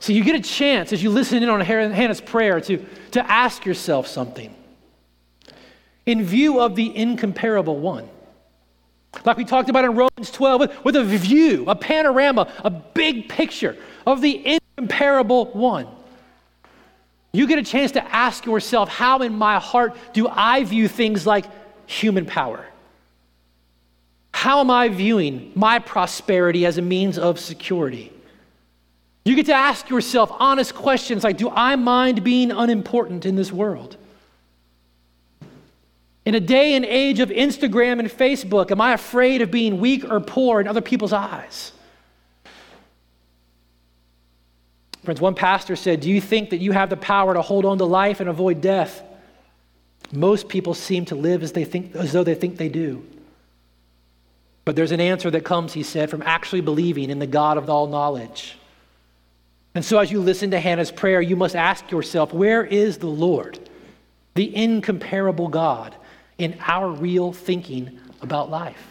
So 0.00 0.12
you 0.12 0.24
get 0.24 0.34
a 0.34 0.40
chance 0.40 0.92
as 0.92 1.00
you 1.00 1.10
listen 1.10 1.44
in 1.44 1.48
on 1.48 1.60
Hannah's 1.60 2.20
prayer 2.20 2.60
to, 2.62 2.84
to 3.12 3.30
ask 3.30 3.64
yourself 3.64 4.08
something. 4.08 4.52
In 6.06 6.24
view 6.24 6.58
of 6.58 6.74
the 6.74 6.96
incomparable 6.96 7.78
one, 7.78 8.08
like 9.24 9.36
we 9.36 9.44
talked 9.44 9.70
about 9.70 9.84
in 9.84 9.94
Romans 9.94 10.32
12, 10.32 10.60
with, 10.60 10.84
with 10.84 10.96
a 10.96 11.04
view, 11.04 11.66
a 11.68 11.76
panorama, 11.76 12.52
a 12.64 12.70
big 12.70 13.28
picture 13.28 13.76
of 14.06 14.22
the 14.22 14.58
incomparable 14.76 15.46
one. 15.52 15.86
You 17.32 17.46
get 17.46 17.58
a 17.58 17.62
chance 17.62 17.92
to 17.92 18.14
ask 18.14 18.44
yourself, 18.44 18.88
how 18.88 19.20
in 19.20 19.34
my 19.34 19.58
heart 19.58 19.96
do 20.12 20.26
I 20.28 20.64
view 20.64 20.88
things 20.88 21.26
like 21.26 21.46
human 21.86 22.26
power? 22.26 22.66
How 24.32 24.60
am 24.60 24.70
I 24.70 24.88
viewing 24.88 25.52
my 25.54 25.78
prosperity 25.78 26.66
as 26.66 26.78
a 26.78 26.82
means 26.82 27.18
of 27.18 27.38
security? 27.38 28.12
You 29.24 29.36
get 29.36 29.46
to 29.46 29.54
ask 29.54 29.90
yourself 29.90 30.32
honest 30.38 30.74
questions 30.74 31.24
like 31.24 31.36
Do 31.36 31.50
I 31.50 31.76
mind 31.76 32.24
being 32.24 32.50
unimportant 32.50 33.26
in 33.26 33.36
this 33.36 33.52
world? 33.52 33.96
In 36.24 36.34
a 36.34 36.40
day 36.40 36.74
and 36.74 36.84
age 36.84 37.20
of 37.20 37.30
Instagram 37.30 37.98
and 37.98 38.08
Facebook, 38.08 38.70
am 38.70 38.80
I 38.80 38.92
afraid 38.92 39.42
of 39.42 39.50
being 39.50 39.80
weak 39.80 40.04
or 40.04 40.20
poor 40.20 40.60
in 40.60 40.68
other 40.68 40.80
people's 40.80 41.12
eyes? 41.12 41.72
Friends, 45.02 45.20
one 45.20 45.34
pastor 45.34 45.76
said, 45.76 46.00
Do 46.00 46.10
you 46.10 46.20
think 46.20 46.50
that 46.50 46.58
you 46.58 46.72
have 46.72 46.90
the 46.90 46.96
power 46.96 47.34
to 47.34 47.42
hold 47.42 47.64
on 47.64 47.78
to 47.78 47.84
life 47.84 48.20
and 48.20 48.28
avoid 48.28 48.60
death? 48.60 49.02
Most 50.12 50.48
people 50.48 50.74
seem 50.74 51.04
to 51.06 51.14
live 51.14 51.42
as, 51.42 51.52
they 51.52 51.64
think, 51.64 51.94
as 51.94 52.12
though 52.12 52.24
they 52.24 52.34
think 52.34 52.56
they 52.56 52.68
do. 52.68 53.06
But 54.64 54.76
there's 54.76 54.92
an 54.92 55.00
answer 55.00 55.30
that 55.30 55.44
comes, 55.44 55.72
he 55.72 55.82
said, 55.82 56.10
from 56.10 56.22
actually 56.22 56.60
believing 56.60 57.10
in 57.10 57.18
the 57.18 57.26
God 57.26 57.56
of 57.56 57.70
all 57.70 57.86
knowledge. 57.86 58.56
And 59.74 59.84
so, 59.84 59.98
as 59.98 60.10
you 60.10 60.20
listen 60.20 60.50
to 60.50 60.60
Hannah's 60.60 60.90
prayer, 60.90 61.20
you 61.20 61.36
must 61.36 61.56
ask 61.56 61.90
yourself, 61.90 62.34
Where 62.34 62.64
is 62.64 62.98
the 62.98 63.06
Lord, 63.06 63.58
the 64.34 64.54
incomparable 64.54 65.48
God, 65.48 65.94
in 66.38 66.58
our 66.66 66.90
real 66.90 67.32
thinking 67.32 67.98
about 68.20 68.50
life? 68.50 68.86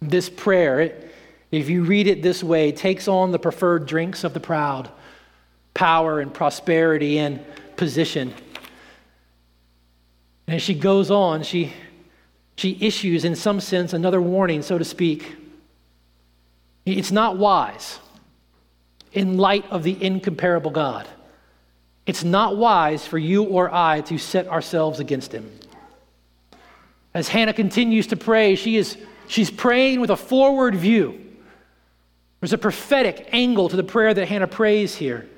This 0.00 0.28
prayer, 0.28 0.80
it, 0.80 1.07
if 1.50 1.70
you 1.70 1.84
read 1.84 2.06
it 2.06 2.22
this 2.22 2.42
way, 2.42 2.72
takes 2.72 3.08
on 3.08 3.30
the 3.30 3.38
preferred 3.38 3.86
drinks 3.86 4.24
of 4.24 4.34
the 4.34 4.40
proud 4.40 4.90
power 5.74 6.20
and 6.20 6.34
prosperity 6.34 7.18
and 7.18 7.44
position. 7.76 8.34
And 10.46 10.56
as 10.56 10.62
she 10.62 10.74
goes 10.74 11.10
on, 11.10 11.44
she, 11.44 11.72
she 12.56 12.76
issues, 12.80 13.24
in 13.24 13.36
some 13.36 13.60
sense, 13.60 13.92
another 13.92 14.20
warning, 14.20 14.62
so 14.62 14.76
to 14.76 14.84
speak. 14.84 15.36
It's 16.84 17.12
not 17.12 17.36
wise 17.36 18.00
in 19.12 19.36
light 19.36 19.64
of 19.70 19.84
the 19.84 19.96
incomparable 20.02 20.70
God. 20.70 21.06
It's 22.06 22.24
not 22.24 22.56
wise 22.56 23.06
for 23.06 23.18
you 23.18 23.44
or 23.44 23.72
I 23.72 24.00
to 24.02 24.18
set 24.18 24.48
ourselves 24.48 24.98
against 24.98 25.32
him. 25.32 25.50
As 27.14 27.28
Hannah 27.28 27.52
continues 27.52 28.06
to 28.08 28.16
pray, 28.16 28.54
she 28.54 28.76
is, 28.76 28.96
she's 29.28 29.50
praying 29.50 30.00
with 30.00 30.10
a 30.10 30.16
forward 30.16 30.74
view. 30.74 31.27
There's 32.40 32.52
a 32.52 32.58
prophetic 32.58 33.28
angle 33.32 33.68
to 33.68 33.76
the 33.76 33.82
prayer 33.82 34.14
that 34.14 34.28
Hannah 34.28 34.46
prays 34.46 34.94
here. 34.94 35.28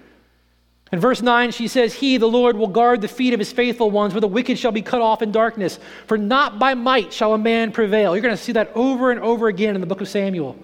In 0.92 0.98
verse 0.98 1.22
9, 1.22 1.52
she 1.52 1.68
says, 1.68 1.94
He, 1.94 2.16
the 2.16 2.28
Lord, 2.28 2.56
will 2.56 2.66
guard 2.66 3.00
the 3.00 3.08
feet 3.08 3.32
of 3.32 3.38
his 3.38 3.52
faithful 3.52 3.90
ones, 3.90 4.12
where 4.12 4.20
the 4.20 4.28
wicked 4.28 4.58
shall 4.58 4.72
be 4.72 4.82
cut 4.82 5.00
off 5.00 5.22
in 5.22 5.30
darkness. 5.30 5.78
For 6.06 6.18
not 6.18 6.58
by 6.58 6.74
might 6.74 7.12
shall 7.12 7.32
a 7.32 7.38
man 7.38 7.70
prevail. 7.70 8.14
You're 8.14 8.22
going 8.22 8.36
to 8.36 8.42
see 8.42 8.52
that 8.52 8.72
over 8.74 9.10
and 9.10 9.20
over 9.20 9.46
again 9.46 9.76
in 9.76 9.80
the 9.80 9.86
book 9.86 10.00
of 10.00 10.08
Samuel. 10.08 10.56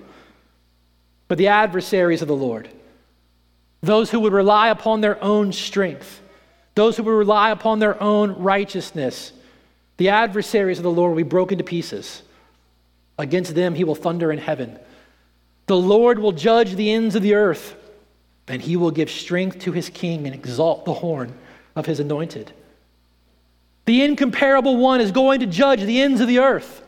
But 1.29 1.39
the 1.39 1.49
adversaries 1.49 2.23
of 2.23 2.29
the 2.29 2.37
Lord, 2.37 2.69
those 3.83 4.11
who 4.11 4.21
would 4.21 4.33
rely 4.33 4.69
upon 4.69 5.01
their 5.01 5.23
own 5.23 5.53
strength, 5.53 6.21
those 6.75 6.97
who 6.97 7.05
would 7.05 7.13
rely 7.13 7.51
upon 7.51 7.79
their 7.79 8.01
own 8.03 8.33
righteousness, 8.43 9.33
the 9.97 10.11
adversaries 10.11 10.79
of 10.79 10.85
the 10.85 10.91
Lord 10.91 11.11
will 11.11 11.17
be 11.17 11.23
broken 11.23 11.59
to 11.59 11.65
pieces. 11.65 12.23
Against 13.19 13.55
them 13.55 13.75
he 13.75 13.85
will 13.85 13.95
thunder 13.95 14.31
in 14.31 14.39
heaven. 14.39 14.79
The 15.67 15.77
Lord 15.77 16.19
will 16.19 16.33
judge 16.33 16.75
the 16.75 16.93
ends 16.93 17.15
of 17.15 17.23
the 17.23 17.35
earth, 17.35 17.75
and 18.49 18.63
he 18.63 18.77
will 18.77 18.91
give 18.91 19.11
strength 19.11 19.59
to 19.61 19.73
his 19.73 19.89
king 19.89 20.27
and 20.27 20.35
exalt 20.35 20.85
the 20.85 20.95
horn 20.95 21.37
of 21.75 21.87
his 21.87 22.01
anointed. 22.01 22.53
The 23.85 24.03
incomparable 24.03 24.77
one 24.77 25.01
is 25.01 25.13
going 25.13 25.41
to 25.41 25.47
judge 25.47 25.83
the 25.83 26.01
ends 26.01 26.21
of 26.21 26.29
the 26.29 26.39
earth. 26.39 26.83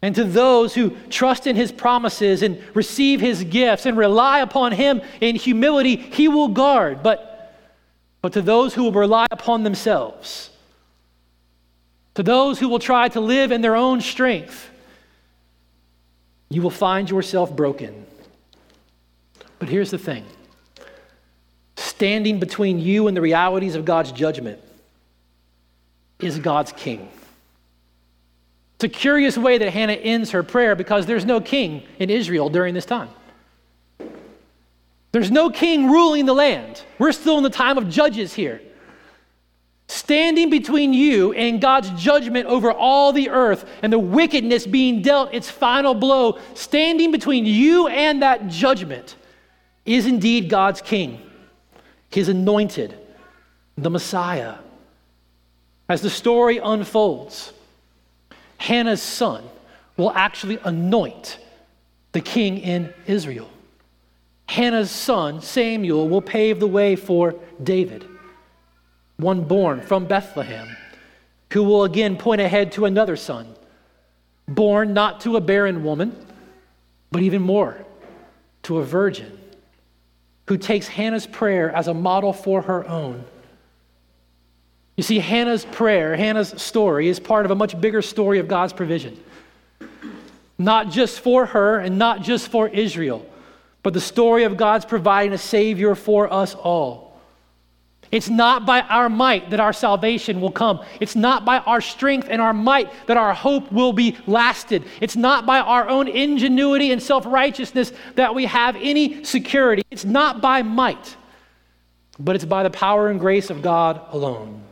And 0.00 0.14
to 0.16 0.24
those 0.24 0.74
who 0.74 0.96
trust 1.10 1.46
in 1.46 1.54
his 1.54 1.70
promises 1.70 2.42
and 2.42 2.60
receive 2.74 3.20
his 3.20 3.44
gifts 3.44 3.86
and 3.86 3.96
rely 3.96 4.40
upon 4.40 4.72
him 4.72 5.00
in 5.20 5.36
humility, 5.36 5.94
he 5.94 6.26
will 6.26 6.48
guard. 6.48 7.02
But 7.04 7.32
but 8.22 8.32
to 8.34 8.40
those 8.40 8.72
who 8.72 8.84
will 8.84 8.92
rely 8.92 9.26
upon 9.32 9.64
themselves, 9.64 10.50
to 12.14 12.22
those 12.22 12.60
who 12.60 12.68
will 12.68 12.78
try 12.78 13.08
to 13.08 13.20
live 13.20 13.50
in 13.50 13.60
their 13.60 13.74
own 13.74 14.00
strength, 14.00 14.70
you 16.54 16.62
will 16.62 16.70
find 16.70 17.08
yourself 17.08 17.54
broken. 17.54 18.06
But 19.58 19.68
here's 19.68 19.90
the 19.90 19.98
thing 19.98 20.24
standing 21.76 22.40
between 22.40 22.78
you 22.78 23.06
and 23.06 23.16
the 23.16 23.20
realities 23.20 23.74
of 23.74 23.84
God's 23.84 24.12
judgment 24.12 24.60
is 26.20 26.38
God's 26.38 26.72
king. 26.72 27.08
It's 28.74 28.84
a 28.84 28.88
curious 28.88 29.38
way 29.38 29.58
that 29.58 29.72
Hannah 29.72 29.92
ends 29.92 30.32
her 30.32 30.42
prayer 30.42 30.74
because 30.74 31.06
there's 31.06 31.24
no 31.24 31.40
king 31.40 31.84
in 32.00 32.10
Israel 32.10 32.48
during 32.48 32.74
this 32.74 32.84
time. 32.84 33.10
There's 35.12 35.30
no 35.30 35.50
king 35.50 35.90
ruling 35.90 36.26
the 36.26 36.34
land. 36.34 36.82
We're 36.98 37.12
still 37.12 37.36
in 37.36 37.44
the 37.44 37.50
time 37.50 37.78
of 37.78 37.88
judges 37.88 38.32
here. 38.32 38.60
Standing 39.92 40.48
between 40.48 40.94
you 40.94 41.34
and 41.34 41.60
God's 41.60 41.90
judgment 42.02 42.46
over 42.46 42.72
all 42.72 43.12
the 43.12 43.28
earth 43.28 43.68
and 43.82 43.92
the 43.92 43.98
wickedness 43.98 44.66
being 44.66 45.02
dealt 45.02 45.34
its 45.34 45.50
final 45.50 45.92
blow, 45.92 46.38
standing 46.54 47.12
between 47.12 47.44
you 47.44 47.88
and 47.88 48.22
that 48.22 48.48
judgment 48.48 49.16
is 49.84 50.06
indeed 50.06 50.48
God's 50.48 50.80
king, 50.80 51.20
his 52.08 52.30
anointed, 52.30 52.98
the 53.76 53.90
Messiah. 53.90 54.54
As 55.90 56.00
the 56.00 56.08
story 56.08 56.56
unfolds, 56.56 57.52
Hannah's 58.56 59.02
son 59.02 59.44
will 59.98 60.12
actually 60.12 60.58
anoint 60.64 61.38
the 62.12 62.22
king 62.22 62.56
in 62.56 62.94
Israel. 63.06 63.50
Hannah's 64.48 64.90
son, 64.90 65.42
Samuel, 65.42 66.08
will 66.08 66.22
pave 66.22 66.60
the 66.60 66.66
way 66.66 66.96
for 66.96 67.34
David, 67.62 68.06
one 69.22 69.44
born 69.44 69.80
from 69.80 70.06
Bethlehem, 70.06 70.76
who 71.52 71.62
will 71.62 71.84
again 71.84 72.16
point 72.16 72.40
ahead 72.40 72.72
to 72.72 72.84
another 72.84 73.16
son, 73.16 73.46
born 74.46 74.92
not 74.92 75.22
to 75.22 75.36
a 75.36 75.40
barren 75.40 75.82
woman, 75.84 76.14
but 77.10 77.22
even 77.22 77.40
more, 77.40 77.76
to 78.64 78.78
a 78.78 78.84
virgin, 78.84 79.38
who 80.48 80.58
takes 80.58 80.86
Hannah's 80.86 81.26
prayer 81.26 81.70
as 81.70 81.88
a 81.88 81.94
model 81.94 82.32
for 82.32 82.62
her 82.62 82.86
own. 82.86 83.24
You 84.96 85.02
see, 85.02 85.18
Hannah's 85.18 85.64
prayer, 85.64 86.14
Hannah's 86.16 86.60
story, 86.60 87.08
is 87.08 87.18
part 87.18 87.46
of 87.46 87.50
a 87.50 87.54
much 87.54 87.80
bigger 87.80 88.02
story 88.02 88.38
of 88.38 88.48
God's 88.48 88.74
provision. 88.74 89.18
Not 90.58 90.90
just 90.90 91.20
for 91.20 91.46
her 91.46 91.78
and 91.78 91.98
not 91.98 92.22
just 92.22 92.48
for 92.48 92.68
Israel 92.68 93.26
but 93.82 93.94
the 93.94 94.00
story 94.00 94.44
of 94.44 94.56
God's 94.56 94.84
providing 94.84 95.32
a 95.32 95.38
Savior 95.38 95.94
for 95.94 96.32
us 96.32 96.54
all. 96.54 97.11
It's 98.12 98.28
not 98.28 98.66
by 98.66 98.82
our 98.82 99.08
might 99.08 99.48
that 99.50 99.58
our 99.58 99.72
salvation 99.72 100.42
will 100.42 100.52
come. 100.52 100.84
It's 101.00 101.16
not 101.16 101.46
by 101.46 101.58
our 101.60 101.80
strength 101.80 102.28
and 102.30 102.42
our 102.42 102.52
might 102.52 102.92
that 103.06 103.16
our 103.16 103.32
hope 103.32 103.72
will 103.72 103.94
be 103.94 104.18
lasted. 104.26 104.84
It's 105.00 105.16
not 105.16 105.46
by 105.46 105.60
our 105.60 105.88
own 105.88 106.06
ingenuity 106.06 106.92
and 106.92 107.02
self 107.02 107.24
righteousness 107.24 107.90
that 108.16 108.34
we 108.34 108.44
have 108.44 108.76
any 108.76 109.24
security. 109.24 109.82
It's 109.90 110.04
not 110.04 110.42
by 110.42 110.60
might, 110.60 111.16
but 112.18 112.36
it's 112.36 112.44
by 112.44 112.62
the 112.62 112.70
power 112.70 113.08
and 113.08 113.18
grace 113.18 113.48
of 113.48 113.62
God 113.62 114.02
alone. 114.10 114.62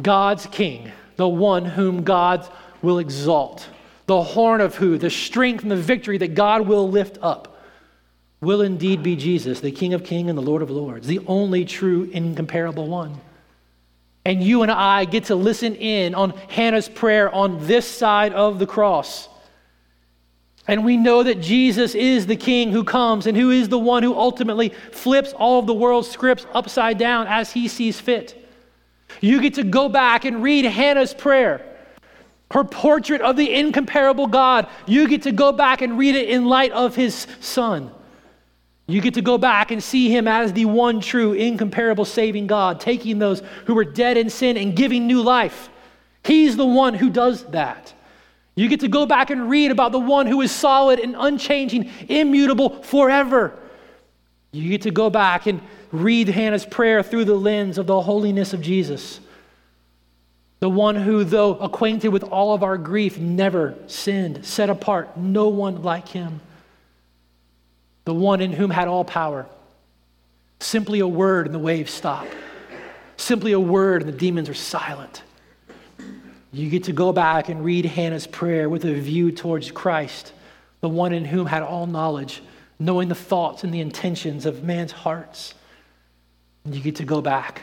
God's 0.00 0.46
King, 0.46 0.90
the 1.16 1.28
one 1.28 1.66
whom 1.66 2.04
God 2.04 2.48
will 2.80 2.98
exalt 2.98 3.68
the 4.06 4.22
horn 4.22 4.62
of 4.62 4.74
who? 4.76 4.96
The 4.96 5.10
strength 5.10 5.62
and 5.62 5.70
the 5.70 5.76
victory 5.76 6.18
that 6.18 6.34
God 6.34 6.66
will 6.66 6.90
lift 6.90 7.18
up 7.20 7.51
will 8.42 8.60
indeed 8.60 9.02
be 9.02 9.16
Jesus, 9.16 9.60
the 9.60 9.70
King 9.70 9.94
of 9.94 10.04
Kings 10.04 10.28
and 10.28 10.36
the 10.36 10.42
Lord 10.42 10.60
of 10.60 10.70
Lords, 10.70 11.06
the 11.06 11.20
only 11.26 11.64
true, 11.64 12.10
incomparable 12.12 12.88
one. 12.88 13.18
And 14.24 14.42
you 14.42 14.62
and 14.62 14.70
I 14.70 15.06
get 15.06 15.24
to 15.24 15.34
listen 15.34 15.74
in 15.76 16.14
on 16.14 16.30
Hannah's 16.48 16.88
prayer 16.88 17.32
on 17.34 17.66
this 17.66 17.88
side 17.88 18.34
of 18.34 18.58
the 18.58 18.66
cross. 18.66 19.28
And 20.68 20.84
we 20.84 20.96
know 20.96 21.22
that 21.22 21.40
Jesus 21.40 21.94
is 21.94 22.26
the 22.26 22.36
King 22.36 22.70
who 22.70 22.84
comes 22.84 23.26
and 23.26 23.36
who 23.36 23.50
is 23.50 23.68
the 23.68 23.78
one 23.78 24.02
who 24.02 24.14
ultimately 24.14 24.68
flips 24.90 25.32
all 25.32 25.58
of 25.58 25.66
the 25.66 25.74
world's 25.74 26.10
scripts 26.10 26.46
upside 26.52 26.98
down 26.98 27.26
as 27.28 27.52
he 27.52 27.66
sees 27.68 27.98
fit. 27.98 28.38
You 29.20 29.40
get 29.40 29.54
to 29.54 29.64
go 29.64 29.88
back 29.88 30.24
and 30.24 30.42
read 30.42 30.64
Hannah's 30.64 31.14
prayer 31.14 31.68
her 32.52 32.64
portrait 32.64 33.22
of 33.22 33.36
the 33.36 33.52
incomparable 33.52 34.26
God. 34.26 34.68
You 34.86 35.08
get 35.08 35.22
to 35.22 35.32
go 35.32 35.52
back 35.52 35.80
and 35.80 35.96
read 35.98 36.14
it 36.14 36.28
in 36.28 36.44
light 36.44 36.70
of 36.72 36.94
his 36.94 37.26
son. 37.40 37.90
You 38.92 39.00
get 39.00 39.14
to 39.14 39.22
go 39.22 39.38
back 39.38 39.70
and 39.70 39.82
see 39.82 40.14
him 40.14 40.28
as 40.28 40.52
the 40.52 40.66
one 40.66 41.00
true, 41.00 41.32
incomparable, 41.32 42.04
saving 42.04 42.46
God, 42.46 42.78
taking 42.78 43.18
those 43.18 43.42
who 43.64 43.74
were 43.74 43.86
dead 43.86 44.18
in 44.18 44.28
sin 44.28 44.58
and 44.58 44.76
giving 44.76 45.06
new 45.06 45.22
life. 45.22 45.70
He's 46.24 46.58
the 46.58 46.66
one 46.66 46.92
who 46.92 47.08
does 47.08 47.44
that. 47.46 47.94
You 48.54 48.68
get 48.68 48.80
to 48.80 48.88
go 48.88 49.06
back 49.06 49.30
and 49.30 49.48
read 49.48 49.70
about 49.70 49.92
the 49.92 49.98
one 49.98 50.26
who 50.26 50.42
is 50.42 50.52
solid 50.52 50.98
and 50.98 51.16
unchanging, 51.18 51.90
immutable 52.06 52.82
forever. 52.82 53.58
You 54.52 54.68
get 54.68 54.82
to 54.82 54.90
go 54.90 55.08
back 55.08 55.46
and 55.46 55.62
read 55.90 56.28
Hannah's 56.28 56.66
prayer 56.66 57.02
through 57.02 57.24
the 57.24 57.34
lens 57.34 57.78
of 57.78 57.86
the 57.86 57.98
holiness 57.98 58.52
of 58.52 58.60
Jesus. 58.60 59.20
The 60.60 60.68
one 60.68 60.96
who, 60.96 61.24
though 61.24 61.54
acquainted 61.54 62.08
with 62.08 62.24
all 62.24 62.52
of 62.52 62.62
our 62.62 62.76
grief, 62.76 63.18
never 63.18 63.74
sinned, 63.86 64.44
set 64.44 64.68
apart, 64.68 65.16
no 65.16 65.48
one 65.48 65.82
like 65.82 66.08
him. 66.08 66.42
The 68.04 68.14
one 68.14 68.40
in 68.40 68.52
whom 68.52 68.70
had 68.70 68.88
all 68.88 69.04
power. 69.04 69.46
Simply 70.60 71.00
a 71.00 71.06
word 71.06 71.46
and 71.46 71.54
the 71.54 71.58
waves 71.58 71.92
stop. 71.92 72.26
Simply 73.16 73.52
a 73.52 73.60
word 73.60 74.02
and 74.02 74.12
the 74.12 74.16
demons 74.16 74.48
are 74.48 74.54
silent. 74.54 75.22
You 76.52 76.68
get 76.68 76.84
to 76.84 76.92
go 76.92 77.12
back 77.12 77.48
and 77.48 77.64
read 77.64 77.86
Hannah's 77.86 78.26
prayer 78.26 78.68
with 78.68 78.84
a 78.84 78.94
view 78.94 79.32
towards 79.32 79.70
Christ, 79.70 80.32
the 80.80 80.88
one 80.88 81.12
in 81.12 81.24
whom 81.24 81.46
had 81.46 81.62
all 81.62 81.86
knowledge, 81.86 82.42
knowing 82.78 83.08
the 83.08 83.14
thoughts 83.14 83.64
and 83.64 83.72
the 83.72 83.80
intentions 83.80 84.44
of 84.44 84.62
man's 84.62 84.92
hearts. 84.92 85.54
And 86.64 86.74
You 86.74 86.82
get 86.82 86.96
to 86.96 87.04
go 87.04 87.20
back 87.20 87.62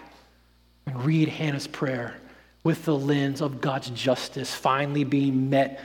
and 0.88 1.06
read 1.06 1.30
Hannah's 1.30 1.68
prayer 1.68 2.16
with 2.64 2.84
the 2.86 2.98
lens 2.98 3.42
of 3.42 3.62
God's 3.62 3.90
justice 3.92 4.54
finally 4.54 5.04
being 5.04 5.50
met 5.50 5.80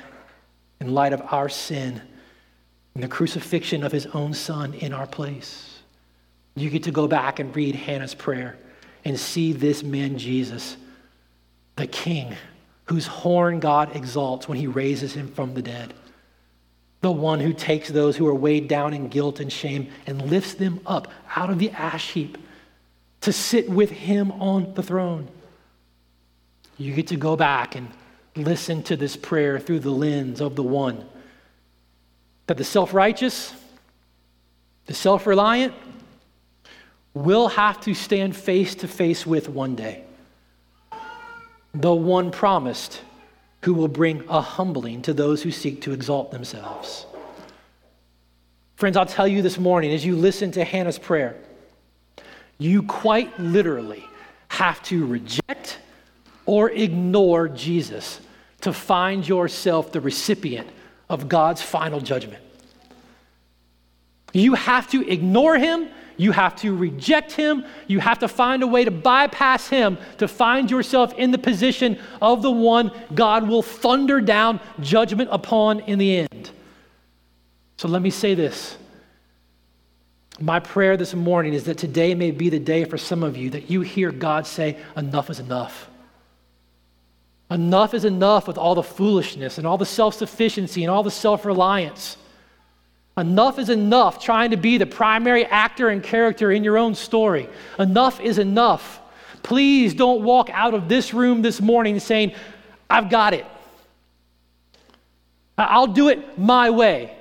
in 0.80 0.94
light 0.94 1.12
of 1.12 1.22
our 1.30 1.48
sin 1.48 2.00
and 2.94 3.02
the 3.02 3.08
crucifixion 3.08 3.82
of 3.82 3.92
his 3.92 4.06
own 4.06 4.32
son 4.32 4.74
in 4.74 4.92
our 4.92 5.06
place. 5.06 5.80
You 6.54 6.70
get 6.70 6.84
to 6.84 6.92
go 6.92 7.08
back 7.08 7.40
and 7.40 7.54
read 7.54 7.74
Hannah's 7.74 8.14
prayer 8.14 8.56
and 9.04 9.18
see 9.18 9.52
this 9.52 9.82
man, 9.82 10.16
Jesus, 10.16 10.76
the 11.76 11.86
King, 11.86 12.36
whose 12.84 13.06
horn 13.06 13.58
God 13.58 13.96
exalts 13.96 14.48
when 14.48 14.58
he 14.58 14.66
raises 14.66 15.14
him 15.14 15.28
from 15.32 15.54
the 15.54 15.62
dead. 15.62 15.94
The 17.00 17.10
one 17.10 17.40
who 17.40 17.52
takes 17.52 17.88
those 17.88 18.16
who 18.16 18.26
are 18.28 18.34
weighed 18.34 18.68
down 18.68 18.94
in 18.94 19.08
guilt 19.08 19.40
and 19.40 19.52
shame 19.52 19.90
and 20.06 20.30
lifts 20.30 20.54
them 20.54 20.80
up 20.86 21.08
out 21.34 21.50
of 21.50 21.58
the 21.58 21.70
ash 21.72 22.12
heap 22.12 22.38
to 23.22 23.32
sit 23.32 23.68
with 23.68 23.90
him 23.90 24.30
on 24.32 24.72
the 24.74 24.82
throne. 24.82 25.28
You 26.78 26.94
get 26.94 27.08
to 27.08 27.16
go 27.16 27.36
back 27.36 27.74
and 27.74 27.88
listen 28.36 28.82
to 28.84 28.96
this 28.96 29.16
prayer 29.16 29.58
through 29.58 29.80
the 29.80 29.90
lens 29.90 30.40
of 30.40 30.56
the 30.56 30.62
one 30.62 31.04
that 32.46 32.56
the 32.56 32.64
self 32.64 32.94
righteous, 32.94 33.52
the 34.86 34.94
self 34.94 35.26
reliant, 35.26 35.74
will 37.14 37.48
have 37.48 37.80
to 37.82 37.94
stand 37.94 38.36
face 38.36 38.74
to 38.76 38.88
face 38.88 39.26
with 39.26 39.48
one 39.48 39.74
day. 39.76 40.04
The 41.72 41.94
one 41.94 42.30
promised 42.30 43.00
who 43.62 43.72
will 43.72 43.88
bring 43.88 44.24
a 44.28 44.40
humbling 44.40 45.02
to 45.02 45.14
those 45.14 45.42
who 45.42 45.50
seek 45.50 45.82
to 45.82 45.92
exalt 45.92 46.30
themselves. 46.30 47.06
Friends, 48.76 48.96
I'll 48.96 49.06
tell 49.06 49.28
you 49.28 49.40
this 49.40 49.58
morning 49.58 49.92
as 49.92 50.04
you 50.04 50.16
listen 50.16 50.50
to 50.52 50.64
Hannah's 50.64 50.98
prayer, 50.98 51.36
you 52.58 52.82
quite 52.82 53.38
literally 53.40 54.04
have 54.48 54.82
to 54.84 55.06
reject 55.06 55.78
or 56.46 56.70
ignore 56.70 57.48
Jesus 57.48 58.20
to 58.60 58.72
find 58.72 59.26
yourself 59.26 59.92
the 59.92 60.00
recipient 60.00 60.68
of 61.08 61.28
God's 61.28 61.62
final 61.62 62.00
judgment. 62.00 62.42
You 64.32 64.54
have 64.54 64.90
to 64.90 65.08
ignore 65.08 65.56
him. 65.56 65.88
You 66.16 66.32
have 66.32 66.56
to 66.56 66.76
reject 66.76 67.32
him. 67.32 67.64
You 67.86 68.00
have 68.00 68.20
to 68.20 68.28
find 68.28 68.62
a 68.62 68.66
way 68.66 68.84
to 68.84 68.90
bypass 68.90 69.68
him 69.68 69.98
to 70.18 70.28
find 70.28 70.70
yourself 70.70 71.12
in 71.14 71.30
the 71.30 71.38
position 71.38 71.98
of 72.20 72.42
the 72.42 72.50
one 72.50 72.90
God 73.14 73.48
will 73.48 73.62
thunder 73.62 74.20
down 74.20 74.60
judgment 74.80 75.30
upon 75.32 75.80
in 75.80 75.98
the 75.98 76.18
end. 76.18 76.50
So 77.76 77.88
let 77.88 78.02
me 78.02 78.10
say 78.10 78.34
this. 78.34 78.76
My 80.40 80.58
prayer 80.58 80.96
this 80.96 81.14
morning 81.14 81.52
is 81.52 81.64
that 81.64 81.78
today 81.78 82.14
may 82.14 82.32
be 82.32 82.48
the 82.48 82.58
day 82.58 82.84
for 82.84 82.98
some 82.98 83.22
of 83.22 83.36
you 83.36 83.50
that 83.50 83.70
you 83.70 83.82
hear 83.82 84.10
God 84.10 84.46
say, 84.46 84.78
Enough 84.96 85.30
is 85.30 85.38
enough. 85.38 85.88
Enough 87.50 87.94
is 87.94 88.04
enough 88.04 88.48
with 88.48 88.58
all 88.58 88.74
the 88.74 88.82
foolishness 88.82 89.58
and 89.58 89.66
all 89.66 89.78
the 89.78 89.86
self 89.86 90.14
sufficiency 90.14 90.82
and 90.82 90.90
all 90.90 91.02
the 91.02 91.10
self 91.10 91.44
reliance. 91.44 92.16
Enough 93.16 93.58
is 93.58 93.68
enough 93.68 94.22
trying 94.22 94.50
to 94.50 94.56
be 94.56 94.76
the 94.76 94.86
primary 94.86 95.44
actor 95.44 95.88
and 95.88 96.02
character 96.02 96.50
in 96.50 96.64
your 96.64 96.76
own 96.76 96.94
story. 96.94 97.48
Enough 97.78 98.20
is 98.20 98.38
enough. 98.38 99.00
Please 99.42 99.94
don't 99.94 100.24
walk 100.24 100.50
out 100.50 100.74
of 100.74 100.88
this 100.88 101.14
room 101.14 101.42
this 101.42 101.60
morning 101.60 102.00
saying, 102.00 102.32
I've 102.90 103.10
got 103.10 103.34
it. 103.34 103.46
I'll 105.56 105.86
do 105.86 106.08
it 106.08 106.38
my 106.38 106.70
way. 106.70 107.16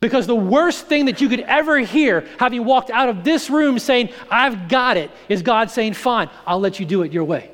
Because 0.00 0.26
the 0.26 0.34
worst 0.34 0.86
thing 0.86 1.04
that 1.06 1.20
you 1.20 1.28
could 1.28 1.40
ever 1.40 1.78
hear, 1.78 2.26
having 2.38 2.64
walked 2.64 2.90
out 2.90 3.08
of 3.08 3.22
this 3.22 3.50
room 3.50 3.78
saying, 3.78 4.10
I've 4.30 4.68
got 4.68 4.96
it, 4.96 5.10
is 5.28 5.42
God 5.42 5.70
saying, 5.70 5.94
Fine, 5.94 6.30
I'll 6.46 6.58
let 6.58 6.80
you 6.80 6.86
do 6.86 7.02
it 7.02 7.12
your 7.12 7.24
way. 7.24 7.50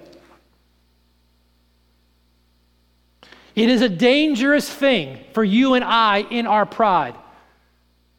It 3.58 3.68
is 3.68 3.82
a 3.82 3.88
dangerous 3.88 4.72
thing 4.72 5.18
for 5.32 5.42
you 5.42 5.74
and 5.74 5.84
I 5.84 6.18
in 6.18 6.46
our 6.46 6.64
pride 6.64 7.16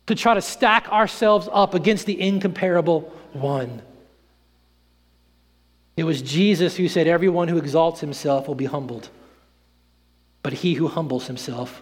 to 0.07 0.15
try 0.15 0.33
to 0.33 0.41
stack 0.41 0.91
ourselves 0.91 1.47
up 1.49 1.73
against 1.73 2.05
the 2.05 2.19
incomparable 2.19 3.13
one. 3.31 3.81
It 5.95 6.03
was 6.03 6.21
Jesus 6.21 6.75
who 6.75 6.89
said, 6.89 7.07
Everyone 7.07 7.47
who 7.47 7.57
exalts 7.57 8.01
himself 8.01 8.49
will 8.49 8.55
be 8.55 8.65
humbled, 8.65 9.07
but 10.43 10.51
he 10.51 10.73
who 10.73 10.89
humbles 10.89 11.27
himself 11.27 11.81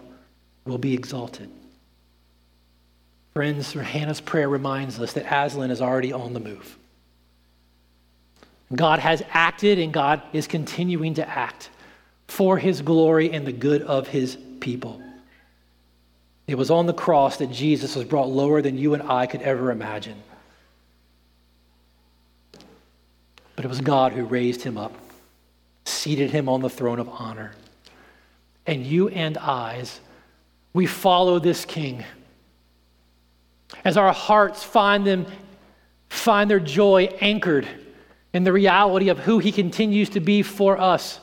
will 0.64 0.78
be 0.78 0.94
exalted. 0.94 1.50
Friends, 3.34 3.72
Hannah's 3.72 4.20
prayer 4.20 4.48
reminds 4.48 5.00
us 5.00 5.14
that 5.14 5.26
Aslan 5.26 5.72
is 5.72 5.82
already 5.82 6.12
on 6.12 6.32
the 6.32 6.40
move. 6.40 6.78
God 8.72 9.00
has 9.00 9.20
acted 9.30 9.80
and 9.80 9.92
God 9.92 10.22
is 10.32 10.46
continuing 10.46 11.14
to 11.14 11.28
act 11.28 11.70
for 12.28 12.58
his 12.58 12.82
glory 12.82 13.32
and 13.32 13.46
the 13.46 13.52
good 13.52 13.82
of 13.82 14.06
his 14.06 14.36
people. 14.60 15.02
It 16.46 16.56
was 16.56 16.70
on 16.70 16.86
the 16.86 16.94
cross 16.94 17.38
that 17.38 17.50
Jesus 17.50 17.96
was 17.96 18.04
brought 18.04 18.28
lower 18.28 18.62
than 18.62 18.78
you 18.78 18.94
and 18.94 19.02
I 19.02 19.26
could 19.26 19.42
ever 19.42 19.70
imagine. 19.70 20.22
But 23.56 23.64
it 23.64 23.68
was 23.68 23.80
God 23.80 24.12
who 24.12 24.24
raised 24.24 24.62
him 24.62 24.78
up, 24.78 24.94
seated 25.84 26.30
him 26.30 26.48
on 26.48 26.60
the 26.60 26.70
throne 26.70 27.00
of 27.00 27.08
honor. 27.08 27.52
And 28.66 28.86
you 28.86 29.08
and 29.08 29.36
I, 29.36 29.84
we 30.72 30.86
follow 30.86 31.38
this 31.38 31.64
king. 31.64 32.04
As 33.84 33.96
our 33.96 34.12
hearts 34.12 34.62
find 34.62 35.06
them, 35.06 35.26
find 36.08 36.50
their 36.50 36.60
joy 36.60 37.04
anchored 37.20 37.66
in 38.32 38.44
the 38.44 38.52
reality 38.52 39.08
of 39.08 39.18
who 39.18 39.38
he 39.38 39.50
continues 39.50 40.10
to 40.10 40.20
be 40.20 40.42
for 40.42 40.78
us 40.78 41.20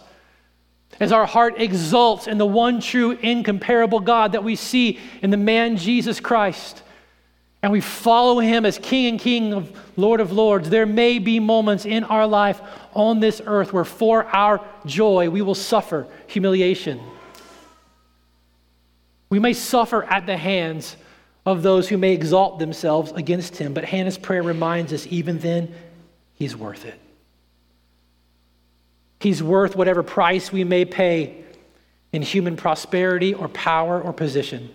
as 1.00 1.12
our 1.12 1.26
heart 1.26 1.56
exults 1.58 2.28
in 2.28 2.38
the 2.38 2.46
one 2.46 2.80
true, 2.80 3.12
incomparable 3.12 4.00
God 4.00 4.32
that 4.32 4.44
we 4.44 4.56
see 4.56 5.00
in 5.22 5.30
the 5.30 5.38
man 5.38 5.78
Jesus 5.78 6.20
Christ, 6.20 6.82
and 7.62 7.72
we 7.72 7.82
follow 7.82 8.40
him 8.40 8.66
as 8.66 8.78
King 8.78 9.08
and 9.08 9.20
King 9.20 9.54
of 9.54 9.82
Lord 9.98 10.22
of 10.22 10.32
Lords, 10.32 10.70
there 10.70 10.86
may 10.86 11.20
be 11.20 11.40
moments 11.40 11.86
in 11.86 12.04
our 12.04 12.28
life 12.28 12.62
on 12.94 13.20
this 13.20 13.42
earth 13.46 13.74
where 13.74 13.86
for 13.86 14.24
our 14.26 14.62
joy 14.86 15.30
we 15.30 15.42
will 15.42 15.56
suffer 15.56 16.08
humiliation. 16.28 17.02
We 19.30 19.40
may 19.40 19.54
suffer 19.54 20.04
at 20.04 20.26
the 20.26 20.38
hands 20.38 20.96
of 21.46 21.62
those 21.62 21.90
who 21.90 21.98
may 21.98 22.14
exalt 22.14 22.60
themselves 22.60 23.12
against 23.12 23.58
him, 23.58 23.74
but 23.74 23.84
Hannah's 23.84 24.18
prayer 24.18 24.44
reminds 24.44 24.94
us 24.94 25.08
even 25.10 25.40
then, 25.40 25.74
he's 26.36 26.56
worth 26.56 26.86
it. 26.86 27.00
He's 29.20 29.42
worth 29.42 29.76
whatever 29.76 30.04
price 30.04 30.52
we 30.52 30.64
may 30.64 30.86
pay 30.86 31.44
in 32.12 32.22
human 32.22 32.56
prosperity 32.56 33.34
or 33.34 33.48
power 33.50 34.02
or 34.02 34.14
position. 34.14 34.74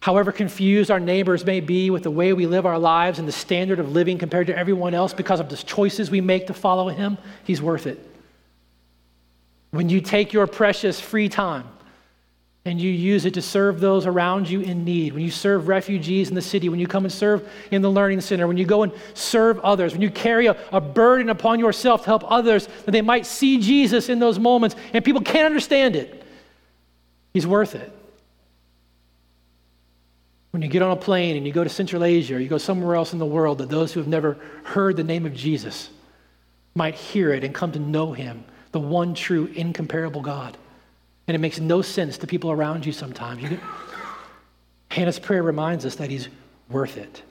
However 0.00 0.32
confused 0.32 0.90
our 0.90 0.98
neighbors 0.98 1.44
may 1.46 1.60
be 1.60 1.88
with 1.90 2.02
the 2.02 2.10
way 2.10 2.32
we 2.32 2.46
live 2.46 2.66
our 2.66 2.78
lives 2.78 3.18
and 3.20 3.28
the 3.28 3.32
standard 3.32 3.78
of 3.78 3.92
living 3.92 4.18
compared 4.18 4.48
to 4.48 4.56
everyone 4.56 4.94
else 4.94 5.14
because 5.14 5.38
of 5.38 5.48
the 5.48 5.56
choices 5.56 6.10
we 6.10 6.20
make 6.20 6.48
to 6.48 6.54
follow 6.54 6.88
Him, 6.88 7.18
He's 7.44 7.62
worth 7.62 7.86
it. 7.86 8.04
When 9.70 9.88
you 9.88 10.00
take 10.00 10.32
your 10.32 10.46
precious 10.46 10.98
free 10.98 11.28
time 11.28 11.68
and 12.64 12.80
you 12.80 12.90
use 12.90 13.24
it 13.24 13.34
to 13.34 13.42
serve 13.42 13.80
those 13.80 14.06
around 14.06 14.48
you 14.48 14.60
in 14.60 14.84
need. 14.84 15.12
When 15.12 15.22
you 15.22 15.32
serve 15.32 15.66
refugees 15.66 16.28
in 16.28 16.36
the 16.36 16.42
city, 16.42 16.68
when 16.68 16.78
you 16.78 16.86
come 16.86 17.04
and 17.04 17.12
serve 17.12 17.48
in 17.72 17.82
the 17.82 17.90
learning 17.90 18.20
center, 18.20 18.46
when 18.46 18.56
you 18.56 18.64
go 18.64 18.84
and 18.84 18.92
serve 19.14 19.58
others, 19.60 19.92
when 19.92 20.00
you 20.00 20.10
carry 20.10 20.46
a, 20.46 20.56
a, 20.70 20.80
burden 20.80 21.28
upon 21.28 21.58
yourself 21.58 22.02
to 22.02 22.06
help 22.06 22.30
others 22.30 22.68
that 22.84 22.92
they 22.92 23.02
might 23.02 23.26
see 23.26 23.58
Jesus 23.58 24.08
in 24.08 24.20
those 24.20 24.38
moments 24.38 24.76
and 24.92 25.04
people 25.04 25.22
can't 25.22 25.46
understand 25.46 25.96
it, 25.96 26.22
He's 27.32 27.46
worth 27.46 27.74
it. 27.74 27.90
When 30.52 30.62
you 30.62 30.68
get 30.68 30.82
on 30.82 30.90
a 30.90 30.96
plane 30.96 31.36
and 31.36 31.46
you 31.46 31.52
go 31.52 31.64
to 31.64 31.70
Central 31.70 32.04
Asia 32.04 32.36
or 32.36 32.38
you 32.38 32.48
go 32.48 32.58
somewhere 32.58 32.94
else 32.94 33.14
in 33.14 33.18
the 33.18 33.26
world, 33.26 33.58
that 33.58 33.70
those 33.70 33.92
who 33.92 34.00
have 34.00 34.08
never 34.08 34.38
heard 34.64 34.96
the 34.96 35.04
name 35.04 35.24
of 35.24 35.34
Jesus 35.34 35.88
might 36.74 36.94
hear 36.94 37.32
it 37.32 37.42
and 37.42 37.54
come 37.54 37.72
to 37.72 37.78
know 37.78 38.12
Him, 38.12 38.44
the 38.70 38.78
one 38.78 39.14
true, 39.14 39.46
incomparable 39.46 40.20
God. 40.20 40.56
And 41.26 41.34
it 41.34 41.38
makes 41.38 41.60
no 41.60 41.82
sense 41.82 42.18
to 42.18 42.26
people 42.26 42.50
around 42.50 42.84
you 42.84 42.92
sometimes. 42.92 43.42
You 43.42 43.60
Hannah's 44.92 45.18
prayer 45.18 45.42
reminds 45.42 45.86
us 45.86 45.94
that 45.96 46.10
he's 46.10 46.28
worth 46.68 46.98
it. 46.98 47.22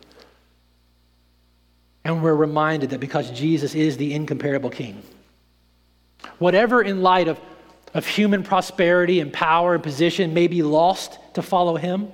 And 2.04 2.24
we're 2.24 2.34
reminded 2.34 2.89
that 2.89 3.00
because 3.00 3.30
Jesus 3.30 3.76
is 3.76 3.98
the 3.98 4.14
incomparable 4.14 4.72
king, 4.72 5.04
whatever 6.39 6.82
in 6.82 7.04
light 7.04 7.28
of, 7.28 7.39
of 7.94 8.08
human 8.08 8.42
prosperity 8.42 9.20
and 9.20 9.32
power 9.32 9.76
and 9.76 9.84
position 9.84 10.34
may 10.34 10.48
be 10.48 10.64
lost 10.64 11.20
to 11.36 11.44
follow 11.44 11.76
him, 11.76 12.12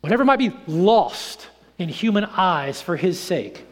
whatever 0.00 0.24
might 0.24 0.38
be 0.38 0.52
lost 0.66 1.48
in 1.78 1.90
human 1.90 2.24
eyes 2.24 2.80
for 2.80 2.96
his 2.96 3.20
sake, 3.20 3.66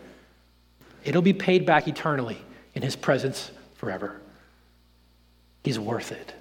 it'll 1.04 1.22
be 1.22 1.32
paid 1.32 1.64
back 1.64 1.88
eternally 1.88 2.36
in 2.74 2.82
his 2.82 2.96
presence 2.96 3.50
forever. 3.76 4.20
He's 5.68 5.78
worth 5.78 6.12
it. 6.12 6.32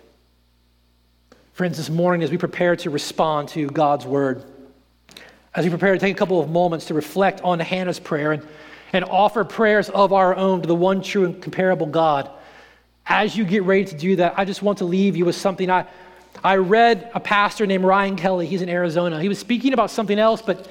Friends, 1.51 1.75
this 1.75 1.89
morning, 1.89 2.23
as 2.23 2.32
we 2.32 2.38
prepare 2.38 2.78
to 2.78 2.89
respond 2.89 3.49
to 3.49 3.67
God's 3.67 4.05
word, 4.05 4.41
as 5.53 5.65
we 5.65 5.69
prepare 5.69 5.91
to 5.91 5.99
take 5.99 6.15
a 6.15 6.17
couple 6.17 6.39
of 6.39 6.49
moments 6.49 6.86
to 6.86 6.93
reflect 6.93 7.41
on 7.41 7.59
Hannah's 7.59 7.99
prayer 7.99 8.32
and, 8.32 8.47
and 8.93 9.03
offer 9.03 9.43
prayers 9.43 9.89
of 9.89 10.13
our 10.13 10.34
own 10.34 10.61
to 10.61 10.67
the 10.69 10.73
one 10.73 11.01
true 11.01 11.25
and 11.25 11.41
comparable 11.41 11.88
God, 11.88 12.32
as 13.05 13.36
you 13.36 13.43
get 13.43 13.63
ready 13.63 13.84
to 13.84 13.97
do 13.97 14.15
that, 14.15 14.36
I 14.39 14.45
just 14.45 14.61
want 14.61 14.78
to 14.78 14.86
leave 14.86 15.17
you 15.17 15.25
with 15.25 15.36
something. 15.36 15.69
I, 15.69 15.86
I 16.41 16.55
read 16.55 17.11
a 17.13 17.19
pastor 17.19 17.67
named 17.67 17.84
Ryan 17.84 18.15
Kelly, 18.15 18.45
he's 18.45 18.61
in 18.61 18.69
Arizona. 18.69 19.21
He 19.21 19.28
was 19.28 19.39
speaking 19.39 19.73
about 19.73 19.91
something 19.91 20.17
else, 20.17 20.41
but 20.41 20.69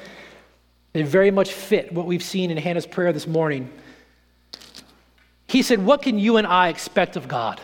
it 0.94 1.04
very 1.04 1.30
much 1.30 1.52
fit 1.52 1.92
what 1.92 2.06
we've 2.06 2.22
seen 2.22 2.50
in 2.50 2.56
Hannah's 2.56 2.86
prayer 2.86 3.12
this 3.12 3.26
morning. 3.26 3.70
He 5.46 5.60
said, 5.60 5.84
What 5.84 6.00
can 6.00 6.18
you 6.18 6.38
and 6.38 6.46
I 6.46 6.68
expect 6.68 7.16
of 7.16 7.28
God? 7.28 7.60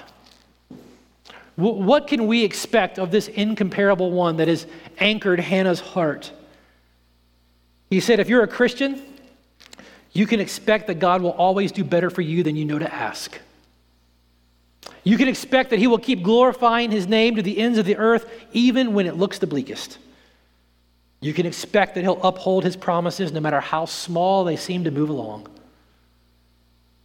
What 1.62 2.08
can 2.08 2.26
we 2.26 2.44
expect 2.44 2.98
of 2.98 3.12
this 3.12 3.28
incomparable 3.28 4.10
one 4.10 4.38
that 4.38 4.48
has 4.48 4.66
anchored 4.98 5.38
Hannah's 5.38 5.78
heart? 5.78 6.32
He 7.88 8.00
said, 8.00 8.18
if 8.18 8.28
you're 8.28 8.42
a 8.42 8.48
Christian, 8.48 9.00
you 10.12 10.26
can 10.26 10.40
expect 10.40 10.88
that 10.88 10.98
God 10.98 11.22
will 11.22 11.30
always 11.30 11.70
do 11.70 11.84
better 11.84 12.10
for 12.10 12.20
you 12.20 12.42
than 12.42 12.56
you 12.56 12.64
know 12.64 12.80
to 12.80 12.92
ask. 12.92 13.38
You 15.04 15.16
can 15.16 15.28
expect 15.28 15.70
that 15.70 15.78
He 15.78 15.86
will 15.86 15.98
keep 15.98 16.24
glorifying 16.24 16.90
His 16.90 17.06
name 17.06 17.36
to 17.36 17.42
the 17.42 17.58
ends 17.58 17.78
of 17.78 17.86
the 17.86 17.96
earth, 17.96 18.28
even 18.52 18.92
when 18.92 19.06
it 19.06 19.16
looks 19.16 19.38
the 19.38 19.46
bleakest. 19.46 19.98
You 21.20 21.32
can 21.32 21.46
expect 21.46 21.94
that 21.94 22.02
He'll 22.02 22.22
uphold 22.22 22.64
His 22.64 22.76
promises 22.76 23.30
no 23.30 23.38
matter 23.38 23.60
how 23.60 23.84
small 23.84 24.44
they 24.44 24.56
seem 24.56 24.82
to 24.84 24.90
move 24.90 25.10
along. 25.10 25.46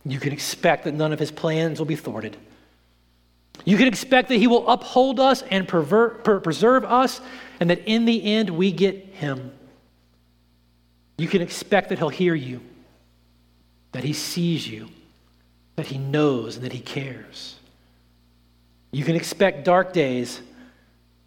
You 0.04 0.20
can 0.20 0.34
expect 0.34 0.86
that 0.86 0.96
none 0.96 1.14
of 1.14 1.20
His 1.20 1.32
plans 1.32 1.78
will 1.78 1.86
be 1.86 1.96
thwarted. 1.96 2.38
You 3.66 3.78
can 3.78 3.88
expect 3.88 4.30
that 4.30 4.38
He 4.38 4.48
will 4.48 4.68
uphold 4.68 5.20
us 5.20 5.42
and 5.44 5.68
pervert, 5.68 6.24
per- 6.24 6.40
preserve 6.40 6.86
us, 6.86 7.22
and 7.60 7.70
that 7.70 7.80
in 7.86 8.06
the 8.06 8.24
end 8.24 8.50
we 8.50 8.72
get 8.72 8.96
Him. 8.96 9.52
You 11.18 11.28
can 11.28 11.42
expect 11.42 11.90
that 11.90 11.98
He'll 11.98 12.10
hear 12.10 12.36
you, 12.36 12.62
that 13.92 14.04
He 14.04 14.14
sees 14.14 14.68
you, 14.68 14.90
that 15.76 15.88
He 15.88 15.98
knows, 15.98 16.56
and 16.56 16.66
that 16.66 16.74
He 16.74 16.80
cares. 16.80 17.56
You 18.92 19.04
can 19.04 19.16
expect 19.16 19.66
dark 19.66 19.94
days, 19.94 20.42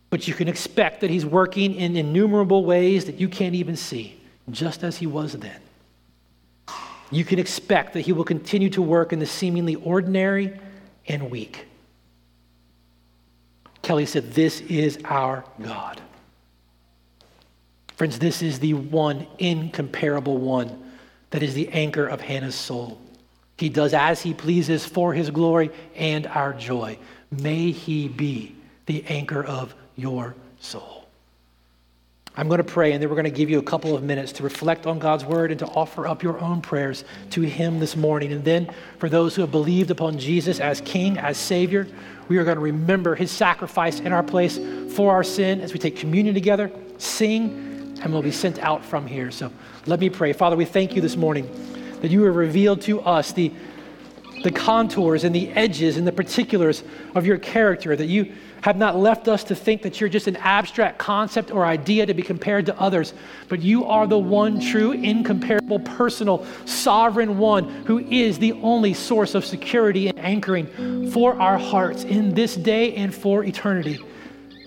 but 0.09 0.27
you 0.27 0.35
can 0.35 0.49
expect 0.49 1.01
that 1.03 1.11
He's 1.11 1.27
working 1.27 1.75
in 1.75 1.97
innumerable 1.97 2.65
ways 2.65 3.05
that 3.05 3.21
you 3.21 3.29
can't 3.29 3.55
even 3.55 3.77
see, 3.77 4.19
just 4.51 4.83
as 4.83 4.97
He 4.97 5.07
was 5.07 5.33
then. 5.35 5.61
You 7.11 7.25
can 7.25 7.39
expect 7.39 7.93
that 7.95 8.03
He 8.03 8.13
will 8.13 8.25
continue 8.25 8.71
to 8.71 8.83
work 8.83 9.13
in 9.13 9.19
the 9.19 9.27
seemingly 9.27 9.75
ordinary 9.75 10.59
and 11.07 11.31
weak. 11.31 11.67
Kelly 13.91 14.07
said, 14.07 14.35
This 14.35 14.61
is 14.61 15.01
our 15.05 15.45
God. 15.61 16.01
Friends, 17.97 18.21
this 18.21 18.41
is 18.41 18.61
the 18.61 18.75
one 18.75 19.27
incomparable 19.41 20.39
one 20.39 20.93
that 21.31 21.43
is 21.43 21.55
the 21.55 21.69
anchor 21.71 22.07
of 22.07 22.21
Hannah's 22.21 22.55
soul. 22.55 23.01
He 23.59 23.69
does 23.69 23.93
as 23.93 24.23
he 24.23 24.33
pleases 24.33 24.87
for 24.87 25.13
his 25.13 25.31
glory 25.31 25.73
and 25.97 26.29
our 26.29 26.53
joy. 26.53 26.99
May 27.33 27.73
he 27.73 28.07
be 28.07 28.55
the 28.87 29.05
anchor 29.09 29.43
of 29.43 29.75
your 29.97 30.37
soul. 30.61 31.01
I'm 32.37 32.47
going 32.47 32.59
to 32.59 32.65
pray, 32.65 32.93
and 32.93 33.03
then 33.03 33.11
we're 33.11 33.17
going 33.17 33.25
to 33.25 33.31
give 33.33 33.51
you 33.51 33.59
a 33.59 33.63
couple 33.63 33.97
of 33.97 34.05
minutes 34.05 34.31
to 34.35 34.45
reflect 34.45 34.87
on 34.87 35.01
God's 35.01 35.25
word 35.25 35.51
and 35.51 35.59
to 35.59 35.67
offer 35.67 36.07
up 36.07 36.23
your 36.23 36.39
own 36.39 36.63
prayers 36.63 37.05
to 37.31 37.41
Him 37.41 37.81
this 37.81 37.97
morning. 37.97 38.31
And 38.31 38.45
then, 38.45 38.73
for 38.99 39.09
those 39.09 39.35
who 39.35 39.43
have 39.43 39.51
believed 39.51 39.91
upon 39.91 40.17
Jesus 40.17 40.61
as 40.61 40.81
King, 40.81 41.19
as 41.19 41.37
Savior, 41.37 41.89
we 42.31 42.39
are 42.39 42.45
going 42.45 42.57
to 42.57 42.63
remember 42.63 43.17
His 43.17 43.29
sacrifice 43.29 43.99
in 43.99 44.13
our 44.13 44.23
place 44.23 44.57
for 44.95 45.11
our 45.13 45.25
sin 45.25 45.61
as 45.61 45.73
we 45.73 45.81
take 45.81 45.97
communion 45.97 46.33
together, 46.33 46.71
sing, 46.97 47.99
and 48.01 48.13
we'll 48.13 48.23
be 48.23 48.31
sent 48.31 48.61
out 48.61 48.85
from 48.85 49.05
here. 49.05 49.33
So 49.33 49.51
let 49.87 49.99
me 49.99 50.09
pray. 50.09 50.33
Father, 50.33 50.55
we 50.55 50.65
thank 50.65 50.95
you 50.95 51.03
this 51.03 51.17
morning 51.17 51.51
that 52.03 52.13
you 52.13 52.23
have 52.23 52.37
revealed 52.37 52.83
to 52.83 53.01
us 53.01 53.33
the, 53.33 53.53
the 54.45 54.53
contours 54.53 55.25
and 55.25 55.35
the 55.35 55.51
edges 55.51 55.97
and 55.97 56.07
the 56.07 56.13
particulars 56.13 56.85
of 57.17 57.27
your 57.27 57.37
character, 57.37 57.97
that 57.97 58.07
you 58.07 58.33
have 58.63 58.77
not 58.77 58.97
left 58.97 59.29
us 59.29 59.45
to 59.45 59.55
think 59.55 59.83
that 59.83 60.01
you're 60.01 60.11
just 60.11 60.27
an 60.27 60.37
abstract 60.37 60.99
concept 60.99 61.51
or 61.51 61.65
idea 61.65 62.07
to 62.07 62.15
be 62.15 62.23
compared 62.23 62.67
to 62.67 62.79
others, 62.79 63.15
but 63.49 63.61
you 63.61 63.85
are 63.87 64.07
the 64.07 64.19
one 64.19 64.61
true, 64.61 64.93
incomparable, 64.93 65.79
personal, 65.81 66.47
sovereign 66.67 67.39
one 67.39 67.69
who 67.87 67.99
is 67.99 68.39
the 68.39 68.53
only 68.55 68.93
source 68.93 69.35
of 69.35 69.45
security 69.45 70.09
and 70.09 70.19
anchoring 70.19 71.11
for 71.11 71.35
our 71.41 71.59
hearts 71.59 72.05
in 72.05 72.35
this 72.35 72.55
day 72.55 72.95
and 72.97 73.15
for 73.15 73.45
eternity. 73.45 73.99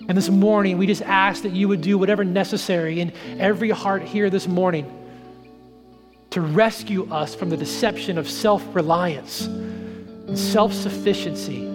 And 0.08 0.18
this 0.18 0.28
morning, 0.28 0.76
we 0.76 0.86
just 0.86 1.02
ask 1.02 1.42
that 1.44 1.52
you 1.52 1.68
would 1.68 1.80
do 1.80 1.96
whatever 1.96 2.24
necessary 2.24 3.00
in 3.00 3.12
every 3.38 3.70
heart 3.70 4.02
here 4.02 4.28
this 4.28 4.46
morning 4.46 5.00
to 6.30 6.40
rescue 6.40 7.10
us 7.12 7.34
from 7.34 7.48
the 7.48 7.56
deception 7.56 8.18
of 8.18 8.28
self 8.28 8.62
reliance 8.74 9.46
and 9.46 10.38
self 10.38 10.72
sufficiency 10.72 11.73